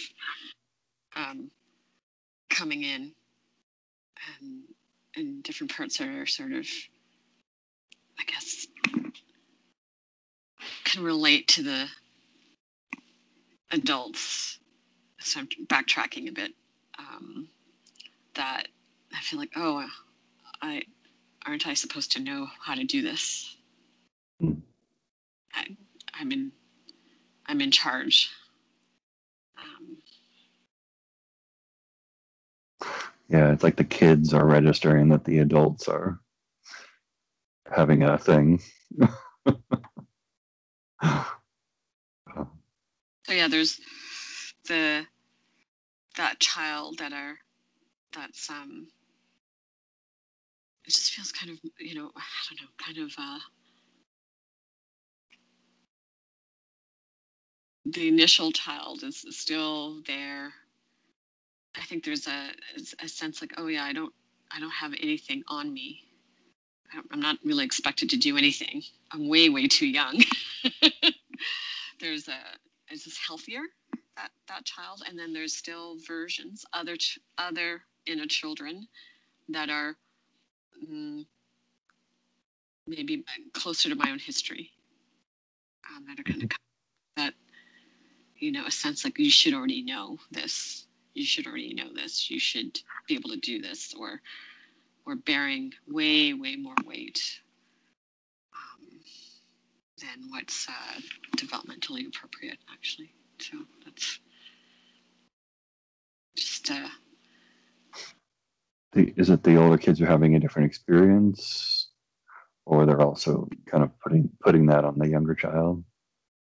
um, 1.17 1.51
coming 2.51 2.83
in, 2.83 3.13
and 4.41 4.63
and 5.17 5.43
different 5.43 5.75
parts 5.75 6.01
are 6.01 6.27
sort 6.27 6.53
of, 6.53 6.67
I 8.19 8.25
guess, 8.25 8.67
can 10.85 11.03
relate 11.03 11.49
to 11.49 11.63
the 11.63 11.87
adults. 13.73 14.59
So 15.21 15.41
I'm 15.41 15.49
backtracking 15.67 16.29
a 16.29 16.33
bit. 16.33 16.53
Um, 16.99 17.49
that 18.35 18.69
I 19.15 19.21
feel 19.21 19.39
like, 19.39 19.53
oh, 19.57 19.87
I 20.63 20.83
aren't 21.47 21.67
I 21.67 21.75
supposed 21.75 22.13
to 22.13 22.21
know 22.21 22.47
how 22.61 22.75
to 22.75 22.85
do 22.85 23.03
this? 23.03 23.57
Hmm. 24.41 24.53
I, 25.55 25.77
I'm 26.15 26.33
in 26.33 26.53
I'm 27.49 27.61
in 27.61 27.71
charge. 27.71 28.31
Um, 29.59 29.97
Yeah, 33.29 33.53
it's 33.53 33.63
like 33.65 33.77
the 33.77 33.85
kids 33.85 34.33
are 34.33 34.47
registering 34.47 35.09
that 35.09 35.25
the 35.25 35.39
adults 35.39 35.89
are 35.89 36.21
having 37.75 38.03
a 38.03 38.19
thing. 38.19 38.61
so 41.03 41.27
yeah, 43.31 43.49
there's 43.49 43.81
the 44.69 45.07
that 46.17 46.39
child 46.41 46.99
that 46.99 47.13
are 47.13 47.39
that's 48.13 48.49
um 48.51 48.89
it 50.85 50.91
just 50.91 51.13
feels 51.13 51.33
kind 51.33 51.51
of 51.53 51.59
you 51.79 51.95
know 51.95 52.11
I 52.17 52.23
don't 52.49 52.61
know 52.63 52.69
kind 52.79 52.99
of 52.99 53.13
uh 53.19 53.39
the 57.93 58.09
initial 58.09 58.51
child 58.51 59.03
is 59.05 59.25
still 59.31 60.03
there. 60.07 60.53
I 61.77 61.85
think 61.85 62.05
there's 62.05 62.27
a 62.27 62.51
a 63.03 63.09
sense 63.09 63.41
like 63.41 63.55
oh 63.57 63.69
yeah 63.69 63.85
I 63.85 63.93
don't 63.93 64.13
I 64.51 64.59
don't 64.61 64.71
have 64.71 64.95
anything 65.01 65.43
on 65.49 65.73
me. 65.73 66.03
I'm 67.11 67.21
not 67.21 67.39
really 67.45 67.65
expected 67.65 68.09
to 68.11 68.17
do 68.17 68.37
anything. 68.37 68.83
I'm 69.13 69.29
way 69.29 69.49
way 69.49 69.69
too 69.69 69.87
young. 69.87 70.23
there's 72.01 72.29
a 72.29 72.39
is 72.93 73.05
this 73.05 73.19
healthier 73.19 73.63
that 74.17 74.31
that 74.49 74.65
child 74.65 75.03
and 75.09 75.19
then 75.19 75.33
there's 75.33 75.55
still 75.55 75.97
versions 76.07 76.65
other 76.73 76.97
ch- 76.97 77.19
other 77.39 77.83
inner 78.07 78.27
children 78.27 78.89
that 79.49 79.71
are 79.71 79.97
mm, 80.91 81.25
maybe 82.87 83.25
closer 83.53 83.89
to 83.89 83.95
my 83.95 84.11
own 84.11 84.19
history 84.19 84.71
um, 85.91 86.05
that 86.07 86.19
are 86.19 86.25
kind 86.25 86.43
of 86.43 86.49
you 88.39 88.53
know, 88.53 88.67
a 88.67 88.71
sense 88.71 89.05
like 89.05 89.19
you 89.19 89.31
should 89.31 89.55
already 89.55 89.83
know 89.83 90.19
this. 90.31 90.87
You 91.15 91.25
should 91.25 91.47
already 91.47 91.75
know 91.75 91.93
this. 91.95 92.31
You 92.31 92.39
should 92.39 92.81
be 93.09 93.15
able 93.15 93.31
to 93.31 93.37
do 93.39 93.61
this, 93.61 93.95
or 93.99 94.21
or 95.07 95.17
bearing 95.17 95.73
way, 95.89 96.35
way 96.35 96.57
more 96.57 96.75
weight 96.85 97.21
um, 98.53 99.01
than 100.01 100.31
what's 100.31 100.69
uh, 100.69 101.01
developmentally 101.37 102.07
appropriate, 102.09 102.59
actually. 102.73 103.13
So 103.39 103.59
that's 103.85 104.19
just 106.37 106.71
uh, 106.71 106.89
The, 108.93 109.13
is 109.17 109.31
it 109.31 109.43
the 109.43 109.57
older 109.57 109.79
kids 109.79 110.01
are 110.01 110.07
having 110.07 110.35
a 110.35 110.41
different 110.41 110.67
experience, 110.67 111.91
or 112.65 112.87
they're 112.87 113.01
also 113.01 113.49
kind 113.67 113.85
of 113.85 113.91
putting 114.01 114.31
putting 114.41 114.67
that 114.67 114.85
on 114.85 114.99
the 114.99 115.09
younger 115.09 115.35
child? 115.35 115.85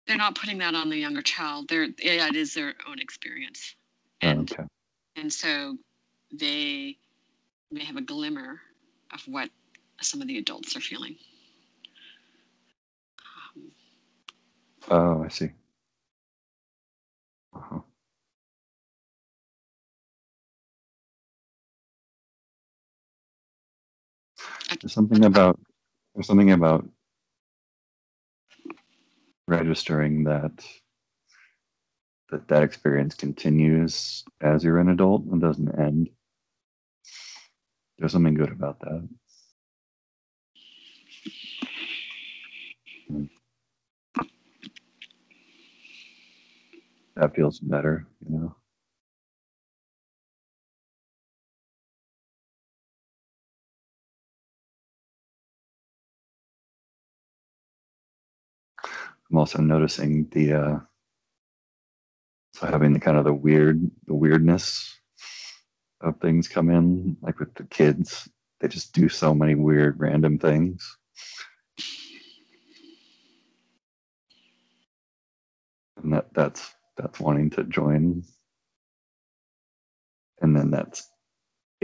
They're 0.09 0.17
not 0.17 0.35
putting 0.35 0.59
that 0.59 0.75
on 0.75 0.89
the 0.91 0.97
younger 0.97 1.23
child. 1.23 1.69
They're 1.69 1.89
yeah, 2.03 2.29
it 2.29 2.37
is 2.37 2.55
their 2.55 2.75
own 2.89 2.99
experience, 2.99 3.77
Oh, 4.23 4.29
and 4.29 4.53
okay. 4.53 4.65
and 5.17 5.33
so 5.33 5.77
they 6.33 6.97
may 7.71 7.85
have 7.85 7.97
a 7.97 8.03
glimmer 8.03 8.61
of 9.13 9.21
what 9.29 9.51
some 10.01 10.23
of 10.23 10.29
the 10.29 10.39
adults 10.39 10.77
are 10.77 10.81
feeling. 10.81 11.17
Um, 13.57 13.73
Oh, 14.91 15.25
I 15.25 15.29
see. 15.29 15.51
Uh-huh. 17.55 17.81
There's 24.81 24.93
something 24.95 25.25
about 25.25 25.59
there's 26.15 26.27
something 26.27 26.53
about 26.53 26.87
registering 29.49 30.25
that 30.25 30.65
that 32.31 32.47
that 32.49 32.63
experience 32.63 33.15
continues 33.15 34.23
as 34.43 34.63
you're 34.63 34.79
an 34.79 34.91
adult 34.91 35.25
and 35.25 35.41
doesn't 35.41 35.79
end. 35.79 36.11
There's 37.99 38.13
something 38.13 38.35
good 38.35 38.53
about 38.53 38.81
that. 38.81 39.09
Hmm. 43.09 43.25
That 47.17 47.35
feels 47.35 47.59
better, 47.59 48.07
you 48.29 48.39
know. 48.39 48.57
I'm 59.31 59.39
also 59.39 59.61
noticing 59.61 60.29
the 60.31 60.53
uh 60.55 60.79
so 62.55 62.67
having 62.67 62.93
the 62.93 63.01
kind 63.01 63.17
of 63.17 63.25
the 63.25 63.33
weird 63.35 63.91
the 64.07 64.15
weirdness 64.15 64.99
of 66.01 66.21
things 66.21 66.49
come 66.49 66.71
in, 66.71 67.17
like 67.23 67.39
with 67.41 67.55
the 67.55 67.65
kids. 67.65 68.29
They 68.61 68.69
just 68.69 68.93
do 68.93 69.09
so 69.09 69.35
many 69.35 69.55
weird 69.55 69.99
random 70.01 70.39
things. 70.39 70.97
And 76.03 76.13
that 76.13 76.33
that's 76.35 76.75
that's 76.97 77.21
wanting 77.21 77.51
to 77.51 77.65
join. 77.65 78.23
And 80.41 80.57
then 80.57 80.71
that's 80.71 81.09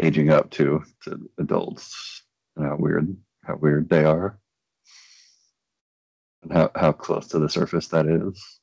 aging 0.01 0.31
up 0.31 0.51
to 0.53 0.83
to 1.05 1.31
adults 1.39 2.23
and 2.57 2.67
how 2.67 2.77
weird 2.77 3.17
how 3.45 3.57
weird 3.57 3.89
they 3.89 4.05
are. 4.05 4.39
How, 6.53 6.71
how 6.75 6.93
close 6.93 7.29
to 7.29 7.39
the 7.39 7.49
surface 7.49 7.89
that 7.89 8.07
is. 8.07 8.61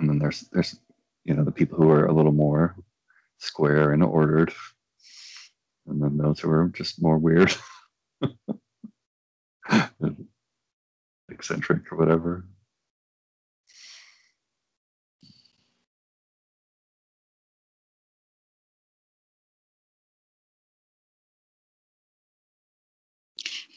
and 0.00 0.08
then 0.08 0.18
there's 0.18 0.40
there's 0.52 0.76
you 1.24 1.34
know 1.34 1.44
the 1.44 1.52
people 1.52 1.78
who 1.78 1.90
are 1.90 2.06
a 2.06 2.12
little 2.12 2.32
more 2.32 2.74
square 3.38 3.92
and 3.92 4.02
ordered. 4.02 4.52
And 5.86 6.02
then 6.02 6.18
those 6.18 6.40
who 6.40 6.50
are 6.50 6.68
just 6.68 7.02
more 7.02 7.18
weird. 7.18 7.54
Eccentric 11.30 11.92
or 11.92 11.98
whatever 11.98 12.44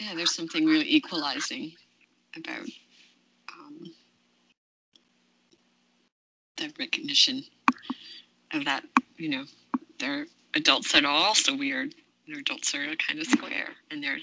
yeah, 0.03 0.15
there's 0.15 0.35
something 0.35 0.65
really 0.65 0.89
equalizing 0.89 1.73
about 2.35 2.67
um, 3.51 3.93
the 6.57 6.71
recognition 6.77 7.43
of 8.53 8.65
that. 8.65 8.83
You 9.17 9.29
know, 9.29 9.43
they're 9.99 10.25
adults 10.55 10.91
that 10.91 11.05
are 11.05 11.11
also 11.11 11.55
weird. 11.55 11.95
Their 12.27 12.39
adults 12.39 12.73
are 12.75 12.85
kind 12.95 13.19
of 13.19 13.27
square, 13.27 13.69
and 13.91 14.03
they're 14.03 14.19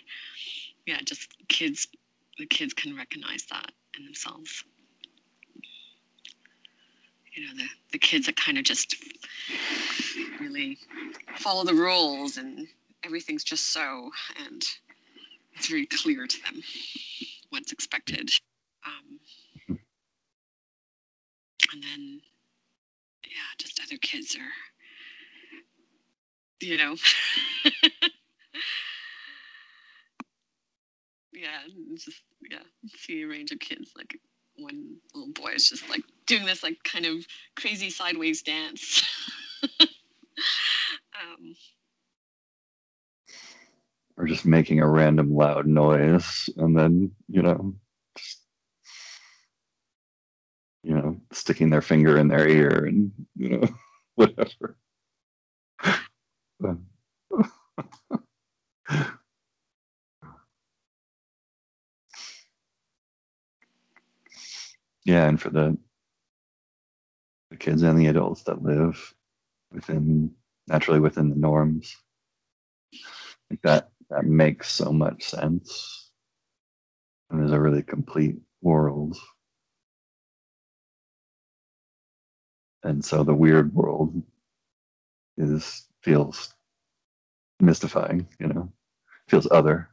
yeah, 0.87 0.99
just 1.05 1.29
kids. 1.49 1.89
The 2.39 2.47
kids 2.47 2.73
can 2.75 2.97
recognize 2.97 3.45
that 3.51 3.71
in 3.99 4.05
themselves. 4.05 4.65
You 7.35 7.47
know, 7.47 7.55
the 7.57 7.69
the 7.93 7.99
kids 7.99 8.27
that 8.27 8.37
kind 8.37 8.59
of 8.59 8.65
just 8.65 8.97
really 10.41 10.79
follow 11.37 11.65
the 11.65 11.75
rules, 11.75 12.37
and 12.37 12.67
everything's 13.05 13.45
just 13.45 13.69
so, 13.69 14.11
and 14.47 14.63
it's 15.55 15.69
very 15.69 15.87
clear 15.87 16.27
to 16.27 16.43
them 16.43 16.63
what's 17.51 17.73
expected. 17.73 18.31
Um, 18.87 19.21
and 21.73 21.83
then, 21.83 22.21
yeah, 23.25 23.55
just 23.59 23.81
other 23.85 23.99
kids 23.99 24.37
are, 24.37 24.53
you 26.67 26.77
know, 26.77 26.97
yeah, 31.33 31.61
just 31.95 32.23
yeah, 32.51 32.59
see 32.97 33.23
a 33.23 33.27
range 33.27 33.53
of 33.53 33.61
kids. 33.61 33.93
Like 33.97 34.19
one 34.57 34.97
little 35.15 35.33
boy 35.33 35.53
is 35.55 35.69
just 35.69 35.89
like 35.89 36.03
doing 36.27 36.45
this 36.45 36.63
like 36.63 36.77
kind 36.85 37.07
of 37.07 37.27
crazy 37.57 37.91
sideways 37.91 38.43
dance. 38.43 39.05
um, 39.81 41.55
or 44.21 44.27
just 44.27 44.45
making 44.45 44.81
a 44.81 44.89
random 44.89 45.35
loud 45.35 45.67
noise 45.67 46.51
and 46.59 46.77
then 46.77 47.11
you 47.29 47.41
know 47.43 47.75
just 48.19 48.41
you 50.83 50.95
know 50.95 51.19
sticking 51.33 51.71
their 51.71 51.83
finger 51.83 52.19
in 52.19 52.29
their 52.29 52.47
ear 52.47 52.85
and 52.87 53.13
you 53.37 53.59
know 53.59 53.69
whatever. 54.17 54.77
Yeah 65.05 65.27
and 65.29 65.41
for 65.41 65.51
the 65.51 65.77
the 67.51 67.57
kids 67.57 67.83
and 67.83 67.99
the 67.99 68.07
adults 68.07 68.43
that 68.45 68.63
live 68.63 69.15
within 69.73 70.33
naturally 70.69 71.01
within 71.01 71.31
the 71.31 71.37
norms 71.37 71.97
like 73.51 73.61
that 73.63 73.91
that 74.11 74.25
makes 74.25 74.71
so 74.71 74.93
much 74.93 75.25
sense. 75.25 76.11
And 77.31 77.45
is 77.45 77.53
a 77.53 77.61
really 77.61 77.83
complete 77.83 78.37
world. 78.61 79.17
And 82.83 83.05
so 83.05 83.23
the 83.23 83.35
weird 83.35 83.75
world 83.75 84.23
is 85.37 85.87
feels 86.03 86.55
mystifying 87.61 88.27
you 88.39 88.49
know? 88.49 88.73
Feels 89.29 89.47
other. 89.51 89.89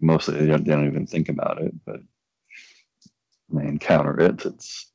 Mostly 0.00 0.38
they 0.38 0.46
don't, 0.46 0.64
they 0.64 0.72
don't 0.72 0.86
even 0.86 1.06
think 1.06 1.28
about 1.28 1.60
it 1.60 1.74
but 1.84 2.00
when 3.48 3.64
they 3.64 3.70
encounter 3.70 4.18
it 4.18 4.46
it's 4.46 4.92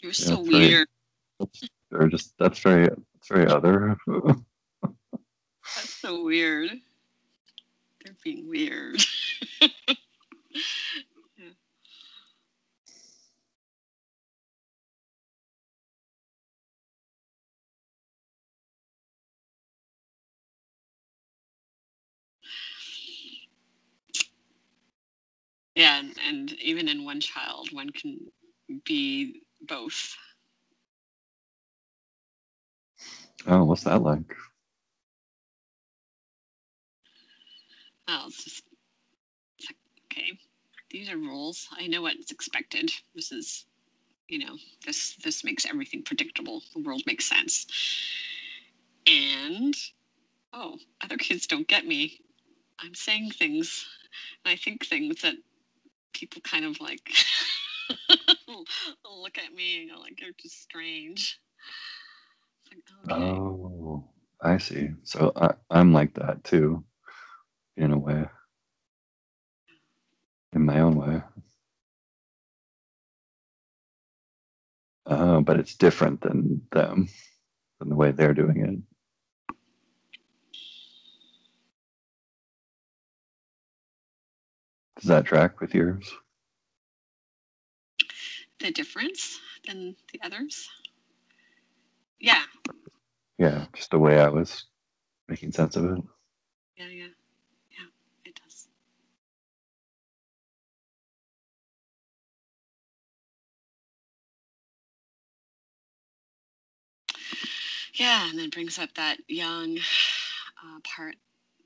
you're 0.00 0.12
so 0.12 0.42
weird. 0.42 0.88
They're 1.90 2.08
just 2.08 2.34
that's 2.38 2.60
very 2.60 2.88
that's 2.88 3.28
very 3.28 3.46
other 3.46 3.96
That's 5.74 5.94
so 5.94 6.24
weird. 6.24 6.70
They're 8.04 8.16
being 8.24 8.48
weird. 8.48 9.02
Yeah, 25.76 25.98
and, 25.98 26.14
and 26.26 26.52
even 26.54 26.88
in 26.88 27.04
one 27.04 27.20
child, 27.20 27.68
one 27.72 27.90
can 27.90 28.18
be 28.84 29.42
both. 29.68 30.16
Oh, 33.46 33.64
what's 33.64 33.84
that 33.84 34.02
like? 34.02 34.34
Oh, 38.08 38.24
it's 38.28 38.44
just 38.44 38.64
okay, 40.12 40.38
these 40.90 41.10
are 41.10 41.18
rules. 41.18 41.68
I 41.72 41.86
know 41.88 42.02
what's 42.02 42.32
expected. 42.32 42.90
This 43.14 43.32
is, 43.32 43.66
you 44.28 44.40
know, 44.40 44.56
this 44.86 45.16
this 45.24 45.44
makes 45.44 45.66
everything 45.66 46.02
predictable. 46.04 46.62
The 46.74 46.82
world 46.82 47.02
makes 47.06 47.26
sense. 47.28 47.66
And 49.06 49.74
oh, 50.52 50.78
other 51.02 51.16
kids 51.18 51.46
don't 51.46 51.68
get 51.68 51.86
me. 51.86 52.20
I'm 52.80 52.94
saying 52.94 53.32
things, 53.32 53.86
and 54.44 54.52
I 54.52 54.56
think 54.56 54.86
things 54.86 55.22
that 55.22 55.36
people 56.14 56.42
kind 56.42 56.64
of 56.64 56.80
like 56.80 57.10
look 58.48 59.38
at 59.38 59.54
me 59.54 59.82
and 59.82 59.90
go 59.92 60.00
like 60.00 60.20
you're 60.20 60.32
just 60.40 60.62
strange. 60.62 61.40
Okay. 62.76 63.14
Oh, 63.14 64.04
I 64.42 64.58
see. 64.58 64.90
So 65.04 65.32
I, 65.36 65.54
I'm 65.70 65.92
like 65.92 66.14
that 66.14 66.44
too, 66.44 66.84
in 67.76 67.92
a 67.92 67.98
way, 67.98 68.24
in 70.54 70.64
my 70.64 70.80
own 70.80 70.96
way. 70.96 71.22
Uh, 75.06 75.40
but 75.40 75.58
it's 75.58 75.76
different 75.76 76.20
than 76.20 76.62
them, 76.72 77.08
than 77.78 77.88
the 77.88 77.96
way 77.96 78.12
they're 78.12 78.34
doing 78.34 78.58
it. 78.64 78.78
Does 85.00 85.08
that 85.08 85.26
track 85.26 85.60
with 85.60 85.74
yours? 85.74 86.12
the 88.60 88.70
difference 88.72 89.38
than 89.66 89.96
the 90.12 90.20
others. 90.24 90.68
Yeah, 92.20 92.42
Yeah, 93.38 93.66
just 93.74 93.90
the 93.90 93.98
way 93.98 94.20
I 94.20 94.28
was 94.28 94.66
making 95.28 95.52
sense 95.52 95.76
of 95.76 95.84
it. 95.86 96.04
yeah, 96.76 96.88
yeah, 96.88 97.06
yeah. 97.72 97.86
It 98.24 98.40
does. 98.42 98.68
Yeah, 107.94 108.28
and 108.30 108.38
then 108.38 108.50
brings 108.50 108.78
up 108.78 108.90
that 108.96 109.18
young 109.28 109.78
uh, 109.78 110.80
part 110.84 111.16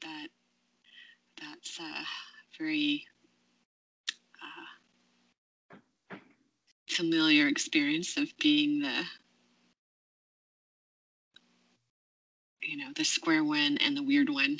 that 0.02 0.28
that's 1.40 1.80
uh, 1.80 2.04
very 2.58 3.04
uh, 4.42 4.66
familiar 6.88 7.48
experience 7.48 8.16
of 8.16 8.28
being 8.40 8.80
the 8.80 9.04
you 12.70 12.76
know 12.76 12.92
the 12.94 13.04
square 13.04 13.44
one 13.44 13.76
and 13.78 13.96
the 13.96 14.02
weird 14.02 14.28
one 14.30 14.58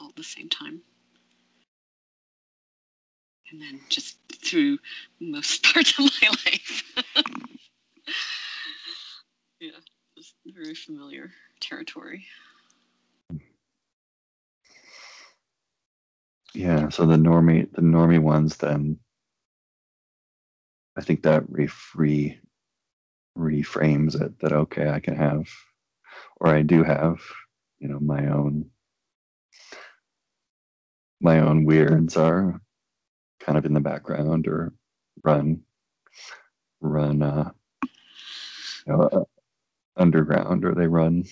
all 0.00 0.08
at 0.08 0.16
the 0.16 0.24
same 0.24 0.48
time. 0.48 0.82
And 3.50 3.60
then 3.60 3.80
just 3.88 4.16
through 4.32 4.78
most 5.20 5.62
parts 5.72 5.98
of 5.98 6.10
my 6.20 6.28
life. 6.28 6.82
Yeah 9.60 9.78
just 10.16 10.34
very 10.46 10.74
familiar 10.74 11.30
territory. 11.60 12.24
Yeah, 16.54 16.90
so 16.90 17.06
the 17.06 17.16
normie 17.16 17.70
the 17.72 17.82
normie 17.82 18.20
ones 18.20 18.56
then 18.56 18.98
I 20.96 21.00
think 21.00 21.22
that 21.22 21.44
ref- 21.48 21.92
re 21.94 22.38
reframes 23.38 24.20
it 24.20 24.38
that 24.40 24.52
okay, 24.52 24.90
I 24.90 25.00
can 25.00 25.16
have 25.16 25.48
or 26.40 26.48
I 26.48 26.62
do 26.62 26.82
have, 26.84 27.20
you 27.80 27.88
know, 27.88 28.00
my 28.00 28.28
own 28.28 28.66
my 31.20 31.40
own 31.40 31.64
weirds 31.64 32.16
are 32.16 32.60
kind 33.40 33.58
of 33.58 33.64
in 33.64 33.74
the 33.74 33.80
background 33.80 34.46
or 34.48 34.72
run 35.24 35.62
run 36.80 37.22
uh 37.22 37.50
you 38.86 38.92
know, 38.92 39.02
uh, 39.02 39.24
underground 39.96 40.64
or 40.64 40.74
they 40.74 40.86
run 40.86 41.24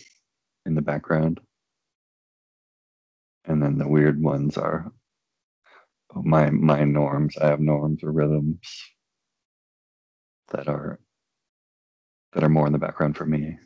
in 0.67 0.75
the 0.75 0.83
background. 0.83 1.41
And 3.45 3.63
then 3.63 3.79
the 3.79 3.89
weird 3.89 4.23
ones 4.23 4.57
are 4.59 4.93
oh, 6.15 6.23
my 6.23 6.51
my 6.51 6.85
norms. 6.85 7.37
I 7.39 7.49
have 7.49 7.61
norms 7.61 8.05
or 8.05 8.13
rhythms 8.13 8.61
that 10.51 10.69
are 10.69 11.01
that 12.33 12.45
are 12.45 12.49
more 12.49 12.67
in 12.67 12.73
the 12.73 12.79
background 12.79 13.17
for 13.17 13.27
me. 13.27 13.59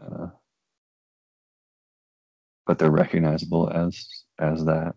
Uh, 0.00 0.28
but 2.66 2.78
they're 2.78 2.90
recognizable 2.90 3.70
as 3.70 4.06
as 4.38 4.64
that 4.66 4.94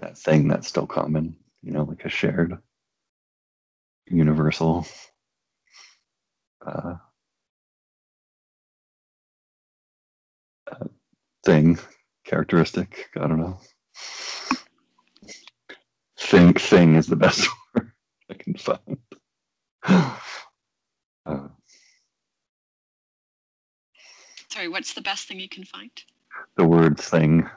that 0.00 0.18
thing 0.18 0.48
that's 0.48 0.68
still 0.68 0.86
common, 0.86 1.36
you 1.62 1.72
know, 1.72 1.84
like 1.84 2.04
a 2.04 2.08
shared 2.08 2.58
universal 4.08 4.86
uh, 6.66 6.94
uh, 10.70 10.86
thing, 11.44 11.78
characteristic. 12.24 13.10
I 13.16 13.26
don't 13.28 13.40
know. 13.40 13.58
Thing 16.18 16.54
thing 16.54 16.96
is 16.96 17.06
the 17.08 17.16
best 17.16 17.48
word 17.74 17.92
I 18.30 18.34
can 18.34 18.54
find. 18.54 18.98
Uh, 21.26 21.48
sorry 24.58 24.68
what's 24.68 24.94
the 24.94 25.00
best 25.00 25.28
thing 25.28 25.38
you 25.38 25.48
can 25.48 25.62
find? 25.62 25.90
The 26.56 26.66
word 26.66 26.98
thing, 26.98 27.48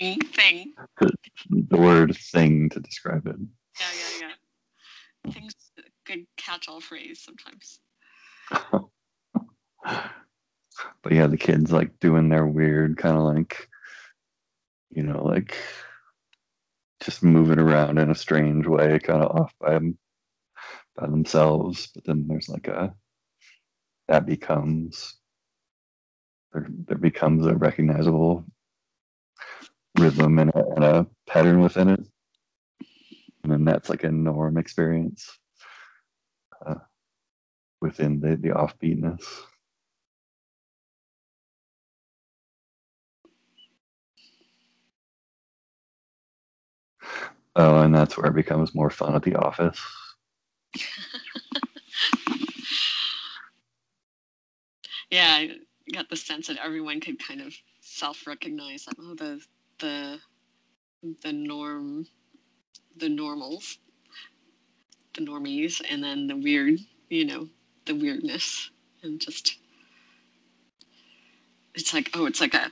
thing 0.00 0.18
thing. 0.20 0.72
The 1.50 1.76
word 1.76 2.16
thing 2.16 2.70
to 2.70 2.80
describe 2.80 3.26
it. 3.26 3.36
yeah 3.78 3.86
yeah 4.20 4.28
yeah. 5.26 5.32
Things 5.32 5.52
good 6.06 6.26
catch-all 6.38 6.80
phrase 6.80 7.22
sometimes. 7.22 7.80
But 11.02 11.12
yeah, 11.12 11.26
the 11.26 11.36
kids 11.36 11.72
like 11.72 11.98
doing 12.00 12.30
their 12.30 12.46
weird 12.46 12.96
kind 12.96 13.16
of 13.16 13.24
like, 13.24 13.68
you 14.88 15.02
know, 15.02 15.22
like 15.22 15.54
just 17.02 17.22
moving 17.22 17.58
around 17.58 17.98
in 17.98 18.10
a 18.10 18.14
strange 18.14 18.66
way, 18.66 18.98
kind 18.98 19.22
of 19.22 19.36
off 19.36 19.54
by 19.60 19.78
by 20.96 21.06
themselves. 21.06 21.88
But 21.94 22.04
then 22.04 22.26
there's 22.28 22.48
like 22.48 22.68
a 22.68 22.94
that 24.08 24.24
becomes 24.24 25.19
there, 26.52 26.66
there 26.86 26.98
becomes 26.98 27.46
a 27.46 27.54
recognizable 27.54 28.44
rhythm 29.98 30.38
and 30.38 30.50
a, 30.50 30.66
and 30.76 30.84
a 30.84 31.06
pattern 31.26 31.60
within 31.60 31.88
it, 31.90 32.00
and 33.42 33.52
then 33.52 33.64
that's 33.64 33.88
like 33.88 34.04
a 34.04 34.10
norm 34.10 34.56
experience 34.56 35.38
uh, 36.66 36.74
within 37.80 38.20
the 38.20 38.36
the 38.36 38.50
offbeatness. 38.50 39.24
Oh, 47.56 47.82
and 47.82 47.94
that's 47.94 48.16
where 48.16 48.30
it 48.30 48.34
becomes 48.34 48.74
more 48.74 48.90
fun 48.90 49.14
at 49.14 49.22
the 49.22 49.34
office. 49.34 49.80
yeah 55.10 55.46
got 55.92 56.08
the 56.08 56.16
sense 56.16 56.46
that 56.48 56.58
everyone 56.64 57.00
could 57.00 57.18
kind 57.18 57.40
of 57.40 57.54
self-recognize 57.80 58.84
that 58.84 58.94
oh 59.00 59.14
the 59.14 59.40
the 59.78 60.18
the 61.22 61.32
norm 61.32 62.06
the 62.96 63.08
normals 63.08 63.78
the 65.14 65.22
normies 65.22 65.80
and 65.88 66.02
then 66.02 66.26
the 66.26 66.36
weird 66.36 66.78
you 67.08 67.24
know 67.24 67.48
the 67.86 67.94
weirdness 67.94 68.70
and 69.02 69.20
just 69.20 69.58
it's 71.74 71.94
like 71.94 72.10
oh 72.14 72.26
it's 72.26 72.40
like 72.40 72.54
a 72.54 72.70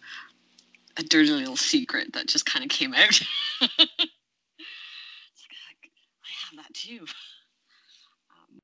a 0.98 1.02
dirty 1.04 1.30
little 1.30 1.56
secret 1.56 2.12
that 2.12 2.26
just 2.26 2.44
kind 2.44 2.64
of 2.64 2.70
came 2.70 2.92
out. 2.94 3.20
It's 5.32 5.46
like, 5.68 5.90
i 6.24 6.28
have 6.46 6.64
that 6.64 6.74
too 6.74 7.00
um, 8.30 8.60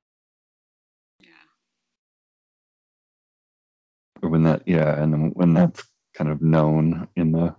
yeah 1.19 1.27
Or 4.05 4.11
when 4.29 4.43
that, 4.43 4.63
yeah, 4.65 5.01
and 5.01 5.33
when 5.35 5.53
that's 5.53 5.83
kind 6.13 6.29
of 6.29 6.41
known 6.41 7.07
in 7.15 7.31
the 7.31 7.55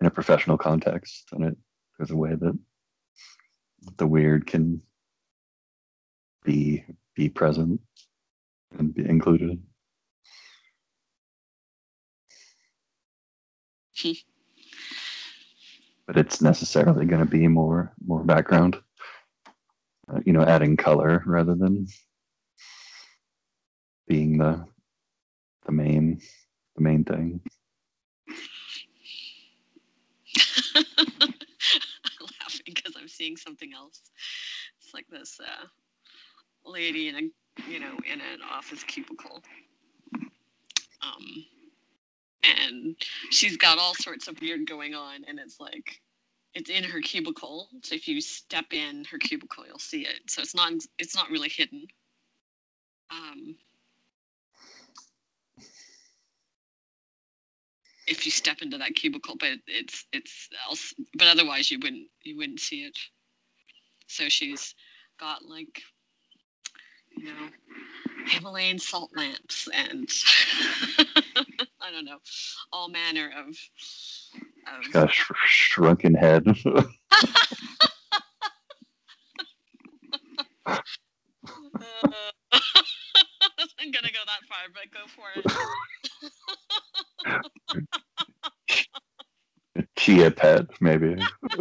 in 0.00 0.06
a 0.06 0.10
professional 0.10 0.56
context, 0.56 1.28
and 1.32 1.44
it 1.44 1.56
there's 1.98 2.10
a 2.10 2.16
way 2.16 2.34
that 2.34 2.58
the 3.96 4.06
weird 4.06 4.46
can 4.46 4.80
be 6.44 6.84
be 7.14 7.28
present 7.28 7.80
and 8.78 8.94
be 8.94 9.08
included. 9.08 9.60
but 16.08 16.16
it's 16.16 16.40
necessarily 16.40 17.04
going 17.04 17.20
to 17.20 17.30
be 17.30 17.46
more 17.46 17.92
more 18.04 18.24
background. 18.24 18.76
Uh, 20.10 20.20
you 20.24 20.32
know, 20.32 20.42
adding 20.42 20.76
color 20.76 21.22
rather 21.26 21.54
than 21.54 21.86
being 24.08 24.38
the 24.38 24.64
the 25.68 25.72
main 25.72 26.20
the 26.76 26.82
main 26.82 27.04
thing. 27.04 27.40
I'm 30.74 30.84
laughing 32.40 32.62
because 32.64 32.94
I'm 32.98 33.06
seeing 33.06 33.36
something 33.36 33.70
else. 33.76 34.00
It's 34.80 34.94
like 34.94 35.06
this 35.10 35.38
uh, 35.40 35.66
lady 36.64 37.08
in 37.08 37.16
a 37.16 37.70
you 37.70 37.78
know 37.80 37.96
in 38.10 38.20
an 38.20 38.40
office 38.50 38.82
cubicle, 38.82 39.42
um, 41.02 41.44
and 42.42 42.96
she's 43.30 43.58
got 43.58 43.78
all 43.78 43.94
sorts 43.94 44.26
of 44.26 44.40
weird 44.40 44.66
going 44.66 44.94
on, 44.94 45.24
and 45.28 45.38
it's 45.38 45.60
like 45.60 46.00
it's 46.54 46.70
in 46.70 46.82
her 46.82 47.02
cubicle. 47.02 47.68
So 47.82 47.94
if 47.94 48.08
you 48.08 48.22
step 48.22 48.72
in 48.72 49.04
her 49.10 49.18
cubicle, 49.18 49.66
you'll 49.66 49.78
see 49.78 50.06
it. 50.06 50.20
So 50.28 50.40
it's 50.40 50.54
not 50.54 50.72
it's 50.98 51.14
not 51.14 51.28
really 51.28 51.50
hidden. 51.50 51.86
Um, 53.10 53.56
if 58.08 58.24
you 58.24 58.32
step 58.32 58.62
into 58.62 58.78
that 58.78 58.94
cubicle, 58.94 59.36
but 59.38 59.58
it's 59.66 60.06
it's 60.12 60.48
else, 60.68 60.94
but 61.16 61.26
otherwise 61.28 61.70
you 61.70 61.78
wouldn't 61.82 62.08
you 62.22 62.36
wouldn't 62.36 62.60
see 62.60 62.84
it. 62.84 62.98
So 64.06 64.28
she's 64.28 64.74
got 65.18 65.44
like 65.44 65.82
you 67.16 67.26
know 67.26 67.48
Himalayan 68.26 68.78
salt 68.78 69.10
lamps 69.16 69.68
and 69.74 70.08
I 71.80 71.90
don't 71.92 72.04
know 72.04 72.18
all 72.72 72.88
manner 72.88 73.30
of. 73.36 73.48
of 73.48 74.92
Got 74.92 75.10
a 75.10 75.12
sh- 75.12 75.30
shrunken 75.46 76.14
head. 76.14 76.46
Uh, 76.64 76.82
I'm 83.80 83.90
gonna 83.92 84.10
go 84.10 84.24
that 84.26 84.44
far, 84.48 84.68
but 84.72 84.90
go 84.92 85.06
for 85.14 85.28
it. 85.36 85.44
A 87.26 87.42
chia 89.96 90.30
pet, 90.30 90.66
maybe. 90.80 91.16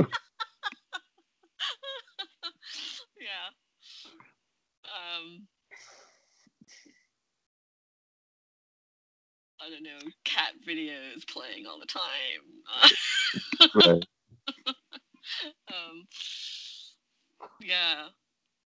yeah. 3.20 3.50
Um, 4.86 5.48
I 9.60 9.70
don't 9.70 9.84
know, 9.84 10.00
cat 10.24 10.54
videos 10.68 11.28
playing 11.28 11.66
all 11.66 11.80
the 11.80 11.86
time. 11.86 12.04
right. 13.76 14.06
um, 15.74 16.08
yeah, 17.62 18.08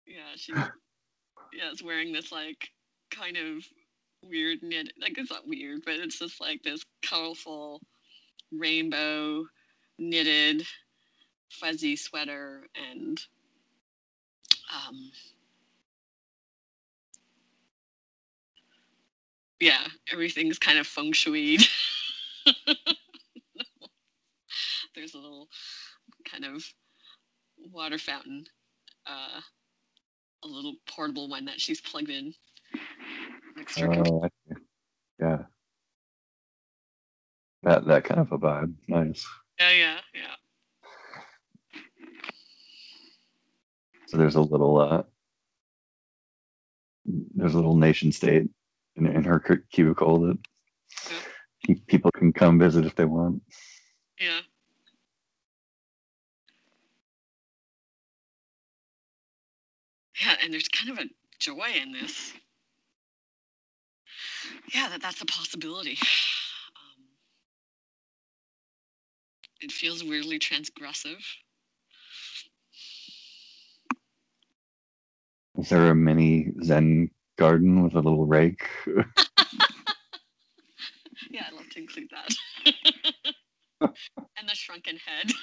yeah, 0.05 0.35
she's 0.35 0.55
yeah, 0.55 1.69
it's 1.71 1.83
wearing 1.83 2.11
this 2.11 2.31
like 2.31 2.69
kind 3.11 3.37
of 3.37 3.63
weird 4.29 4.63
knit. 4.63 4.91
Like 5.01 5.17
it's 5.17 5.31
not 5.31 5.47
weird, 5.47 5.81
but 5.85 5.95
it's 5.95 6.19
just 6.19 6.39
like 6.41 6.63
this 6.63 6.83
colorful 7.05 7.81
rainbow 8.51 9.45
knitted 9.99 10.65
fuzzy 11.49 11.95
sweater 11.95 12.67
and 12.91 13.19
um 14.73 15.11
yeah 19.59 19.85
everything's 20.11 20.57
kind 20.57 20.79
of 20.79 20.87
feng 20.87 21.13
shui 21.13 21.57
there's 24.95 25.13
a 25.13 25.17
little 25.17 25.47
kind 26.29 26.43
of 26.45 26.63
water 27.71 27.97
fountain 27.97 28.45
uh 29.07 29.39
a 30.43 30.47
little 30.47 30.73
portable 30.87 31.29
one 31.29 31.45
that 31.45 31.61
she's 31.61 31.79
plugged 31.81 32.09
in 32.09 32.33
her. 33.77 33.93
Oh, 33.93 34.29
yeah. 35.19 35.37
That 37.63 37.85
that 37.87 38.03
kind 38.03 38.19
of 38.19 38.31
a 38.31 38.37
vibe. 38.37 38.73
Nice. 38.87 39.25
yeah 39.59 39.71
yeah 39.71 39.97
yeah 40.13 40.35
So 44.07 44.17
there's 44.17 44.35
a 44.35 44.41
little 44.41 44.79
uh 44.79 45.03
there's 47.05 47.53
a 47.53 47.57
little 47.57 47.75
nation 47.75 48.11
state 48.11 48.47
in, 48.95 49.05
in 49.07 49.23
her 49.23 49.39
cubicle 49.71 50.19
that 50.21 50.37
Yeah. 51.67 51.75
people 51.87 52.11
can 52.11 52.31
come 52.33 52.59
visit 52.59 52.85
if 52.85 52.95
they 52.95 53.05
want. 53.05 53.41
yeah 54.19 54.39
yeah 60.21 60.35
and 60.43 60.53
there's 60.53 60.67
kind 60.69 60.91
of 60.91 60.99
a 61.03 61.09
joy 61.39 61.69
in 61.81 61.91
this 61.91 62.33
yeah 64.73 64.89
that 64.89 65.01
that's 65.01 65.21
a 65.21 65.25
possibility. 65.25 65.97
Um, 66.75 67.03
it 69.61 69.71
feels 69.71 70.03
weirdly 70.03 70.39
transgressive. 70.39 71.23
Is 75.57 75.69
there 75.69 75.89
a 75.91 75.95
mini 75.95 76.51
Zen 76.63 77.11
garden 77.37 77.83
with 77.83 77.93
a 77.93 77.99
little 77.99 78.25
rake? 78.25 78.67
yeah 81.29 81.45
i'd 81.47 81.53
love 81.53 81.69
to 81.69 81.79
include 81.79 82.09
that. 82.11 82.35
And 84.37 84.47
the 84.49 84.55
shrunken 84.55 84.97
head 84.97 85.31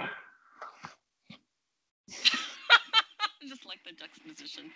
Uh, 0.00 0.06
just 3.48 3.66
like 3.66 3.73
the 3.84 3.92
juxtaposition 3.92 4.70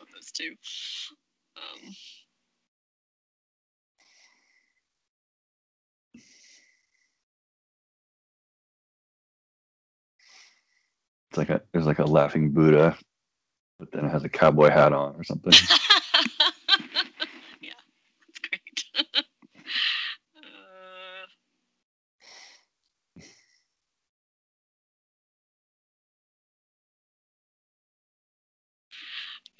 of 0.00 0.06
those 0.14 0.30
two 0.32 0.54
um, 1.56 1.94
It's 11.30 11.38
like 11.38 11.50
a 11.50 11.62
there's 11.72 11.86
like 11.86 12.00
a 12.00 12.04
laughing 12.04 12.50
Buddha, 12.50 12.96
but 13.78 13.92
then 13.92 14.04
it 14.04 14.10
has 14.10 14.24
a 14.24 14.28
cowboy 14.28 14.70
hat 14.70 14.92
on 14.92 15.14
or 15.14 15.22
something. 15.22 15.52
yeah, 17.60 17.72
that's 18.26 18.40
great. 18.40 18.84
uh, 20.36 21.26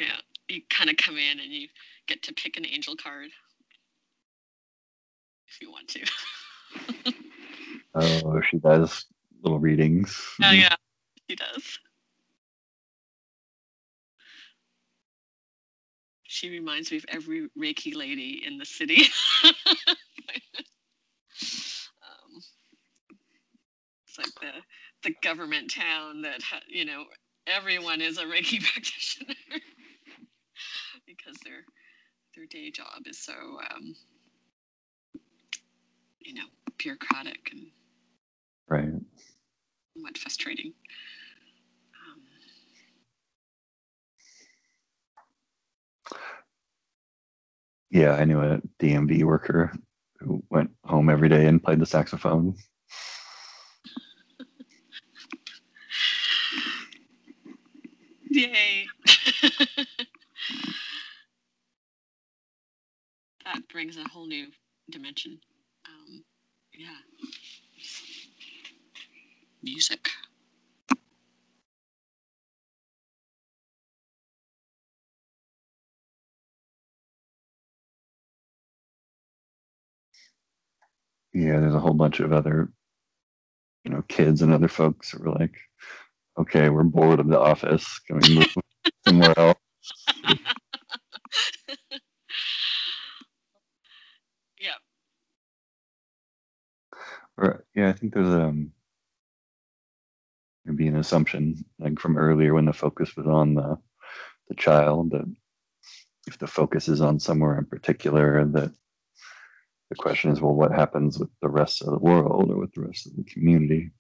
yeah, 0.00 0.16
you 0.48 0.62
kind 0.70 0.90
of 0.90 0.96
come 0.96 1.16
in 1.16 1.38
and 1.38 1.52
you 1.52 1.68
get 2.08 2.22
to 2.24 2.32
pick 2.32 2.56
an 2.56 2.66
angel 2.66 2.96
card 2.96 3.28
if 5.48 5.60
you 5.60 5.70
want 5.70 5.88
to. 5.88 6.00
Oh, 7.92 8.40
she 8.48 8.58
does 8.58 9.04
little 9.42 9.58
readings. 9.58 10.16
oh 10.44 10.52
yeah, 10.52 10.76
he 11.26 11.34
does. 11.34 11.78
She 16.22 16.50
reminds 16.50 16.92
me 16.92 16.98
of 16.98 17.04
every 17.08 17.48
Reiki 17.58 17.96
lady 17.96 18.44
in 18.46 18.58
the 18.58 18.64
city. 18.64 19.02
um, 19.44 19.96
it's 24.06 24.18
like 24.18 24.32
the 24.40 24.52
the 25.02 25.14
government 25.20 25.72
town 25.74 26.22
that 26.22 26.42
ha- 26.42 26.60
you 26.68 26.84
know 26.84 27.06
everyone 27.48 28.00
is 28.00 28.18
a 28.18 28.24
Reiki 28.24 28.62
practitioner 28.72 29.34
because 31.24 31.38
their 31.44 31.64
their 32.36 32.46
day 32.46 32.70
job 32.70 33.02
is 33.06 33.18
so 33.18 33.32
um, 33.74 33.94
you 36.20 36.34
know 36.34 36.46
bureaucratic 36.78 37.50
and 37.52 37.66
Right. 38.68 38.92
somewhat 39.94 40.18
frustrating. 40.18 40.72
Um, 41.94 42.20
Yeah, 47.90 48.12
I 48.14 48.24
knew 48.24 48.40
a 48.40 48.60
DMV 48.78 49.24
worker 49.24 49.72
who 50.20 50.42
went 50.50 50.70
home 50.84 51.10
every 51.10 51.28
day 51.28 51.46
and 51.46 51.62
played 51.62 51.80
the 51.80 51.86
saxophone. 51.86 52.54
Yay! 58.30 58.86
that 63.52 63.68
brings 63.68 63.96
a 63.96 64.08
whole 64.08 64.26
new 64.26 64.46
dimension. 64.90 65.38
Um, 65.86 66.24
yeah. 66.72 66.88
Music. 69.62 70.08
yeah, 81.32 81.60
there's 81.60 81.74
a 81.74 81.80
whole 81.80 81.94
bunch 81.94 82.20
of 82.20 82.32
other, 82.32 82.70
you 83.84 83.90
know, 83.92 84.02
kids 84.08 84.42
and 84.42 84.52
other 84.52 84.68
folks 84.68 85.10
who 85.10 85.22
were 85.22 85.32
like, 85.38 85.54
okay, 86.38 86.68
we're 86.68 86.82
bored 86.82 87.20
of 87.20 87.28
the 87.28 87.38
office. 87.38 88.00
Can 88.06 88.18
we 88.18 88.34
move 88.34 88.54
somewhere 89.06 89.38
else? 89.38 89.56
yeah. 94.60 94.72
Yeah, 97.74 97.88
I 97.88 97.92
think 97.92 98.14
there's 98.14 98.28
um 98.28 98.72
maybe 100.64 100.88
an 100.88 100.96
assumption 100.96 101.64
like 101.78 101.98
from 101.98 102.18
earlier 102.18 102.54
when 102.54 102.66
the 102.66 102.72
focus 102.72 103.16
was 103.16 103.26
on 103.26 103.54
the 103.54 103.78
the 104.48 104.54
child 104.56 105.10
that 105.12 105.26
if 106.26 106.38
the 106.38 106.46
focus 106.46 106.88
is 106.88 107.00
on 107.00 107.20
somewhere 107.20 107.58
in 107.58 107.64
particular 107.66 108.44
that 108.46 108.72
the 109.90 109.96
question 109.96 110.30
is 110.30 110.40
well 110.40 110.54
what 110.54 110.72
happens 110.72 111.18
with 111.18 111.30
the 111.42 111.48
rest 111.48 111.82
of 111.82 111.88
the 111.92 111.98
world 111.98 112.50
or 112.50 112.58
with 112.58 112.72
the 112.74 112.82
rest 112.82 113.06
of 113.06 113.16
the 113.16 113.24
community? 113.24 113.90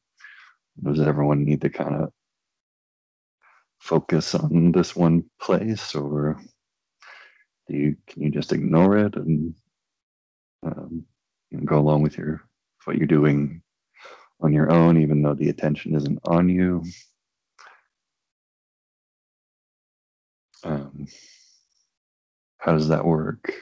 Does 0.82 1.00
everyone 1.00 1.44
need 1.44 1.60
to 1.62 1.70
kind 1.70 1.96
of 1.96 2.12
focus 3.80 4.34
on 4.34 4.72
this 4.72 4.96
one 4.96 5.24
place 5.40 5.94
or 5.94 6.40
do 7.68 7.76
you 7.76 7.96
can 8.06 8.22
you 8.22 8.30
just 8.30 8.52
ignore 8.52 8.98
it 8.98 9.16
and 9.16 9.54
um, 10.64 11.04
go 11.64 11.78
along 11.78 12.02
with 12.02 12.18
your 12.18 12.42
what 12.84 12.96
you're 12.96 13.06
doing 13.06 13.62
on 14.40 14.52
your 14.52 14.70
own 14.72 15.00
even 15.00 15.22
though 15.22 15.34
the 15.34 15.48
attention 15.48 15.94
isn't 15.94 16.18
on 16.24 16.48
you. 16.48 16.84
Um, 20.64 21.06
how 22.58 22.72
does 22.72 22.88
that 22.88 23.04
work? 23.04 23.52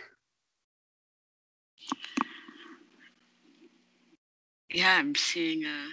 Yeah, 4.70 4.97
I'm 4.99 5.15
seeing 5.15 5.65
a. 5.65 5.89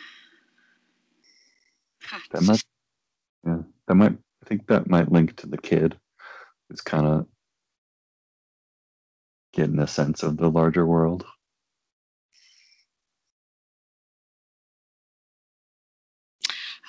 Huh, 2.04 2.20
that 2.32 2.44
might 2.44 2.64
yeah 3.46 3.60
that 3.88 3.96
might 3.96 4.14
i 4.14 4.48
think 4.48 4.68
that 4.68 4.90
might 4.90 5.12
link 5.12 5.36
to 5.38 5.48
the 5.48 5.58
kid. 5.58 5.98
Who's 6.70 6.82
kind 6.82 7.06
of 7.08 7.28
getting 9.54 9.80
a 9.80 9.88
sense 9.88 10.24
of 10.24 10.38
the 10.38 10.50
larger 10.50 10.86
world 10.86 11.26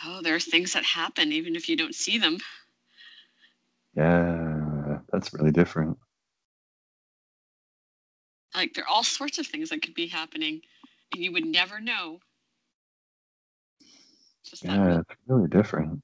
oh, 0.07 0.23
there 0.23 0.35
are 0.37 0.41
things 0.41 0.73
that 0.75 0.85
happen 0.85 1.33
even 1.33 1.57
if 1.57 1.69
you 1.69 1.77
don't 1.77 1.95
see 1.95 2.19
them. 2.19 2.39
yeah 3.97 4.99
that's 5.13 5.33
really 5.35 5.51
different 5.53 5.99
Like 8.55 8.75
there 8.75 8.85
are 8.85 8.89
all 8.89 9.05
sorts 9.05 9.39
of 9.39 9.47
things 9.47 9.71
that 9.71 9.83
could 9.83 9.95
be 9.95 10.07
happening, 10.09 10.63
and 11.13 11.23
you 11.23 11.33
would 11.33 11.47
never 11.47 11.81
know. 11.81 12.21
Just 14.45 14.65
yeah 14.65 15.01
it's 15.01 15.21
really 15.27 15.49
different 15.49 16.03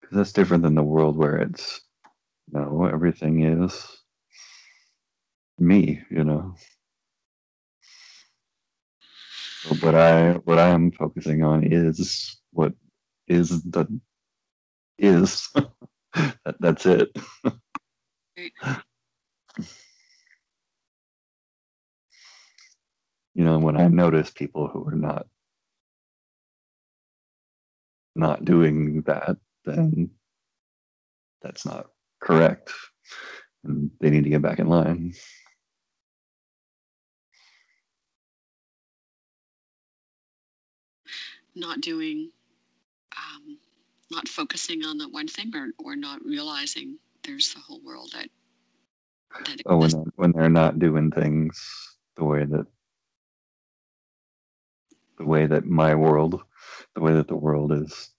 because 0.00 0.16
that's 0.16 0.32
different 0.32 0.62
than 0.62 0.74
the 0.74 0.82
world 0.82 1.16
where 1.16 1.36
it's 1.36 1.82
you 2.52 2.58
no 2.60 2.86
everything 2.86 3.42
is 3.44 3.86
me 5.58 6.02
you 6.10 6.24
know 6.24 6.54
what 9.80 9.94
i 9.94 10.32
what 10.44 10.58
i 10.58 10.68
am 10.68 10.90
focusing 10.92 11.42
on 11.42 11.64
is 11.64 12.38
what 12.52 12.72
is 13.28 13.62
the 13.64 13.86
is 14.98 15.48
that, 16.14 16.56
that's 16.60 16.86
it. 16.86 17.10
You 23.34 23.44
know 23.44 23.58
when 23.60 23.76
i 23.76 23.86
notice 23.88 24.30
people 24.30 24.66
who 24.68 24.84
are 24.88 24.96
not 24.96 25.26
not 28.16 28.44
doing 28.44 29.02
that 29.02 29.36
then 29.64 30.10
that's 31.42 31.64
not 31.64 31.86
correct. 32.20 32.72
And 33.64 33.90
they 34.00 34.10
need 34.10 34.24
to 34.24 34.30
get 34.30 34.42
back 34.42 34.58
in 34.58 34.68
line 34.68 35.14
not 41.58 41.80
doing, 41.80 42.30
um, 43.16 43.58
not 44.10 44.28
focusing 44.28 44.84
on 44.84 44.98
that 44.98 45.12
one 45.12 45.28
thing, 45.28 45.52
or 45.54 45.70
or 45.78 45.96
not 45.96 46.24
realizing 46.24 46.98
there's 47.24 47.54
the 47.54 47.60
whole 47.60 47.80
world 47.84 48.10
that 48.14 48.28
that 49.44 49.62
oh 49.66 49.76
when 49.78 49.90
they're, 49.90 50.12
when 50.16 50.32
they're 50.32 50.50
not 50.50 50.78
doing 50.78 51.10
things 51.10 51.96
the 52.16 52.24
way 52.24 52.44
that 52.44 52.66
the 55.18 55.24
way 55.26 55.46
that 55.46 55.64
my 55.66 55.94
world 55.94 56.42
the 56.94 57.00
way 57.00 57.12
that 57.14 57.28
the 57.28 57.36
world 57.36 57.72
is 57.72 58.10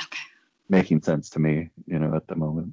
Okay. 0.00 0.24
making 0.68 1.02
sense 1.02 1.30
to 1.30 1.38
me 1.40 1.70
you 1.86 1.98
know 1.98 2.14
at 2.14 2.26
the 2.28 2.36
moment 2.36 2.72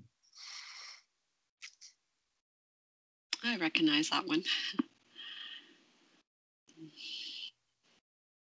I 3.44 3.58
recognize 3.58 4.10
that 4.10 4.28
one. 4.28 4.44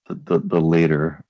the, 0.09 0.15
the, 0.15 0.39
the 0.40 0.61
later 0.61 1.24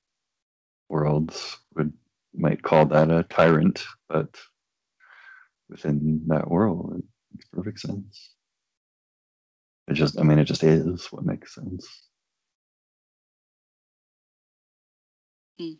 worlds 0.94 1.58
would 1.74 1.92
might 2.32 2.62
call 2.62 2.86
that 2.86 3.10
a 3.10 3.24
tyrant, 3.24 3.84
but 4.08 4.38
within 5.68 6.22
that 6.28 6.48
world, 6.50 6.94
it 6.96 7.04
makes 7.34 7.48
perfect 7.52 7.80
sense. 7.80 8.30
It 9.88 9.94
just, 9.94 10.18
I 10.18 10.22
mean, 10.22 10.38
it 10.38 10.44
just 10.44 10.62
is 10.64 11.06
what 11.06 11.24
makes 11.26 11.54
sense. 11.54 11.86
Hmm. 15.58 15.72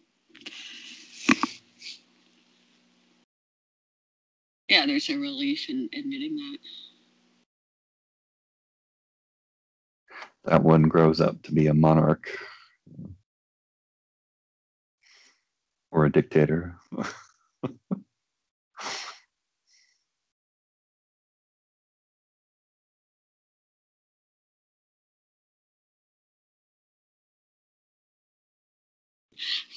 Yeah, 4.69 4.87
there's 4.87 5.09
a 5.11 5.17
relief 5.17 5.71
in 5.71 5.89
admitting 5.97 6.37
that. 6.37 6.59
That 10.51 10.63
one 10.63 10.83
grows 10.83 11.21
up 11.21 11.43
to 11.45 11.53
be 11.53 11.69
a 11.69 11.75
monarch 11.75 12.29
or 15.95 16.07
a 16.07 16.13
dictator. 16.13 16.77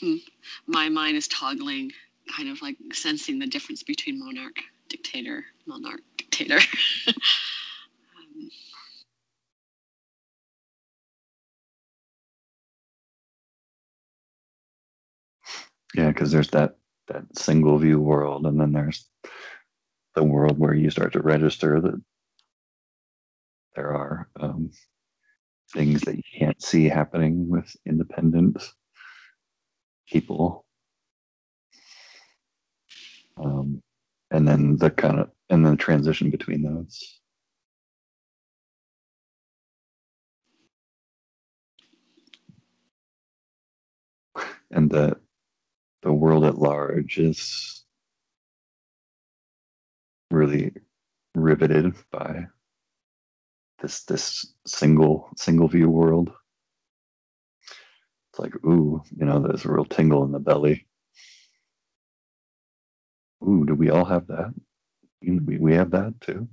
My 0.68 0.90
mind 0.90 1.18
is 1.18 1.28
toggling, 1.28 1.92
kind 2.36 2.50
of 2.50 2.62
like 2.62 2.78
sensing 2.94 3.40
the 3.40 3.48
difference 3.48 3.84
between 3.84 4.20
monarch, 4.20 4.60
dictator, 4.90 5.46
monarch, 5.66 6.02
dictator. 6.18 6.60
Yeah, 15.98 16.10
because 16.10 16.32
there's 16.32 16.52
that 16.52 16.78
that 17.10 17.26
single 17.38 17.80
view 17.80 18.00
world, 18.02 18.48
and 18.48 18.62
then 18.62 18.74
there's 18.74 19.08
the 20.16 20.24
world 20.24 20.60
where 20.60 20.74
you 20.76 20.90
start 20.92 21.14
to 21.14 21.22
register 21.22 21.82
that 21.82 22.02
there 23.76 23.94
are 23.94 24.30
um, 24.40 24.72
things 25.74 26.02
that 26.02 26.18
you 26.18 26.24
can't 26.38 26.62
see 26.62 26.86
happening 26.86 27.50
with 27.50 27.76
independent 27.86 28.64
people, 30.10 30.66
um, 33.38 33.82
and 34.32 34.48
then 34.48 34.78
the 34.78 34.90
kind 34.90 35.20
of 35.20 35.30
and 35.50 35.66
then 35.66 35.74
the 35.74 35.78
transition 35.78 36.30
between 36.30 36.62
those. 36.64 37.20
And 44.72 44.90
the 44.90 45.18
the 46.04 46.14
world 46.14 46.46
at 46.46 46.58
large 46.58 47.18
is 47.18 47.84
really 50.32 50.74
riveted 51.36 51.94
by 52.12 52.48
this 53.82 54.04
this 54.04 54.54
single 54.66 55.30
single 55.36 55.68
view 55.68 55.90
world. 55.90 56.32
It's 58.32 58.40
like, 58.40 58.56
ooh, 58.66 59.02
you 59.18 59.26
know, 59.26 59.40
there's 59.40 59.66
a 59.66 59.72
real 59.72 59.86
tingle 59.86 60.24
in 60.24 60.32
the 60.32 60.40
belly. 60.40 60.86
Ooh, 63.48 63.66
do 63.66 63.76
we 63.76 63.90
all 63.90 64.06
have 64.06 64.28
that? 64.28 64.54
We, 65.22 65.58
we 65.58 65.74
have 65.76 65.92
that 65.92 66.20
too. 66.22 66.48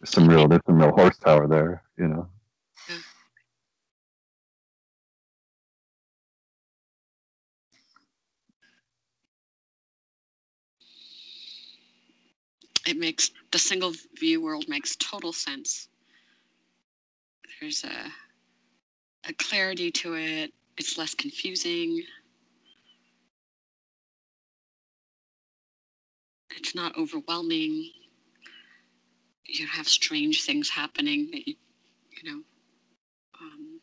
There's 0.00 0.10
some 0.10 0.28
real 0.28 0.48
there's 0.48 0.62
some 0.66 0.78
real 0.78 0.92
horsepower 0.92 1.46
there, 1.46 1.82
you 1.98 2.08
know. 2.08 2.28
It 12.86 12.96
makes 12.98 13.30
the 13.52 13.58
single 13.58 13.92
view 14.18 14.42
world 14.42 14.68
makes 14.68 14.96
total 14.96 15.32
sense. 15.32 15.88
There's 17.60 17.84
a 17.84 18.12
a 19.28 19.32
clarity 19.34 19.90
to 19.90 20.14
it. 20.14 20.52
It's 20.78 20.96
less 20.96 21.14
confusing. 21.14 22.02
It's 26.56 26.74
not 26.74 26.96
overwhelming. 26.96 27.90
You 29.44 29.66
have 29.66 29.88
strange 29.88 30.42
things 30.44 30.70
happening 30.70 31.28
that 31.32 31.46
you, 31.46 31.54
you 32.22 32.30
know, 32.30 32.42
um, 33.40 33.80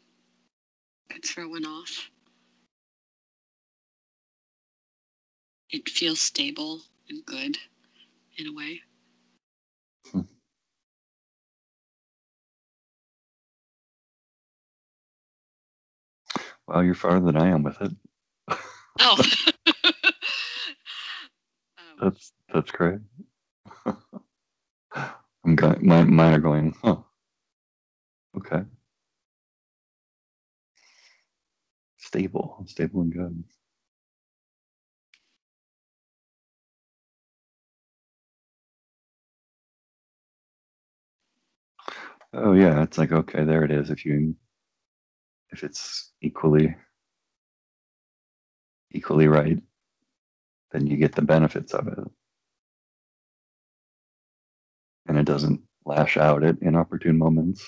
could 1.10 1.26
throw 1.26 1.50
one 1.50 1.66
off. 1.66 2.10
It 5.70 5.90
feels 5.90 6.20
stable 6.22 6.82
and 7.10 7.26
good 7.26 7.58
in 8.38 8.48
a 8.48 8.54
way. 8.54 8.82
Well, 16.68 16.84
you're 16.84 16.96
farther 16.96 17.26
than 17.26 17.38
I 17.38 17.50
am 17.50 17.64
with 17.64 17.82
it. 17.82 17.92
Oh. 19.00 19.18
um, 21.80 21.98
That's 22.02 22.34
that's 22.54 22.72
great. 22.72 23.00
I'm 25.46 25.56
going. 25.56 25.86
Mine, 25.88 26.14
mine 26.14 26.34
are 26.36 26.40
going. 26.40 26.76
Huh. 26.84 26.98
Okay. 28.38 28.64
Stable, 31.98 32.64
stable 32.68 33.02
and 33.02 33.14
good. 33.14 33.44
Oh 42.34 42.54
yeah, 42.54 42.84
it's 42.84 42.98
like 42.98 43.12
okay, 43.12 43.44
there 43.44 43.64
it 43.64 43.72
is. 43.72 43.90
If 43.90 44.06
you 44.06 44.36
if 45.52 45.64
it's 45.64 46.12
equally 46.22 46.76
equally 48.92 49.28
right, 49.28 49.58
then 50.72 50.88
you 50.88 50.98
get 50.98 51.16
the 51.16 51.22
benefits 51.22 51.74
of 51.74 51.88
it. 51.88 52.00
And 55.08 55.18
it 55.18 55.26
doesn't 55.26 55.62
lash 55.86 56.18
out 56.18 56.44
at 56.44 56.62
inopportune 56.62 57.18
moments. 57.18 57.66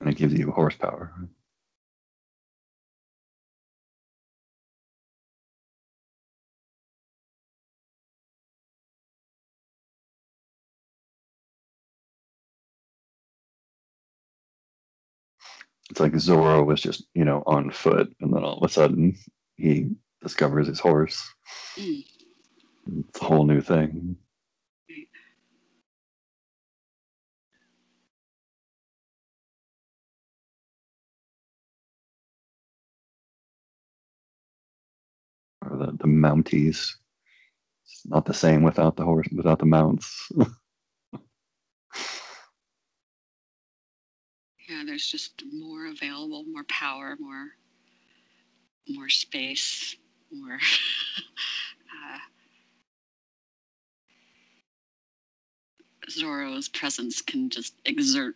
And 0.00 0.10
it 0.10 0.16
gives 0.16 0.34
you 0.34 0.50
horsepower. 0.50 1.12
It's 15.92 16.00
like 16.00 16.14
Zorro 16.14 16.66
was 16.66 16.82
just, 16.82 17.04
you 17.14 17.26
know, 17.26 17.44
on 17.46 17.70
foot, 17.70 18.16
and 18.22 18.34
then 18.34 18.44
all 18.44 18.58
of 18.58 18.64
a 18.64 18.72
sudden 18.72 19.14
he 19.58 19.90
discovers 20.22 20.68
his 20.68 20.80
horse. 20.80 21.22
mm, 21.78 22.02
It's 23.10 23.20
a 23.22 23.24
whole 23.26 23.46
new 23.46 23.60
thing. 23.60 24.16
Or 35.62 35.76
the, 35.78 35.92
the 35.92 36.08
Mounties. 36.08 36.94
It's 37.84 38.06
not 38.06 38.26
the 38.26 38.34
same 38.34 38.62
without 38.62 38.96
the 38.96 39.04
horse, 39.04 39.28
without 39.32 39.58
the 39.60 39.66
mounts. 39.66 40.30
yeah, 44.72 44.82
there's 44.86 45.06
just 45.06 45.42
more 45.52 45.86
available, 45.86 46.44
more 46.44 46.64
power, 46.64 47.16
more 47.18 47.48
more 48.88 49.08
space, 49.08 49.96
more 50.32 50.54
uh, 50.56 52.18
Zorro's 56.10 56.68
presence 56.68 57.20
can 57.22 57.48
just 57.48 57.74
exert 57.84 58.34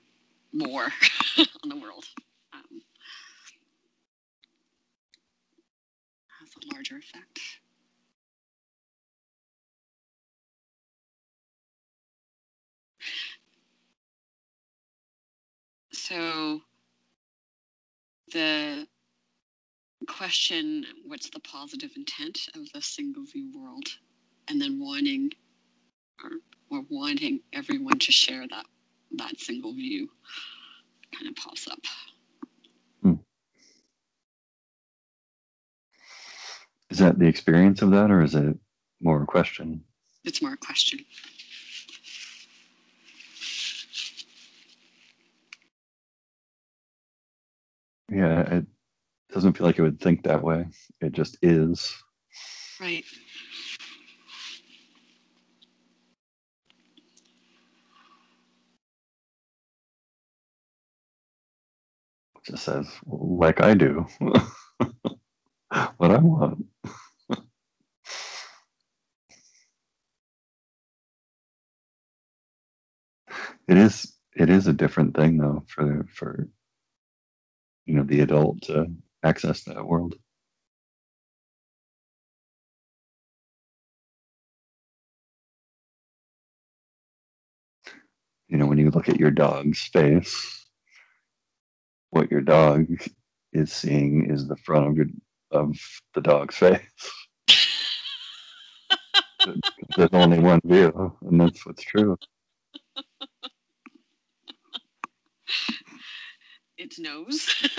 more 0.52 0.84
on 1.62 1.68
the 1.68 1.76
world. 1.76 2.04
Um, 2.52 2.82
a 6.62 6.74
larger 6.74 6.96
effect. 6.96 7.40
So 16.08 16.60
the 18.32 18.86
question 20.06 20.86
what's 21.04 21.30
the 21.30 21.40
positive 21.40 21.90
intent 21.96 22.48
of 22.54 22.70
the 22.72 22.80
single 22.80 23.24
view 23.24 23.50
world? 23.52 23.88
And 24.46 24.62
then 24.62 24.78
wanting 24.78 25.32
or, 26.22 26.30
or 26.70 26.84
wanting 26.88 27.40
everyone 27.52 27.98
to 27.98 28.12
share 28.12 28.46
that 28.46 28.66
that 29.16 29.40
single 29.40 29.72
view 29.72 30.08
kind 31.12 31.28
of 31.28 31.34
pops 31.34 31.66
up. 31.66 31.80
Hmm. 33.02 33.14
Is 36.90 36.98
that 36.98 37.18
the 37.18 37.26
experience 37.26 37.82
of 37.82 37.90
that, 37.90 38.12
or 38.12 38.22
is 38.22 38.36
it 38.36 38.56
more 39.00 39.24
a 39.24 39.26
question? 39.26 39.82
it's 40.26 40.42
more 40.42 40.52
a 40.52 40.56
question 40.56 40.98
Yeah, 48.10 48.40
it 48.42 48.66
doesn't 49.32 49.56
feel 49.56 49.66
like 49.66 49.78
it 49.78 49.82
would 49.82 50.00
think 50.00 50.24
that 50.24 50.42
way. 50.42 50.66
It 51.00 51.12
just 51.12 51.38
is. 51.42 51.94
right 52.80 53.04
just 62.46 62.64
says, 62.64 62.88
like 63.06 63.60
I 63.60 63.74
do, 63.74 64.06
what 64.20 66.10
I 66.10 66.18
want. 66.18 66.64
It 73.68 73.76
is. 73.76 74.12
It 74.36 74.50
is 74.50 74.66
a 74.66 74.72
different 74.72 75.16
thing, 75.16 75.38
though, 75.38 75.64
for 75.68 76.06
for 76.12 76.48
you 77.86 77.94
know 77.94 78.04
the 78.04 78.20
adult 78.20 78.68
uh, 78.70 78.84
to 78.84 78.92
access 79.24 79.64
that 79.64 79.86
world. 79.86 80.14
You 88.48 88.58
know, 88.58 88.66
when 88.66 88.78
you 88.78 88.90
look 88.90 89.08
at 89.08 89.18
your 89.20 89.30
dog's 89.30 89.82
face, 89.92 90.66
what 92.10 92.30
your 92.30 92.42
dog 92.42 92.86
is 93.52 93.72
seeing 93.72 94.30
is 94.30 94.46
the 94.46 94.56
front 94.56 94.86
of 94.88 94.96
your 94.96 95.06
of 95.50 95.76
the 96.14 96.20
dog's 96.20 96.56
face. 96.56 96.80
There's 99.96 100.10
only 100.12 100.38
one 100.40 100.60
view, 100.64 101.16
and 101.22 101.40
that's 101.40 101.64
what's 101.66 101.82
true. 101.82 102.16
Its 106.86 106.98
nose 107.00 107.46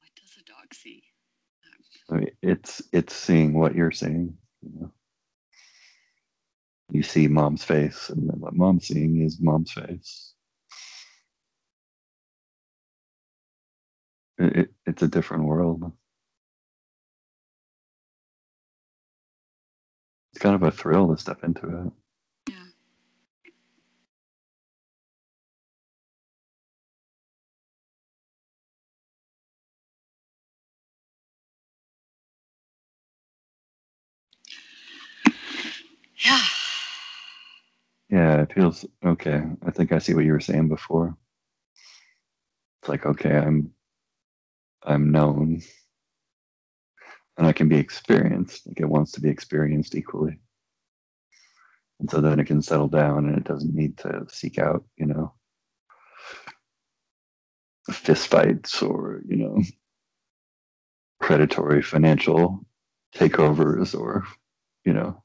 what 0.00 0.12
does 0.16 0.36
a 0.38 0.44
dog 0.44 0.74
see 0.74 1.02
I 2.10 2.16
mean, 2.16 2.30
it's 2.42 2.82
it's 2.92 3.14
seeing 3.14 3.54
what 3.58 3.74
you're 3.74 3.90
seeing. 3.90 4.36
You, 4.62 4.80
know? 4.80 4.92
you 6.90 7.02
see 7.02 7.28
mom's 7.28 7.64
face, 7.64 8.10
and 8.10 8.28
then 8.28 8.40
what 8.40 8.54
mom's 8.54 8.86
seeing 8.88 9.22
is 9.22 9.40
mom's 9.40 9.72
face. 9.72 10.34
It, 14.38 14.56
it, 14.56 14.70
it's 14.86 15.02
a 15.02 15.08
different 15.08 15.44
world. 15.44 15.90
It's 20.32 20.42
kind 20.42 20.54
of 20.54 20.62
a 20.62 20.70
thrill 20.70 21.08
to 21.14 21.20
step 21.20 21.42
into 21.42 21.66
it. 21.66 21.92
Yeah 36.24 36.40
Yeah, 38.10 38.42
it 38.42 38.52
feels 38.54 38.84
okay. 39.04 39.42
I 39.66 39.70
think 39.72 39.92
I 39.92 39.98
see 39.98 40.14
what 40.14 40.24
you 40.26 40.32
were 40.32 40.40
saying 40.40 40.68
before. 40.68 41.16
It's 42.82 42.88
like, 42.90 43.06
okay, 43.06 43.36
I'm 43.36 43.72
I'm 44.84 45.12
known 45.12 45.62
and 47.38 47.46
I 47.46 47.52
can 47.52 47.68
be 47.68 47.78
experienced. 47.78 48.66
Like 48.66 48.80
it 48.80 48.88
wants 48.88 49.12
to 49.12 49.20
be 49.20 49.30
experienced 49.30 49.94
equally. 49.94 50.38
And 52.00 52.10
so 52.10 52.20
then 52.20 52.40
it 52.40 52.46
can 52.46 52.62
settle 52.62 52.88
down 52.88 53.26
and 53.26 53.36
it 53.38 53.44
doesn't 53.44 53.74
need 53.74 53.98
to 53.98 54.26
seek 54.30 54.58
out, 54.58 54.84
you 54.96 55.06
know, 55.06 55.34
fist 57.92 58.28
fights 58.28 58.82
or, 58.82 59.22
you 59.28 59.36
know, 59.36 59.62
predatory 61.20 61.82
financial 61.82 62.66
takeovers 63.16 63.98
or, 63.98 64.24
you 64.86 64.94
know, 64.94 65.23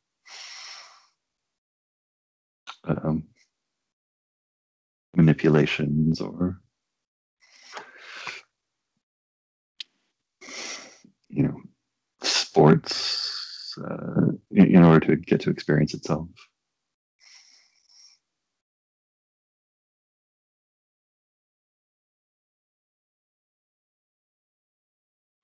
um, 2.90 3.24
manipulations 5.16 6.22
or 6.22 6.60
you 11.30 11.44
know 11.44 11.62
sports 12.24 13.76
uh, 13.84 14.28
in, 14.52 14.76
in 14.76 14.84
order 14.84 15.06
to 15.08 15.16
get 15.18 15.42
to 15.42 15.50
experience 15.50 15.94
itself. 15.94 16.28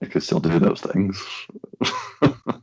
It 0.01 0.11
could 0.11 0.23
still 0.23 0.39
do 0.39 0.59
those 0.59 0.81
things 0.81 1.25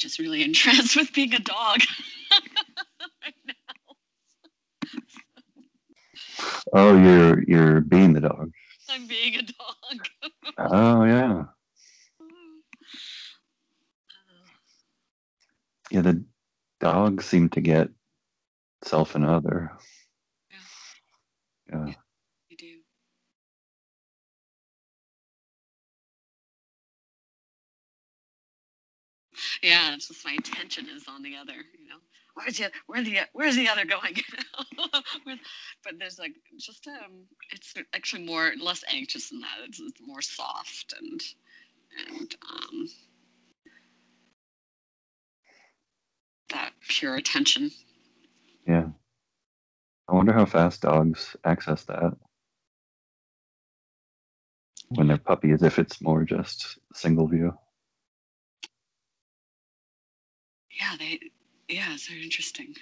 just 0.00 0.18
really 0.18 0.42
entranced 0.48 0.96
with 0.96 1.12
being 1.12 1.32
a 1.34 1.38
dog. 1.38 1.80
Right 3.22 3.34
now. 3.46 3.54
oh 6.72 6.96
you're 6.96 7.42
you're 7.44 7.80
being 7.82 8.14
the 8.14 8.20
dog. 8.20 8.50
I'm 8.88 9.06
being 9.06 9.36
a 9.36 9.42
dog. 9.42 10.08
oh 10.58 11.04
yeah. 11.04 11.44
Yeah 15.92 16.02
the 16.02 16.24
dogs 16.78 17.24
seem 17.26 17.48
to 17.50 17.60
get 17.60 17.88
self 18.84 19.16
and 19.16 19.24
other. 19.24 19.72
Yeah. 21.72 21.86
You 21.86 21.94
Yeah, 29.62 29.94
it's 29.94 30.08
just 30.08 30.24
my 30.24 30.36
attention 30.38 30.88
is 30.88 31.04
on 31.08 31.22
the 31.22 31.36
other. 31.36 31.54
You 31.54 31.88
know, 31.88 31.96
where's 32.34 32.58
the 32.58 32.70
where 32.86 33.02
the 33.02 33.18
where's 33.32 33.56
the 33.56 33.68
other 33.68 33.84
going? 33.84 34.16
But 35.84 35.94
there's 35.98 36.18
like 36.18 36.32
just 36.58 36.86
um, 36.88 37.26
it's 37.52 37.74
actually 37.94 38.24
more 38.24 38.52
less 38.60 38.84
anxious 38.92 39.30
than 39.30 39.40
that. 39.40 39.58
It's, 39.66 39.80
it's 39.80 40.00
more 40.06 40.22
soft 40.22 40.94
and 41.00 41.22
and 42.08 42.36
um, 42.50 42.88
that 46.50 46.72
pure 46.88 47.16
attention. 47.16 47.70
yeah 48.66 48.86
i 50.08 50.14
wonder 50.14 50.32
how 50.32 50.46
fast 50.46 50.82
dogs 50.82 51.36
access 51.44 51.84
that 51.84 52.12
when 54.88 55.06
they're 55.08 55.18
puppies 55.18 55.62
if 55.62 55.78
it's 55.78 56.00
more 56.02 56.24
just 56.24 56.78
single 56.94 57.28
view 57.28 57.52
Yeah, 60.80 60.96
they 60.98 61.20
yeah, 61.68 61.94
it's 61.94 62.08
very 62.08 62.24
interesting. 62.24 62.74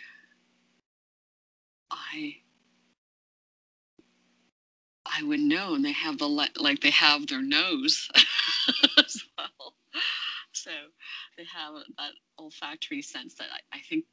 I 1.90 2.38
I 5.06 5.22
would 5.24 5.40
know, 5.40 5.74
and 5.74 5.84
they 5.84 5.92
have 5.92 6.18
the 6.18 6.28
le- 6.28 6.48
like 6.56 6.80
they 6.80 6.90
have 6.90 7.26
their 7.26 7.42
nose 7.42 8.08
as 8.98 9.24
well. 9.38 9.74
So 10.52 10.70
they 11.38 11.44
have 11.44 11.74
that 11.98 12.12
olfactory 12.38 13.02
sense 13.02 13.34
that 13.36 13.48
I, 13.72 13.78
I 13.78 13.80
think 13.88 14.04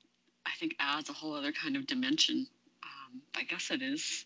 I 0.46 0.52
think 0.60 0.76
adds 0.80 1.10
a 1.10 1.14
whole 1.14 1.36
other 1.36 1.52
kind 1.54 1.76
of 1.76 1.88
dimension. 1.88 2.48
Um, 2.84 3.22
I 3.36 3.44
guess 3.44 3.72
it 3.72 3.82
is 3.82 4.26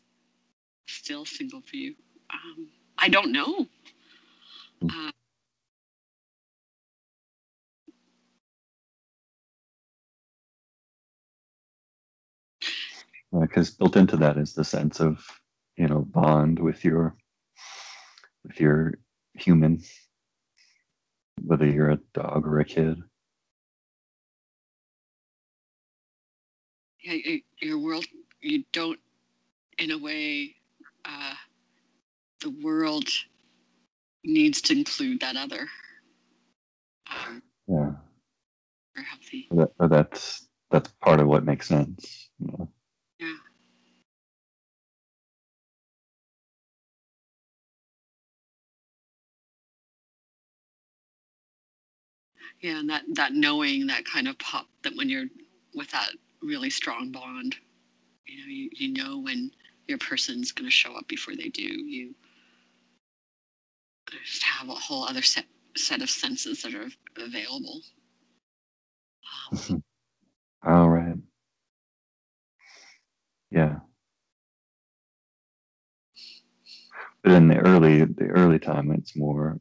still 0.87 1.25
single 1.25 1.61
view. 1.61 1.95
Um, 2.33 2.69
I 2.97 3.09
don't 3.09 3.31
know. 3.31 3.67
Uh, 4.83 5.11
because 13.37 13.71
built 13.71 13.95
into 13.95 14.17
that 14.17 14.37
is 14.37 14.53
the 14.53 14.63
sense 14.63 14.99
of 14.99 15.23
you 15.77 15.87
know 15.87 16.01
bond 16.01 16.59
with 16.59 16.83
your 16.83 17.15
with 18.43 18.59
your 18.59 18.93
human 19.33 19.81
whether 21.43 21.65
you're 21.65 21.91
a 21.91 21.99
dog 22.13 22.45
or 22.45 22.59
a 22.59 22.65
kid. 22.65 23.01
Yeah, 27.01 27.37
your 27.61 27.79
world 27.79 28.05
you 28.41 28.63
don't 28.71 28.99
in 29.77 29.91
a 29.91 29.97
way 29.97 30.55
uh, 31.05 31.33
the 32.41 32.49
world 32.61 33.07
needs 34.23 34.61
to 34.61 34.73
include 34.73 35.21
that 35.21 35.37
other. 35.37 35.67
Um, 37.09 37.41
yeah. 37.67 37.91
or 39.49 39.57
that, 39.57 39.71
or 39.79 39.87
that's 39.87 40.47
that's 40.69 40.91
part 41.01 41.19
of 41.19 41.27
what 41.27 41.45
makes 41.45 41.67
sense 41.67 42.29
you 42.39 42.47
know? 42.47 42.69
Yeah 52.61 52.79
and 52.79 52.89
that 52.89 53.03
that 53.13 53.33
knowing 53.33 53.87
that 53.87 54.05
kind 54.05 54.27
of 54.27 54.37
pop 54.39 54.67
that 54.83 54.95
when 54.95 55.09
you're 55.09 55.25
with 55.75 55.89
that 55.91 56.09
really 56.41 56.69
strong 56.69 57.11
bond 57.11 57.55
you 58.25 58.37
know 58.37 58.47
you, 58.47 58.69
you 58.73 58.93
know 58.93 59.19
when 59.19 59.51
your 59.87 59.97
person's 59.97 60.51
going 60.51 60.67
to 60.67 60.71
show 60.71 60.93
up 60.93 61.07
before 61.07 61.35
they 61.35 61.49
do 61.49 61.63
you 61.63 62.13
just 64.11 64.43
have 64.43 64.69
a 64.69 64.73
whole 64.73 65.03
other 65.03 65.21
set 65.21 65.45
set 65.75 66.01
of 66.01 66.09
senses 66.09 66.61
that 66.61 66.73
are 66.73 66.87
available. 67.17 67.81
Um, 69.51 69.83
all 70.65 70.89
right. 70.89 71.15
Yeah. 73.51 73.79
But 77.23 77.33
in 77.33 77.47
the 77.47 77.57
early 77.57 78.05
the 78.05 78.27
early 78.27 78.59
time 78.59 78.91
it's 78.91 79.15
more 79.15 79.59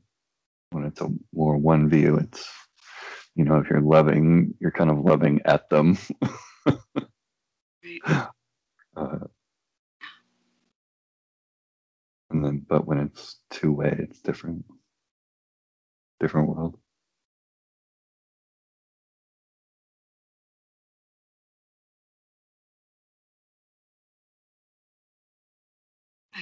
when 0.70 0.84
it's 0.84 1.00
a 1.00 1.08
more 1.32 1.56
one 1.56 1.88
view 1.88 2.16
it's 2.18 2.48
you 3.39 3.44
know 3.44 3.59
if 3.59 3.70
you're 3.70 3.81
loving 3.81 4.55
you're 4.60 4.73
kind 4.73 4.90
of 4.90 4.98
loving 5.01 5.40
at 5.47 5.70
them 5.70 5.97
right? 7.85 8.01
uh, 8.97 9.19
and 12.31 12.44
then 12.44 12.66
but 12.69 12.86
when 12.86 12.98
it's 12.98 13.39
two 13.51 13.73
way 13.73 13.97
it's 13.98 14.20
different 14.20 14.65
different 16.20 16.48
world 16.48 16.77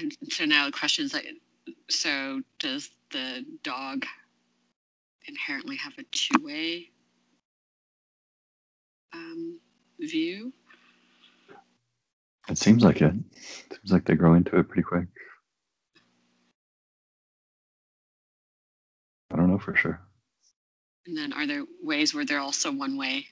And 0.01 0.17
so 0.31 0.45
now 0.45 0.67
the 0.67 0.73
question 0.73 1.07
is 1.07 1.15
like, 1.15 1.27
so 1.89 2.43
does 2.59 2.91
the 3.13 3.45
dog 3.63 4.05
inherently 5.29 5.77
have 5.77 5.93
a 5.99 6.03
two-way 6.11 6.91
um, 9.13 9.59
view? 10.01 10.53
it 12.49 12.59
seems 12.59 12.85
like 12.85 13.01
it. 13.03 13.13
Seems 13.71 13.93
like 13.93 14.05
they 14.05 14.15
grow 14.15 14.35
into 14.35 14.57
it 14.59 14.69
pretty 14.69 14.83
quick. 14.83 15.07
I 19.33 19.37
don't 19.37 19.51
know 19.51 19.59
for 19.59 19.75
sure. 19.75 20.01
And 21.07 21.17
then 21.17 21.33
are 21.33 21.47
there 21.47 21.65
ways 21.83 22.15
where 22.15 22.25
they're 22.25 22.41
also 22.41 22.73
one 22.73 22.97
way? 22.97 23.27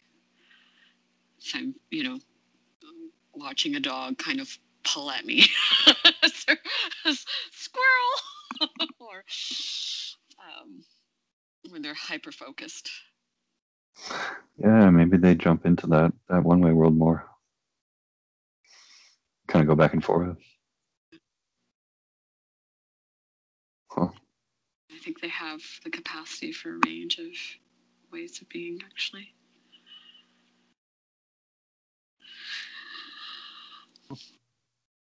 So 1.38 1.58
I'm, 1.58 1.74
you 1.90 2.02
know, 2.04 2.18
watching 3.34 3.76
a 3.76 3.80
dog 3.80 4.18
kind 4.18 4.40
of 4.40 4.58
pull 4.84 5.10
at 5.10 5.24
me, 5.24 5.44
squirrel, 7.52 8.14
or 9.00 9.24
um, 10.38 10.82
when 11.74 11.82
they're 11.82 11.92
hyper 11.92 12.30
focused. 12.30 12.88
yeah 14.58 14.88
maybe 14.90 15.16
they 15.16 15.34
jump 15.34 15.66
into 15.66 15.88
that 15.88 16.12
that 16.28 16.44
one 16.44 16.60
way 16.60 16.70
world 16.72 16.96
more 16.96 17.26
kind 19.48 19.60
of 19.62 19.66
go 19.68 19.74
back 19.74 19.92
and 19.92 20.04
forth 20.04 20.36
huh 23.90 24.08
I 24.92 24.98
think 24.98 25.20
they 25.20 25.28
have 25.28 25.60
the 25.82 25.90
capacity 25.90 26.52
for 26.52 26.76
a 26.76 26.80
range 26.86 27.18
of 27.18 27.26
ways 28.12 28.40
of 28.40 28.48
being, 28.48 28.80
actually. 28.86 29.34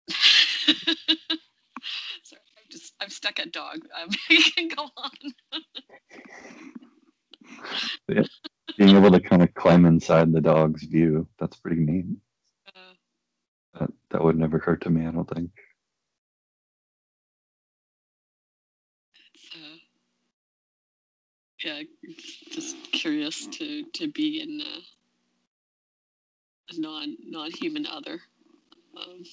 I'm 3.02 3.10
stuck 3.10 3.40
at 3.40 3.52
dog. 3.52 3.80
Um, 4.02 4.10
you 4.30 4.42
can 4.56 4.68
go 4.70 4.90
on. 4.98 5.12
yeah. 8.08 8.24
Being 8.78 8.96
able 8.96 9.12
to 9.12 9.20
kind 9.20 9.42
of 9.42 9.54
climb 9.54 9.86
inside 9.86 10.32
the 10.32 10.42
dog's 10.42 10.84
view, 10.84 11.28
that's 11.40 11.58
pretty 11.58 11.82
neat. 11.82 12.06
Uh, 12.76 12.94
That, 13.80 13.90
that 14.12 14.24
would 14.24 14.38
never 14.38 14.58
occur 14.58 14.76
to 14.78 14.90
me, 14.90 15.06
I 15.06 15.12
don't 15.12 15.30
think. 15.30 15.52
uh, 19.56 19.78
yeah, 21.64 21.82
just 22.52 22.76
curious 22.92 23.48
to 23.48 23.84
to 23.94 24.12
be 24.12 24.42
in 24.42 24.62
uh, 24.62 24.82
a 26.72 26.80
non 26.80 27.18
non 27.26 27.52
human 27.52 27.86
other. 27.86 28.20
Um, 28.98 29.24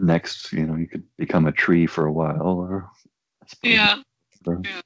Next, 0.00 0.52
you 0.52 0.66
know, 0.66 0.76
you 0.76 0.88
could 0.88 1.04
become 1.16 1.46
a 1.46 1.52
tree 1.52 1.86
for 1.86 2.06
a 2.06 2.12
while 2.12 2.42
or 2.42 2.90
yeah. 3.62 4.02
or- 4.46 4.60
Yeah. 4.64 4.80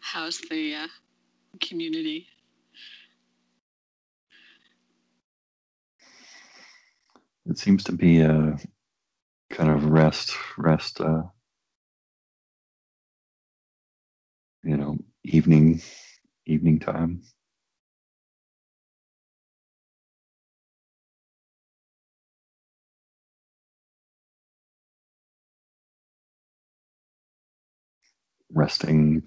How's 0.00 0.38
the 0.38 0.74
uh, 0.74 0.88
community? 1.60 2.28
it 7.48 7.58
seems 7.58 7.84
to 7.84 7.92
be 7.92 8.20
a 8.20 8.56
kind 9.50 9.70
of 9.70 9.84
rest 9.86 10.34
rest 10.58 11.00
uh 11.00 11.22
you 14.66 14.76
know 14.76 14.98
evening 15.24 15.80
evening 16.46 16.80
time. 16.80 17.22
Resting 28.52 29.26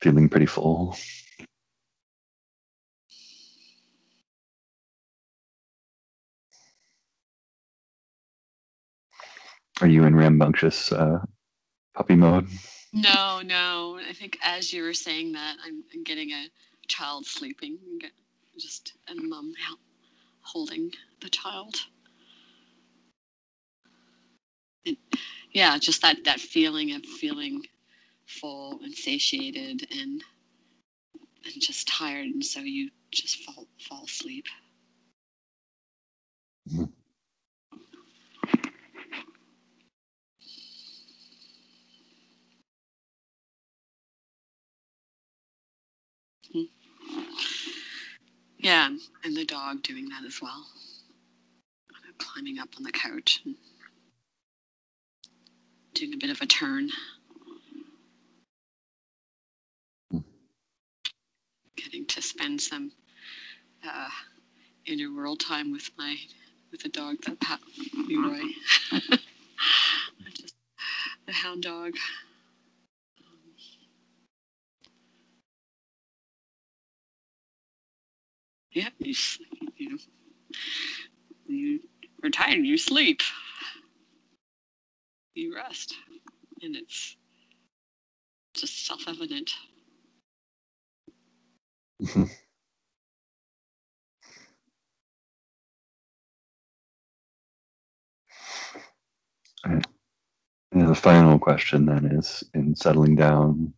feeling 0.00 0.28
pretty 0.28 0.46
full. 0.46 0.96
Are 9.80 9.88
you 9.88 10.04
in 10.04 10.14
rambunctious 10.16 10.92
uh 10.92 11.20
puppy 11.94 12.16
mode 12.16 12.48
No, 12.92 13.42
no. 13.44 14.00
I 14.08 14.14
think 14.14 14.38
as 14.44 14.72
you 14.72 14.82
were 14.84 14.94
saying 14.94 15.32
that, 15.32 15.56
I'm, 15.64 15.84
I'm 15.94 16.04
getting 16.04 16.32
a 16.32 16.48
child 16.88 17.26
sleeping, 17.26 17.78
just 18.58 18.94
mom 19.30 19.54
hel- 19.66 19.78
holding 20.42 20.92
the 21.22 21.30
child. 21.30 21.76
And, 24.86 24.96
yeah, 25.52 25.78
just 25.78 26.02
that 26.02 26.24
that 26.24 26.40
feeling 26.40 26.92
of 26.94 27.04
feeling 27.04 27.62
full 28.26 28.80
and 28.82 28.94
satiated 28.94 29.88
and 29.92 30.22
and 31.44 31.62
just 31.62 31.88
tired, 31.88 32.26
and 32.26 32.44
so 32.44 32.60
you 32.60 32.90
just 33.12 33.38
fall 33.44 33.66
fall 33.80 34.04
asleep. 34.04 34.46
Mm-hmm. 36.70 36.91
Yeah, 48.62 48.90
and 49.24 49.36
the 49.36 49.44
dog 49.44 49.82
doing 49.82 50.08
that 50.10 50.24
as 50.24 50.40
well. 50.40 50.64
Climbing 52.18 52.60
up 52.60 52.68
on 52.76 52.84
the 52.84 52.92
couch 52.92 53.40
and 53.44 53.56
doing 55.94 56.14
a 56.14 56.16
bit 56.16 56.30
of 56.30 56.40
a 56.40 56.46
turn. 56.46 56.88
Getting 61.76 62.06
to 62.06 62.22
spend 62.22 62.60
some 62.60 62.92
uh, 63.84 64.08
inner 64.86 65.12
world 65.12 65.40
time 65.40 65.72
with 65.72 65.90
my 65.98 66.16
with 66.70 66.82
the 66.82 66.88
dog 66.88 67.16
that 67.26 67.40
Pat 67.40 67.58
Leroy. 68.06 68.42
Just 70.34 70.54
the 71.26 71.32
hound 71.32 71.64
dog. 71.64 71.94
Yeah, 78.72 78.88
you, 78.98 79.14
you, 79.76 79.98
you 81.46 81.80
are 82.24 82.30
tired, 82.30 82.64
you 82.64 82.78
sleep, 82.78 83.20
you 85.34 85.54
rest, 85.54 85.94
and 86.62 86.74
it's 86.76 87.16
just 88.54 88.86
self 88.86 89.02
evident. 89.08 89.50
And 100.72 100.88
the 100.88 100.94
final 100.94 101.38
question 101.38 101.84
then 101.84 102.06
is 102.06 102.42
in 102.54 102.74
settling 102.74 103.14
down, 103.14 103.74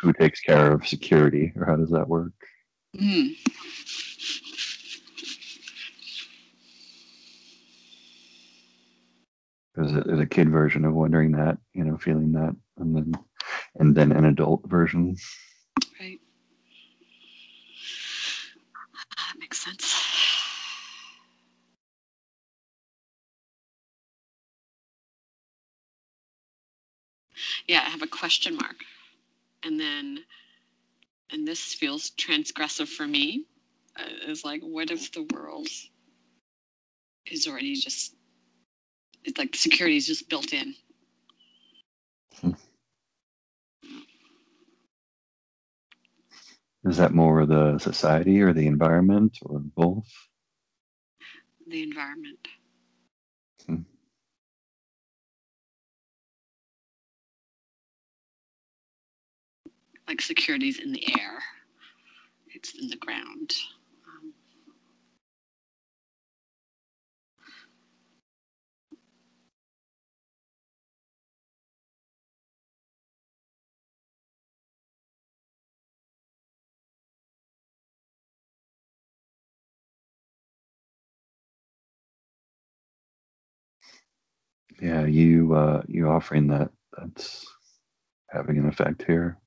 who 0.00 0.12
takes 0.14 0.40
care 0.40 0.72
of 0.72 0.86
security 0.88 1.52
or 1.56 1.66
how 1.66 1.76
does 1.76 1.90
that 1.90 2.08
work? 2.08 2.32
Mm. 2.94 3.36
There's 9.74 9.92
a, 9.92 10.00
there's 10.02 10.20
a 10.20 10.26
kid 10.26 10.50
version 10.50 10.84
of 10.84 10.94
wondering 10.94 11.32
that, 11.32 11.58
you 11.72 11.84
know, 11.84 11.96
feeling 11.98 12.32
that, 12.32 12.54
and 12.78 12.94
then 12.96 13.12
and 13.76 13.94
then 13.94 14.12
an 14.12 14.24
adult 14.26 14.62
version. 14.68 15.16
Right. 16.00 16.20
Ah, 19.18 19.32
That 19.32 19.40
makes 19.40 19.64
sense. 19.64 19.94
Yeah, 27.66 27.80
I 27.86 27.90
have 27.90 28.02
a 28.02 28.06
question 28.06 28.56
mark. 28.56 28.76
And 29.64 29.80
then, 29.80 30.20
and 31.34 31.46
this 31.48 31.74
feels 31.74 32.12
transgressive 32.12 32.88
for 32.88 33.06
me. 33.06 33.44
Uh, 33.98 34.30
is 34.30 34.44
like, 34.44 34.62
what 34.62 34.90
if 34.90 35.12
the 35.12 35.26
world 35.34 35.68
is 37.26 37.46
already 37.46 37.74
just, 37.74 38.14
it's 39.24 39.38
like 39.38 39.54
security 39.54 39.96
is 39.96 40.06
just 40.06 40.28
built 40.28 40.52
in? 40.52 40.74
Is 46.84 46.98
that 46.98 47.14
more 47.14 47.46
the 47.46 47.78
society 47.78 48.40
or 48.40 48.52
the 48.52 48.66
environment 48.66 49.38
or 49.42 49.58
both? 49.58 50.08
the 51.66 51.82
environment. 51.82 52.46
Like 60.08 60.20
security's 60.20 60.78
in 60.80 60.92
the 60.92 61.04
air, 61.20 61.42
it's 62.54 62.74
in 62.74 62.88
the 62.88 62.96
ground. 62.96 63.54
Um, 64.08 64.34
Yeah, 84.80 85.06
you 85.06 85.54
uh, 85.54 85.82
you 85.88 86.08
offering 86.08 86.48
that 86.48 86.70
that's 86.98 87.46
having 88.30 88.58
an 88.58 88.68
effect 88.68 89.04
here. 89.06 89.38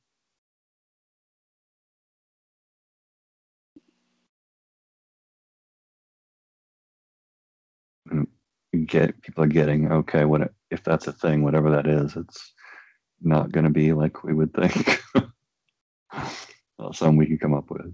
get 8.87 9.21
people 9.23 9.43
are 9.43 9.47
getting 9.47 9.91
okay 9.91 10.25
what 10.25 10.51
if 10.71 10.83
that's 10.83 11.07
a 11.07 11.13
thing 11.13 11.43
whatever 11.43 11.71
that 11.71 11.87
is 11.87 12.15
it's 12.17 12.53
not 13.21 13.51
going 13.51 13.63
to 13.65 13.69
be 13.71 13.93
like 13.93 14.23
we 14.23 14.33
would 14.33 14.53
think. 14.53 15.01
Well, 16.79 16.93
we 17.17 17.27
can 17.27 17.37
come 17.39 17.53
up 17.55 17.71
with. 17.71 17.93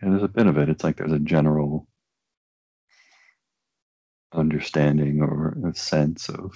There's 0.00 0.22
a 0.24 0.28
bit 0.28 0.46
of 0.48 0.58
it. 0.58 0.70
It's 0.70 0.84
like 0.84 0.98
there's 0.98 1.12
a 1.12 1.20
general 1.20 1.88
understanding 4.32 5.20
or 5.20 5.56
a 5.68 5.74
sense 5.74 6.28
of 6.28 6.54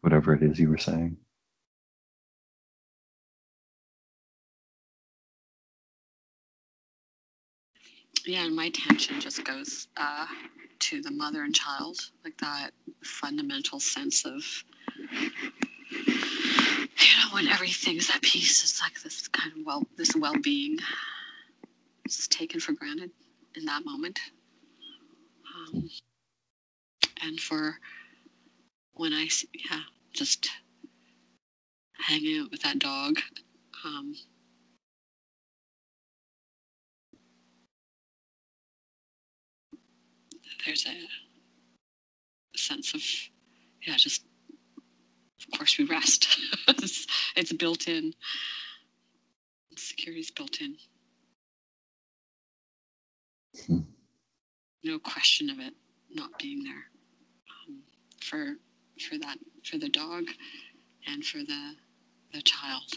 whatever 0.00 0.34
it 0.34 0.42
is 0.42 0.58
you 0.58 0.68
were 0.68 0.78
saying. 0.78 1.16
Yeah, 8.26 8.44
and 8.44 8.54
my 8.54 8.66
attention 8.66 9.20
just 9.20 9.42
goes 9.44 9.88
uh, 9.96 10.26
to 10.80 11.00
the 11.00 11.10
mother 11.10 11.44
and 11.44 11.54
child, 11.54 11.98
like 12.24 12.36
that 12.38 12.72
fundamental 13.02 13.80
sense 13.80 14.26
of, 14.26 14.44
you 15.10 15.30
know, 16.10 17.32
when 17.32 17.48
everything's 17.48 18.10
at 18.10 18.20
peace, 18.20 18.62
it's 18.62 18.82
like 18.82 19.00
this 19.02 19.28
kind 19.28 19.52
of 19.52 19.64
well, 19.64 19.86
this 19.96 20.14
well-being 20.14 20.78
is 22.16 22.28
taken 22.28 22.60
for 22.60 22.72
granted 22.72 23.10
in 23.56 23.64
that 23.64 23.84
moment. 23.84 24.18
Um, 25.56 25.90
and 27.22 27.40
for 27.40 27.78
when 28.94 29.12
I, 29.12 29.28
yeah, 29.70 29.80
just 30.12 30.48
hanging 31.98 32.40
out 32.40 32.50
with 32.50 32.62
that 32.62 32.78
dog. 32.78 33.18
Um, 33.84 34.14
there's 40.64 40.86
a 40.86 42.58
sense 42.58 42.94
of, 42.94 43.02
yeah, 43.86 43.96
just, 43.96 44.24
of 45.40 45.58
course, 45.58 45.78
we 45.78 45.84
rest. 45.84 46.38
it's, 46.68 47.06
it's 47.36 47.52
built 47.52 47.88
in. 47.88 48.14
Security 49.76 50.20
is 50.20 50.30
built 50.30 50.60
in. 50.60 50.76
Hmm. 53.66 53.80
No 54.84 54.98
question 54.98 55.50
of 55.50 55.58
it 55.60 55.74
not 56.10 56.38
being 56.38 56.64
there 56.64 56.84
um, 57.68 57.82
for 58.22 58.56
for 59.08 59.18
that 59.18 59.38
for 59.64 59.78
the 59.78 59.88
dog 59.90 60.24
and 61.06 61.24
for 61.24 61.38
the 61.38 61.74
the 62.34 62.42
child. 62.42 62.94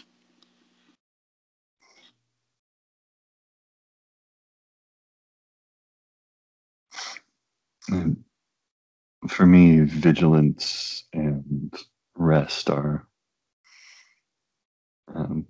And 7.88 8.24
for 9.28 9.46
me, 9.46 9.80
vigilance 9.80 11.04
and 11.12 11.74
rest 12.16 12.70
are 12.70 13.06
um, 15.14 15.46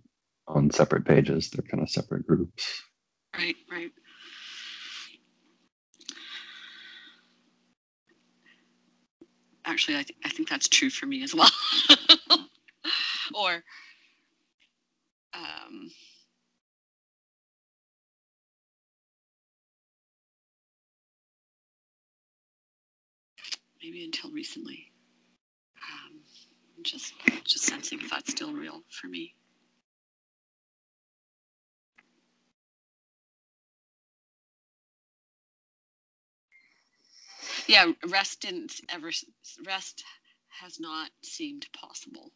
on 0.48 0.70
separate 0.70 1.06
pages. 1.06 1.50
They're 1.50 1.66
kind 1.68 1.82
of 1.82 1.90
separate 1.90 2.26
groups. 2.26 2.82
Right, 3.36 3.56
right. 3.70 3.92
Actually, 9.64 9.98
I, 9.98 10.02
th- 10.02 10.18
I 10.24 10.28
think 10.28 10.48
that's 10.48 10.68
true 10.68 10.90
for 10.90 11.06
me 11.06 11.22
as 11.22 11.34
well. 11.34 11.50
or, 13.34 13.62
um, 15.34 15.90
maybe 23.82 24.04
until 24.04 24.30
recently. 24.32 24.90
Um, 25.76 26.20
just, 26.82 27.14
just 27.44 27.64
sensing 27.64 28.00
if 28.00 28.10
that's 28.10 28.30
still 28.32 28.52
real 28.52 28.82
for 28.90 29.06
me. 29.08 29.34
Yeah, 37.66 37.92
rest 38.08 38.40
didn't 38.40 38.80
ever. 38.88 39.10
Rest 39.66 40.04
has 40.60 40.80
not 40.80 41.10
seemed 41.22 41.66
possible. 41.72 42.30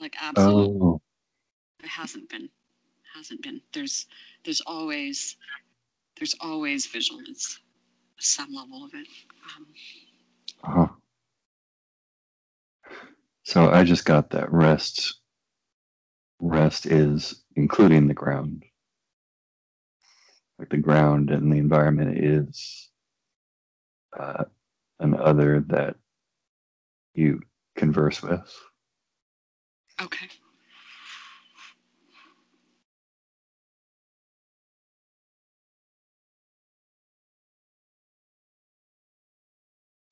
Like 0.00 0.16
absolutely, 0.20 0.78
Oh, 0.80 1.00
it 1.82 1.88
hasn't 1.88 2.28
been. 2.28 2.48
Hasn't 3.14 3.42
been. 3.42 3.60
There's, 3.72 4.06
there's 4.44 4.60
always, 4.62 5.36
there's 6.18 6.34
always 6.40 6.86
vigilance, 6.86 7.60
some 8.18 8.52
level 8.54 8.84
of 8.84 8.94
it. 8.94 9.06
Um, 9.56 9.66
uh-huh. 10.64 10.88
So 13.44 13.70
I 13.70 13.84
just 13.84 14.04
got 14.04 14.30
that 14.30 14.52
rest. 14.52 15.20
Rest 16.40 16.86
is 16.86 17.44
including 17.54 18.06
the 18.06 18.14
ground. 18.14 18.64
Like 20.58 20.70
the 20.70 20.78
ground 20.78 21.30
and 21.30 21.52
the 21.52 21.58
environment 21.58 22.18
is 22.18 22.90
uh, 24.18 24.44
an 25.00 25.14
other 25.14 25.60
that 25.68 25.96
you 27.14 27.40
converse 27.76 28.22
with. 28.22 28.54
okay. 30.02 30.28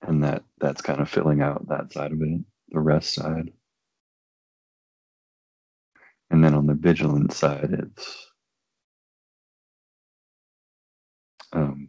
and 0.07 0.23
that 0.23 0.45
that's 0.59 0.83
kind 0.83 1.01
of 1.01 1.09
filling 1.09 1.41
out 1.43 1.67
that 1.69 1.93
side 1.93 2.13
of 2.13 2.21
it 2.21 2.41
the 2.69 2.81
rest 2.81 3.15
side 3.15 3.51
and 6.31 6.45
then 6.45 6.55
on 6.55 6.67
the 6.67 6.75
vigilance 6.75 7.37
side 7.37 7.71
it's 7.73 8.33
um, 11.55 11.89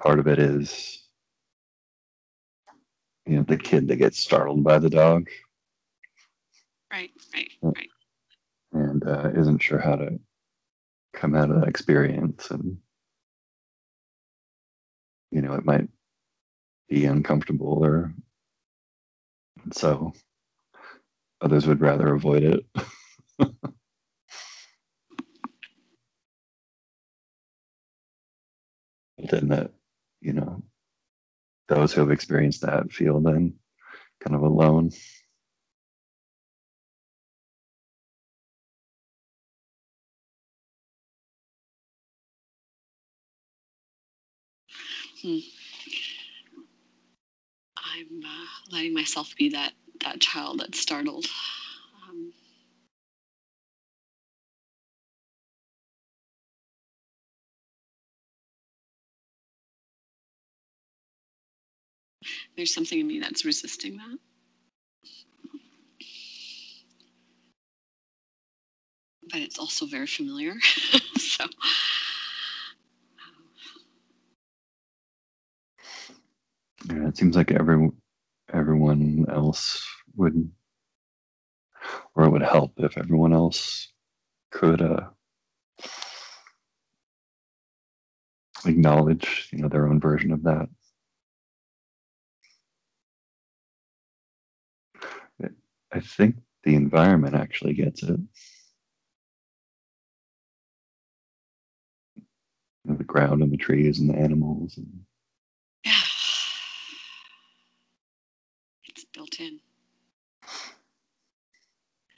part 0.00 0.18
of 0.18 0.26
it 0.26 0.38
is 0.38 1.08
you 3.26 3.36
know 3.36 3.42
the 3.42 3.56
kid 3.56 3.88
that 3.88 3.96
gets 3.96 4.18
startled 4.18 4.62
by 4.62 4.78
the 4.78 4.90
dog. 4.90 5.28
Right, 6.92 7.10
right, 7.34 7.50
right. 7.62 7.90
and 8.72 9.06
uh, 9.06 9.30
isn't 9.34 9.58
sure 9.62 9.80
how 9.80 9.96
to 9.96 10.20
come 11.12 11.34
out 11.34 11.50
of 11.50 11.60
that 11.60 11.68
experience 11.68 12.50
and 12.50 12.76
you 15.30 15.42
know 15.42 15.54
it 15.54 15.64
might 15.64 15.88
be 16.88 17.04
uncomfortable 17.06 17.84
or 17.84 18.12
so 19.72 20.12
others 21.40 21.66
would 21.66 21.80
rather 21.80 22.14
avoid 22.14 22.42
it 22.42 22.66
then 29.28 29.48
that 29.48 29.70
you 30.20 30.32
know 30.32 30.62
those 31.68 31.92
who 31.92 32.00
have 32.00 32.10
experienced 32.10 32.62
that 32.62 32.92
feel 32.92 33.20
then 33.20 33.54
kind 34.20 34.36
of 34.36 34.42
alone 34.42 34.90
Hmm. 45.22 45.38
I'm 47.78 48.22
uh, 48.22 48.46
letting 48.70 48.92
myself 48.92 49.34
be 49.38 49.48
that 49.50 49.72
that 50.00 50.20
child 50.20 50.60
that's 50.60 50.78
startled. 50.78 51.24
There's 62.56 62.74
something 62.74 63.00
in 63.00 63.06
me 63.06 63.20
that's 63.20 63.44
resisting 63.44 63.96
that. 63.96 64.18
But 69.30 69.40
it's 69.40 69.58
also 69.58 69.86
very 69.86 70.06
familiar. 70.06 70.54
so, 71.18 71.44
Yeah, 76.88 77.08
it 77.08 77.16
seems 77.16 77.36
like 77.36 77.50
every 77.52 77.90
everyone 78.52 79.26
else 79.30 79.86
would, 80.16 80.50
or 82.14 82.24
it 82.24 82.30
would 82.30 82.42
help 82.42 82.72
if 82.78 82.96
everyone 82.98 83.32
else 83.32 83.92
could 84.50 84.82
uh, 84.82 85.08
acknowledge, 88.66 89.48
you 89.52 89.58
know, 89.58 89.68
their 89.68 89.86
own 89.88 90.00
version 90.00 90.32
of 90.32 90.42
that. 90.44 90.68
I 95.94 96.00
think 96.00 96.36
the 96.64 96.74
environment 96.74 97.36
actually 97.36 97.74
gets 97.74 98.02
it. 98.02 98.18
You 98.18 98.26
know, 102.84 102.96
the 102.96 103.04
ground 103.04 103.42
and 103.42 103.52
the 103.52 103.56
trees 103.56 104.00
and 104.00 104.10
the 104.10 104.16
animals 104.16 104.76
and 104.76 105.04
it's 108.86 109.04
built 109.14 109.38
in. 109.38 109.60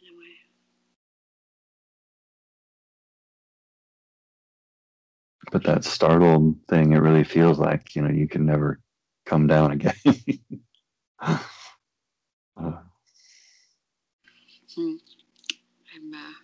Anyway. 0.02 0.36
But 5.52 5.64
that 5.64 5.84
startled 5.84 6.56
thing, 6.68 6.92
it 6.94 6.98
really 6.98 7.24
feels 7.24 7.58
like, 7.58 7.94
you 7.94 8.00
know, 8.00 8.10
you 8.10 8.26
can 8.26 8.46
never 8.46 8.80
come 9.26 9.46
down 9.46 9.72
again. 9.72 9.94
Hmm. 14.76 14.96
I'm 15.94 16.12
uh, 16.12 16.34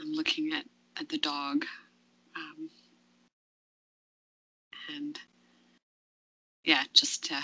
I'm 0.00 0.12
looking 0.12 0.52
at 0.52 0.64
at 1.00 1.08
the 1.08 1.18
dog, 1.18 1.64
um, 2.36 2.70
and 4.94 5.18
yeah, 6.62 6.84
just 6.92 7.32
uh, 7.32 7.40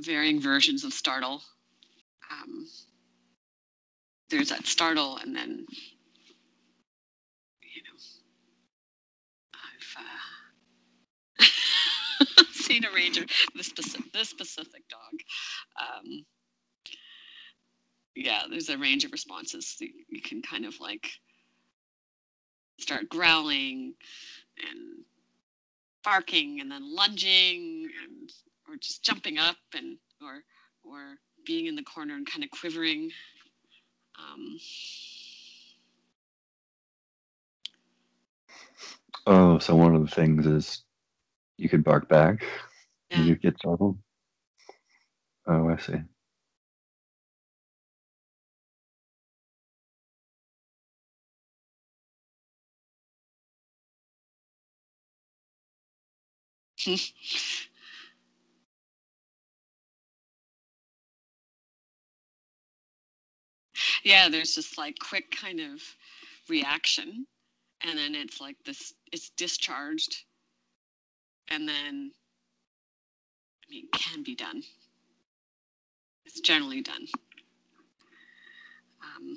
varying 0.00 0.40
versions 0.40 0.84
of 0.84 0.92
startle. 0.92 1.42
Um, 2.30 2.68
there's 4.30 4.50
that 4.50 4.66
startle, 4.66 5.16
and 5.16 5.34
then 5.34 5.66
you 7.62 7.82
know, 7.82 7.98
I've 9.54 9.96
uh, 9.98 11.54
seen 12.74 12.84
a 12.84 12.94
ranger 12.94 13.24
this 13.54 13.66
specific 13.66 14.12
this 14.12 14.28
specific 14.28 14.82
dog. 14.88 15.20
Um, 15.80 16.24
yeah, 18.16 18.42
there's 18.50 18.68
a 18.68 18.78
range 18.78 19.04
of 19.04 19.12
responses. 19.12 19.76
You, 19.80 19.90
you 20.08 20.20
can 20.20 20.42
kind 20.42 20.64
of 20.64 20.74
like 20.80 21.08
start 22.78 23.08
growling 23.08 23.94
and 24.58 25.04
barking 26.02 26.60
and 26.60 26.70
then 26.70 26.94
lunging 26.94 27.88
and 28.04 28.32
or 28.68 28.76
just 28.76 29.04
jumping 29.04 29.38
up 29.38 29.56
and 29.76 29.98
or 30.20 30.42
or 30.84 31.14
being 31.46 31.66
in 31.66 31.76
the 31.76 31.82
corner 31.82 32.14
and 32.14 32.26
kind 32.26 32.42
of 32.42 32.50
quivering. 32.50 33.10
Um, 34.18 34.58
oh, 39.26 39.58
so 39.58 39.76
one 39.76 39.94
of 39.94 40.02
the 40.02 40.14
things 40.14 40.46
is 40.46 40.83
you 41.56 41.68
could 41.68 41.84
bark 41.84 42.08
back. 42.08 42.44
yeah. 43.10 43.22
You 43.22 43.36
get 43.36 43.58
startled. 43.58 43.98
Oh, 45.46 45.68
I 45.68 45.76
see. 45.78 46.02
yeah, 64.04 64.28
there's 64.28 64.54
just 64.54 64.78
like 64.78 64.96
quick 64.98 65.30
kind 65.30 65.60
of 65.60 65.82
reaction, 66.48 67.26
and 67.82 67.98
then 67.98 68.14
it's 68.14 68.40
like 68.40 68.56
this, 68.64 68.94
it's 69.12 69.30
discharged, 69.30 70.24
and 71.48 71.68
then, 71.68 72.12
I 73.66 73.70
mean, 73.70 73.88
can 73.92 74.22
be 74.22 74.34
done. 74.34 74.62
It's 76.26 76.40
generally 76.40 76.82
done. 76.82 77.06
Um, 79.02 79.36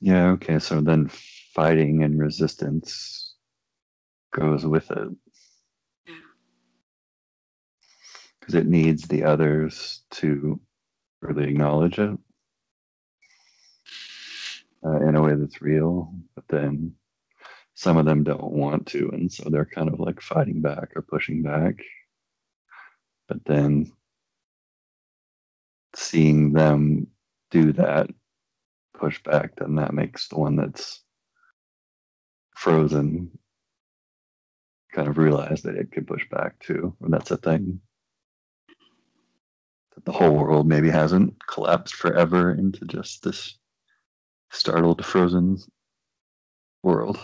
Yeah, 0.00 0.30
okay. 0.32 0.58
So 0.58 0.80
then 0.80 1.08
fighting 1.54 2.02
and 2.04 2.20
resistance 2.20 3.34
goes 4.34 4.66
with 4.66 4.90
it 4.90 5.08
yeah. 6.06 6.14
because 8.40 8.54
it 8.54 8.66
needs 8.66 9.04
the 9.08 9.24
others 9.24 10.02
to 10.12 10.60
really 11.24 11.50
acknowledge 11.50 11.98
it 11.98 12.18
uh, 14.84 15.08
in 15.08 15.16
a 15.16 15.22
way 15.22 15.34
that's 15.34 15.62
real. 15.62 16.12
But 16.34 16.44
then 16.48 16.94
some 17.74 17.96
of 17.96 18.04
them 18.04 18.22
don't 18.22 18.52
want 18.52 18.86
to, 18.88 19.10
and 19.12 19.32
so 19.32 19.48
they're 19.48 19.64
kind 19.64 19.88
of 19.88 19.98
like 19.98 20.20
fighting 20.20 20.60
back 20.60 20.90
or 20.94 21.02
pushing 21.02 21.42
back. 21.42 21.82
But 23.28 23.44
then 23.44 23.92
seeing 25.96 26.52
them 26.52 27.08
do 27.50 27.72
that 27.72 28.10
push 28.98 29.22
back, 29.22 29.56
then 29.56 29.76
that 29.76 29.94
makes 29.94 30.28
the 30.28 30.38
one 30.38 30.56
that's 30.56 31.02
frozen 32.54 33.30
kind 34.92 35.08
of 35.08 35.18
realize 35.18 35.62
that 35.62 35.74
it 35.74 35.90
could 35.90 36.06
push 36.06 36.28
back 36.30 36.58
too. 36.60 36.94
And 37.00 37.12
that's 37.12 37.30
a 37.30 37.36
thing. 37.36 37.80
That 39.94 40.04
the 40.04 40.12
whole 40.12 40.36
world 40.36 40.66
maybe 40.66 40.90
hasn't 40.90 41.34
collapsed 41.46 41.94
forever 41.94 42.52
into 42.52 42.84
just 42.84 43.22
this 43.22 43.58
startled, 44.50 45.04
frozen 45.04 45.58
world. 46.82 47.18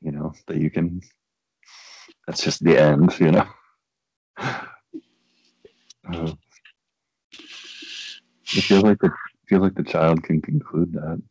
You 0.00 0.12
know, 0.12 0.32
that 0.46 0.56
you 0.58 0.70
can, 0.70 1.00
that's 2.26 2.42
just 2.42 2.64
the 2.64 2.78
end, 2.78 3.18
you 3.20 3.32
know? 3.32 3.46
Uh, 4.38 6.32
it 8.54 8.62
feels 8.62 8.82
like 8.82 8.98
the 8.98 9.10
feel 9.46 9.60
like 9.60 9.74
the 9.74 9.84
child 9.84 10.22
can 10.22 10.40
conclude 10.40 10.92
that, 10.94 11.22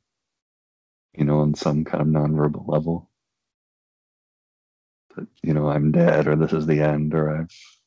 you 1.18 1.26
know, 1.26 1.40
on 1.40 1.54
some 1.56 1.84
kind 1.84 2.02
of 2.02 2.08
nonverbal 2.08 2.68
level. 2.68 3.10
That, 5.16 5.28
you 5.44 5.54
know, 5.54 5.70
I'm 5.70 5.92
dead 5.92 6.28
or 6.28 6.36
this 6.36 6.54
is 6.54 6.66
the 6.66 6.82
end 6.82 7.14
or 7.14 7.36
I've 7.36 7.81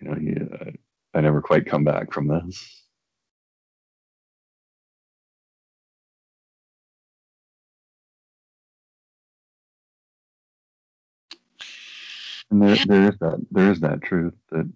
you 0.00 0.08
know, 0.08 0.16
yeah, 0.20 0.70
I 1.14 1.20
never 1.20 1.42
quite 1.42 1.66
come 1.66 1.84
back 1.84 2.12
from 2.12 2.28
this. 2.28 2.84
And 12.50 12.62
there, 12.62 12.76
there 12.86 13.08
is 13.10 13.18
that, 13.20 13.46
there 13.50 13.70
is 13.70 13.80
that 13.80 14.02
truth 14.02 14.34
that, 14.50 14.70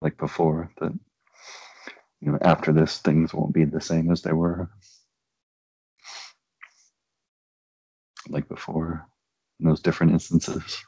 like 0.00 0.16
before, 0.18 0.70
that 0.80 0.92
you 2.20 2.32
know, 2.32 2.38
after 2.42 2.72
this, 2.72 2.98
things 2.98 3.34
won't 3.34 3.54
be 3.54 3.64
the 3.64 3.80
same 3.80 4.10
as 4.12 4.22
they 4.22 4.32
were, 4.32 4.70
like 8.28 8.48
before, 8.48 9.06
in 9.60 9.66
those 9.66 9.80
different 9.80 10.12
instances. 10.12 10.84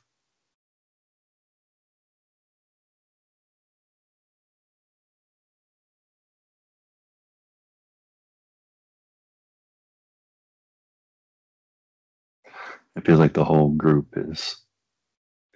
It 12.97 13.07
feels 13.07 13.19
like 13.21 13.35
the 13.35 13.45
whole 13.45 13.71
group 13.71 14.09
is 14.17 14.57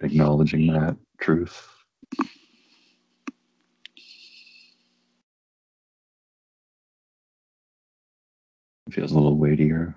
acknowledging 0.01 0.73
that 0.73 0.97
truth. 1.19 1.67
It 8.87 8.93
feels 8.93 9.11
a 9.11 9.15
little 9.15 9.37
weightier. 9.37 9.95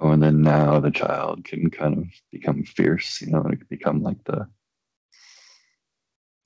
Oh, 0.00 0.10
and 0.12 0.22
then 0.22 0.42
now 0.42 0.80
the 0.80 0.90
child 0.90 1.44
can 1.44 1.70
kind 1.70 1.98
of 1.98 2.04
become 2.32 2.64
fierce, 2.64 3.20
you 3.22 3.28
know, 3.32 3.40
it 3.50 3.58
could 3.58 3.68
become 3.68 4.02
like 4.02 4.22
the, 4.24 4.48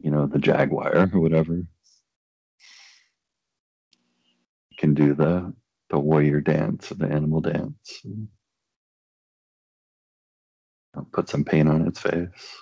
you 0.00 0.10
know, 0.10 0.26
the 0.26 0.38
jaguar 0.38 1.10
or 1.12 1.20
whatever. 1.20 1.62
Can 4.78 4.94
do 4.94 5.14
the 5.14 5.54
the 5.90 5.98
warrior 5.98 6.40
dance 6.40 6.92
or 6.92 6.96
the 6.96 7.06
animal 7.08 7.40
dance. 7.40 8.00
and, 8.04 8.28
Put 11.12 11.28
some 11.28 11.44
paint 11.44 11.68
on 11.68 11.86
its 11.88 12.00
face. 12.00 12.56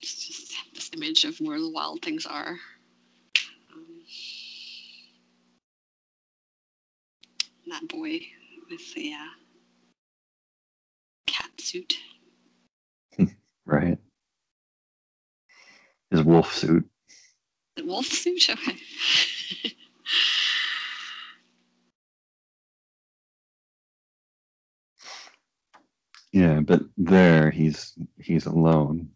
it's 0.00 0.26
just 0.26 0.54
this 0.74 0.85
image 0.96 1.24
of 1.24 1.38
where 1.38 1.60
the 1.60 1.70
wild 1.70 2.02
things 2.02 2.26
are. 2.26 2.56
Um, 3.74 4.02
that 7.68 7.86
boy 7.88 8.20
with 8.70 8.94
the 8.94 9.12
uh, 9.12 9.34
cats. 11.26 11.64
suit. 11.64 11.94
Right. 13.68 13.98
His 16.12 16.22
wolf 16.22 16.54
suit. 16.54 16.88
The 17.76 17.84
wolf 17.84 18.06
suit? 18.06 18.48
Okay. 18.68 18.76
Yeah, 26.32 26.60
but 26.60 26.82
there 26.98 27.50
he's 27.50 27.94
he's 28.18 28.44
alone. 28.46 29.08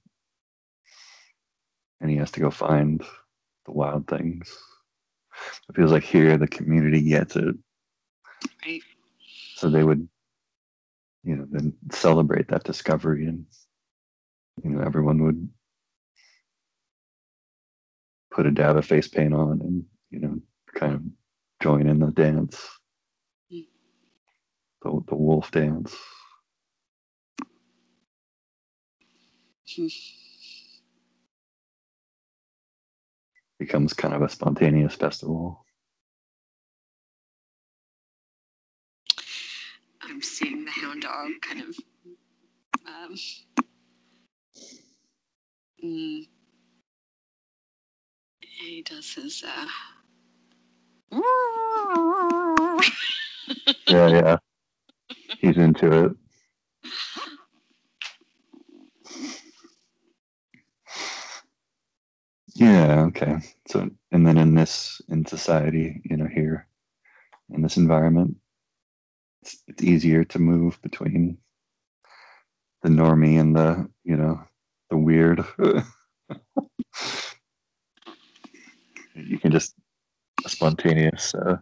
And 2.01 2.10
he 2.10 2.16
has 2.16 2.31
to 2.32 2.40
go 2.40 2.51
find 2.51 3.01
the 3.66 3.72
wild 3.72 4.06
things. 4.09 4.56
It 5.68 5.77
feels 5.77 5.93
like 5.93 6.05
here 6.05 6.36
the 6.36 6.48
community 6.48 7.02
gets 7.02 7.36
it. 7.36 7.55
right. 8.66 8.82
So 9.56 9.70
they 9.70 9.85
would, 9.85 10.09
you 11.24 11.36
know, 11.36 11.47
then 11.51 11.74
celebrate 11.93 12.48
that 12.48 12.64
discovery 12.64 13.27
and 13.27 13.44
you 14.62 14.70
know, 14.70 14.82
everyone 14.85 15.22
would 15.24 15.48
put 18.31 18.47
a 18.47 18.51
dab 18.51 18.77
of 18.77 18.86
face 18.86 19.09
paint 19.09 19.35
on 19.35 19.60
and, 19.60 19.85
you 20.10 20.20
know, 20.20 20.39
kind 20.74 20.94
of 20.94 21.02
join 21.62 21.89
in 21.89 21.98
the 21.98 22.10
dance. 22.10 22.68
Mm. 23.52 23.66
The 24.82 25.01
the 25.09 25.16
wolf 25.16 25.51
dance. 25.51 25.97
Becomes 33.61 33.93
kind 33.93 34.15
of 34.15 34.23
a 34.23 34.28
spontaneous 34.28 34.97
festival. 34.97 35.65
I'm 40.03 40.23
seeing 40.23 40.65
the 40.65 40.73
hound 40.73 41.03
dog 41.03 41.28
kind 41.43 41.61
of. 41.61 41.77
Um, 42.87 43.15
mm, 45.85 46.27
he 48.41 48.82
does 48.82 49.15
his. 49.15 49.45
Uh, 49.47 49.66
Yeah, 53.89 54.09
yeah. 54.09 54.39
He's 55.41 55.57
into 55.57 56.07
it. 56.07 56.12
Yeah, 62.61 63.07
okay. 63.09 63.39
So 63.69 63.91
and 64.12 64.27
then 64.27 64.39
in 64.39 64.55
this 64.55 65.03
in 65.11 65.27
society, 65.27 66.01
you 66.05 66.16
know, 66.16 66.28
here 66.28 66.69
in 67.51 67.62
this 67.62 67.77
environment, 67.78 68.37
it's, 69.43 69.62
it's 69.66 69.82
easier 69.82 70.24
to 70.24 70.39
move 70.39 70.81
between 70.82 71.39
the 72.82 72.89
normie 72.89 73.41
and 73.41 73.55
the, 73.57 73.89
you 74.05 74.16
know, 74.16 74.41
the 74.91 74.97
weird. 74.97 75.45
you 79.15 79.39
can 79.39 79.51
just 79.53 79.74
a 80.45 80.49
spontaneous 80.49 81.35
uh, 81.35 81.57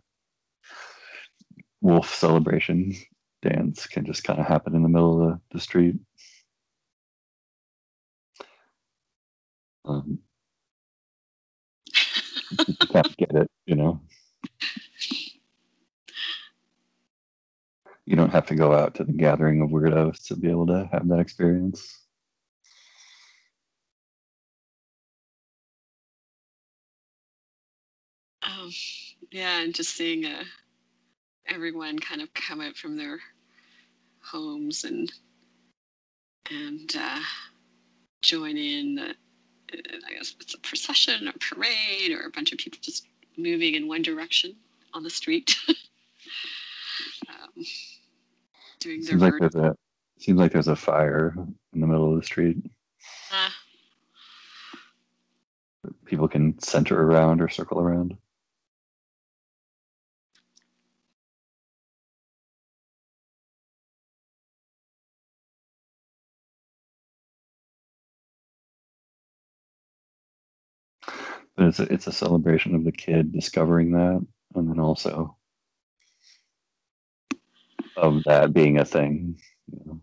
wolf 1.81 2.15
celebration 2.15 2.95
dance 3.43 3.87
can 3.87 4.05
just 4.05 4.25
kind 4.25 4.41
of 4.41 4.47
happen 4.47 4.75
in 4.75 4.83
the 4.83 4.89
middle 4.89 5.23
of 5.23 5.29
the, 5.29 5.41
the 5.53 5.61
street. 5.61 5.97
Um, 9.85 10.21
can't 12.93 13.17
get 13.17 13.33
it, 13.33 13.51
you 13.67 13.75
know. 13.75 14.01
You 18.07 18.17
don't 18.17 18.33
have 18.33 18.47
to 18.47 18.55
go 18.55 18.73
out 18.73 18.95
to 18.97 19.05
the 19.05 19.13
gathering 19.13 19.61
of 19.61 19.71
weirdos 19.71 20.27
to 20.29 20.37
be 20.37 20.49
able 20.51 20.67
to 20.69 20.89
have 20.93 21.07
that 21.09 21.21
experience. 21.21 22.09
um, 28.69 28.71
yeah, 29.31 29.61
and 29.61 29.75
just 29.75 29.97
seeing 29.97 30.25
uh, 30.25 30.45
everyone 31.47 31.99
kind 31.99 32.21
of 32.21 32.33
come 32.35 32.61
out 32.61 32.77
from 32.77 32.97
their 32.97 33.19
homes 34.23 34.85
and 34.85 35.13
and 36.51 36.93
uh, 36.97 37.21
join 38.23 38.57
in. 38.57 38.95
The, 38.95 39.15
I 39.73 40.15
guess 40.15 40.35
it's 40.41 40.55
a 40.55 40.59
procession 40.59 41.29
or 41.29 41.33
parade 41.41 42.13
or 42.13 42.27
a 42.27 42.31
bunch 42.31 42.53
of 42.53 42.59
people 42.59 42.79
just 42.83 43.07
moving 43.37 43.75
in 43.75 43.89
one 43.89 44.03
direction 44.03 44.57
on 44.95 45.03
the 45.03 45.11
street. 45.11 45.57
um, 47.29 47.65
doing 48.81 49.01
their 49.01 49.09
Seems 49.09 49.23
like 49.23 49.35
there's 49.39 49.55
a 49.55 49.77
seems 50.19 50.39
like 50.39 50.53
there's 50.53 50.69
a 50.69 50.77
fire 50.77 51.35
in 51.73 51.81
the 51.81 51.87
middle 51.87 52.13
of 52.13 52.21
the 52.21 52.27
street. 52.27 52.59
Ah, 53.31 53.55
People 56.05 56.29
can 56.29 56.59
center 56.61 57.01
around 57.03 57.41
or 57.41 57.49
circle 57.49 57.79
around. 57.79 58.17
It's 71.67 71.81
a, 71.81 71.93
it's 71.93 72.07
a 72.07 72.13
celebration 72.13 72.75
of 72.75 72.85
the 72.85 72.93
kid 72.93 73.33
discovering 73.33 73.93
that, 73.93 74.25
and 74.55 74.71
then 74.71 74.81
also 74.81 75.37
of 77.97 78.23
that 78.25 78.53
being 78.53 78.79
a 78.79 78.85
thing. 78.85 79.39
You 79.73 79.81
know. 79.87 80.01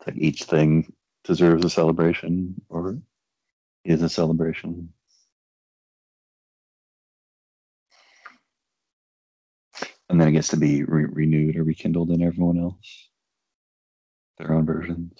It's 0.00 0.08
like 0.08 0.18
each 0.18 0.44
thing 0.44 0.92
deserves 1.24 1.64
a 1.64 1.70
celebration 1.70 2.60
or 2.68 2.98
is 3.84 4.02
a 4.02 4.08
celebration. 4.08 4.90
And 10.08 10.20
then 10.20 10.28
it 10.28 10.32
gets 10.32 10.48
to 10.48 10.56
be 10.56 10.84
re- 10.84 11.06
renewed 11.10 11.56
or 11.56 11.64
rekindled 11.64 12.10
in 12.10 12.22
everyone 12.22 12.58
else, 12.58 13.10
their 14.38 14.52
own 14.52 14.66
versions. 14.66 15.18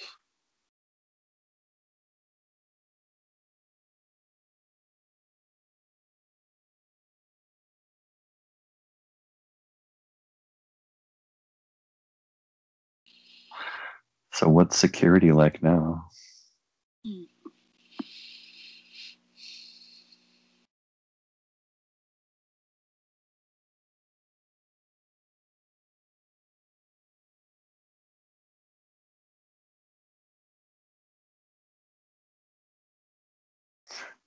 So, 14.36 14.48
what's 14.50 14.76
security 14.78 15.32
like 15.32 15.62
now? 15.62 16.04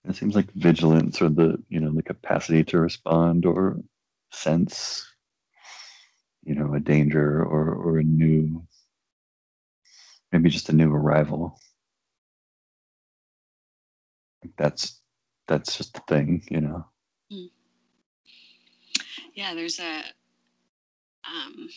It 0.05 0.15
seems 0.15 0.35
like 0.35 0.51
vigilance 0.53 1.21
or 1.21 1.29
the 1.29 1.63
you 1.69 1.79
know 1.79 1.93
the 1.93 2.03
capacity 2.03 2.63
to 2.65 2.79
respond 2.79 3.45
or 3.45 3.79
sense 4.31 5.05
you 6.43 6.55
know 6.55 6.73
a 6.73 6.79
danger 6.79 7.43
or 7.43 7.73
or 7.73 7.97
a 7.99 8.03
new 8.03 8.63
maybe 10.31 10.49
just 10.49 10.69
a 10.69 10.75
new 10.75 10.93
arrival. 10.93 11.59
That's 14.57 15.01
that's 15.47 15.77
just 15.77 15.93
the 15.93 16.01
thing, 16.07 16.43
you 16.49 16.61
know. 16.61 16.85
yeah, 19.35 19.53
there's 19.53 19.79
a 19.79 20.03
um, 21.27 21.69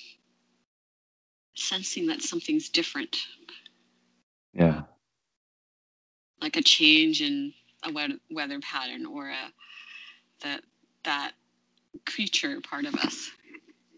sensing 1.54 2.06
that 2.08 2.22
something's 2.22 2.68
different, 2.68 3.18
Yeah. 4.54 4.82
like 6.40 6.56
a 6.56 6.62
change 6.62 7.22
in 7.22 7.52
a 7.84 7.92
weather, 7.92 8.14
weather 8.30 8.60
pattern 8.60 9.06
or 9.06 9.28
a 9.30 9.52
that 10.42 10.62
that 11.04 11.32
creature 12.06 12.60
part 12.62 12.84
of 12.86 12.94
us. 12.96 13.30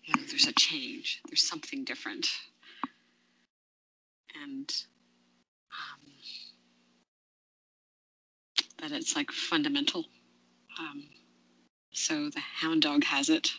You 0.05 0.15
know, 0.17 0.23
there's 0.29 0.47
a 0.47 0.53
change. 0.53 1.23
There's 1.29 1.47
something 1.49 1.85
different, 1.85 2.29
and 4.43 4.73
um, 5.73 6.11
that 8.81 8.93
it's 8.93 9.17
like 9.17 9.31
fundamental. 9.31 10.05
Um, 10.79 11.05
so 11.93 12.29
the 12.31 12.41
hound 12.41 12.83
dog 12.83 13.05
has 13.05 13.29
it. 13.29 13.51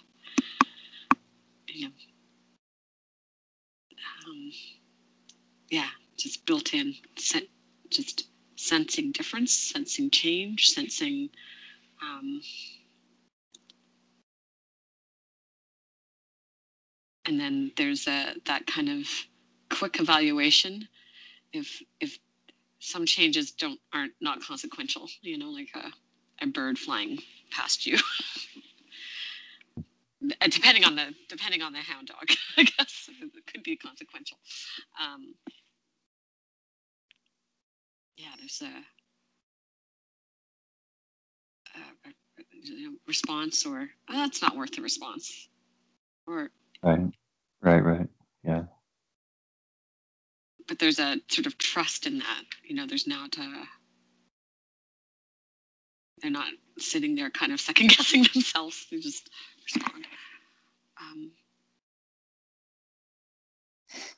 You 1.68 1.88
know, 1.88 1.94
um, 4.28 4.52
yeah, 5.70 5.90
just 6.18 6.46
built 6.46 6.74
in, 6.74 6.96
sen- 7.18 7.48
just 7.90 8.28
sensing 8.56 9.12
difference, 9.12 9.54
sensing 9.54 10.10
change, 10.10 10.70
sensing. 10.70 11.30
Um, 12.02 12.42
and 17.26 17.40
then 17.40 17.72
there's 17.78 18.08
a 18.08 18.36
that 18.46 18.68
kind 18.68 18.90
of 18.90 19.08
quick 19.78 20.00
evaluation 20.00 20.88
if 21.54 21.82
if 22.00 22.18
some 22.80 23.06
changes 23.06 23.52
don't 23.52 23.80
aren't 23.94 24.14
not 24.22 24.42
consequential 24.42 25.10
you 25.22 25.38
know 25.38 25.50
like 25.50 25.70
a, 25.76 25.92
a 26.44 26.48
bird 26.48 26.78
flying 26.78 27.20
past 27.52 27.86
you 27.86 27.98
depending 30.50 30.84
on 30.86 30.96
the 30.96 31.14
depending 31.30 31.62
on 31.62 31.74
the 31.74 31.80
hound 31.80 32.08
dog 32.08 32.28
i 32.58 32.64
guess 32.64 33.10
it 33.22 33.48
could 33.48 33.64
be 33.64 33.76
consequential 33.76 34.38
um, 35.04 35.34
yeah 38.18 38.28
there's 38.40 38.62
a, 38.62 38.66
a, 41.80 42.10
a 42.10 42.92
response 43.08 43.66
or 43.66 43.90
oh, 44.10 44.14
that's 44.14 44.42
not 44.42 44.56
worth 44.56 44.72
the 44.72 44.82
response 44.82 45.50
or 46.28 46.50
Right. 46.84 47.00
Right. 47.62 47.84
Right. 47.84 48.08
Yeah. 48.44 48.64
But 50.68 50.80
there's 50.80 51.00
a 51.00 51.18
sort 51.30 51.46
of 51.46 51.58
trust 51.58 52.08
in 52.08 52.20
that 52.20 52.44
you 52.64 52.76
know 52.76 52.86
there's 52.88 53.08
not 53.08 53.38
a 53.38 53.64
they're 56.22 56.32
not 56.32 56.50
sitting 56.78 57.16
there 57.16 57.30
kind 57.30 57.52
of 57.52 57.60
second 57.60 57.88
guessing 57.98 58.26
themselves 58.34 58.88
they 58.92 59.00
just 59.00 59.30
respond 59.66 60.06
um, 61.02 61.32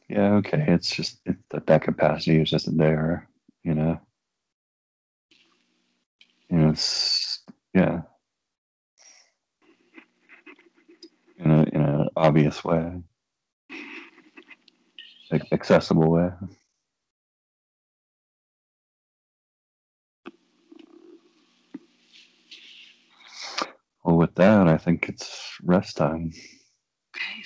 Yeah. 0.09 0.33
Okay. 0.35 0.63
It's 0.67 0.95
just 0.95 1.19
it, 1.25 1.37
that 1.51 1.67
that 1.67 1.81
capacity 1.83 2.39
is 2.41 2.49
just 2.49 2.75
there. 2.77 3.27
You 3.63 3.73
know. 3.73 3.99
You 6.49 6.57
know. 6.57 6.69
It's 6.69 7.39
yeah. 7.73 8.01
In 11.39 11.51
a 11.51 11.63
in 11.63 11.81
an 11.81 12.09
obvious 12.15 12.63
way, 12.63 12.93
accessible 15.51 16.09
way. 16.09 16.29
Well, 24.03 24.17
with 24.17 24.35
that, 24.35 24.67
I 24.67 24.77
think 24.77 25.09
it's 25.09 25.57
rest 25.63 25.97
time. 25.97 26.31
okay 27.15 27.43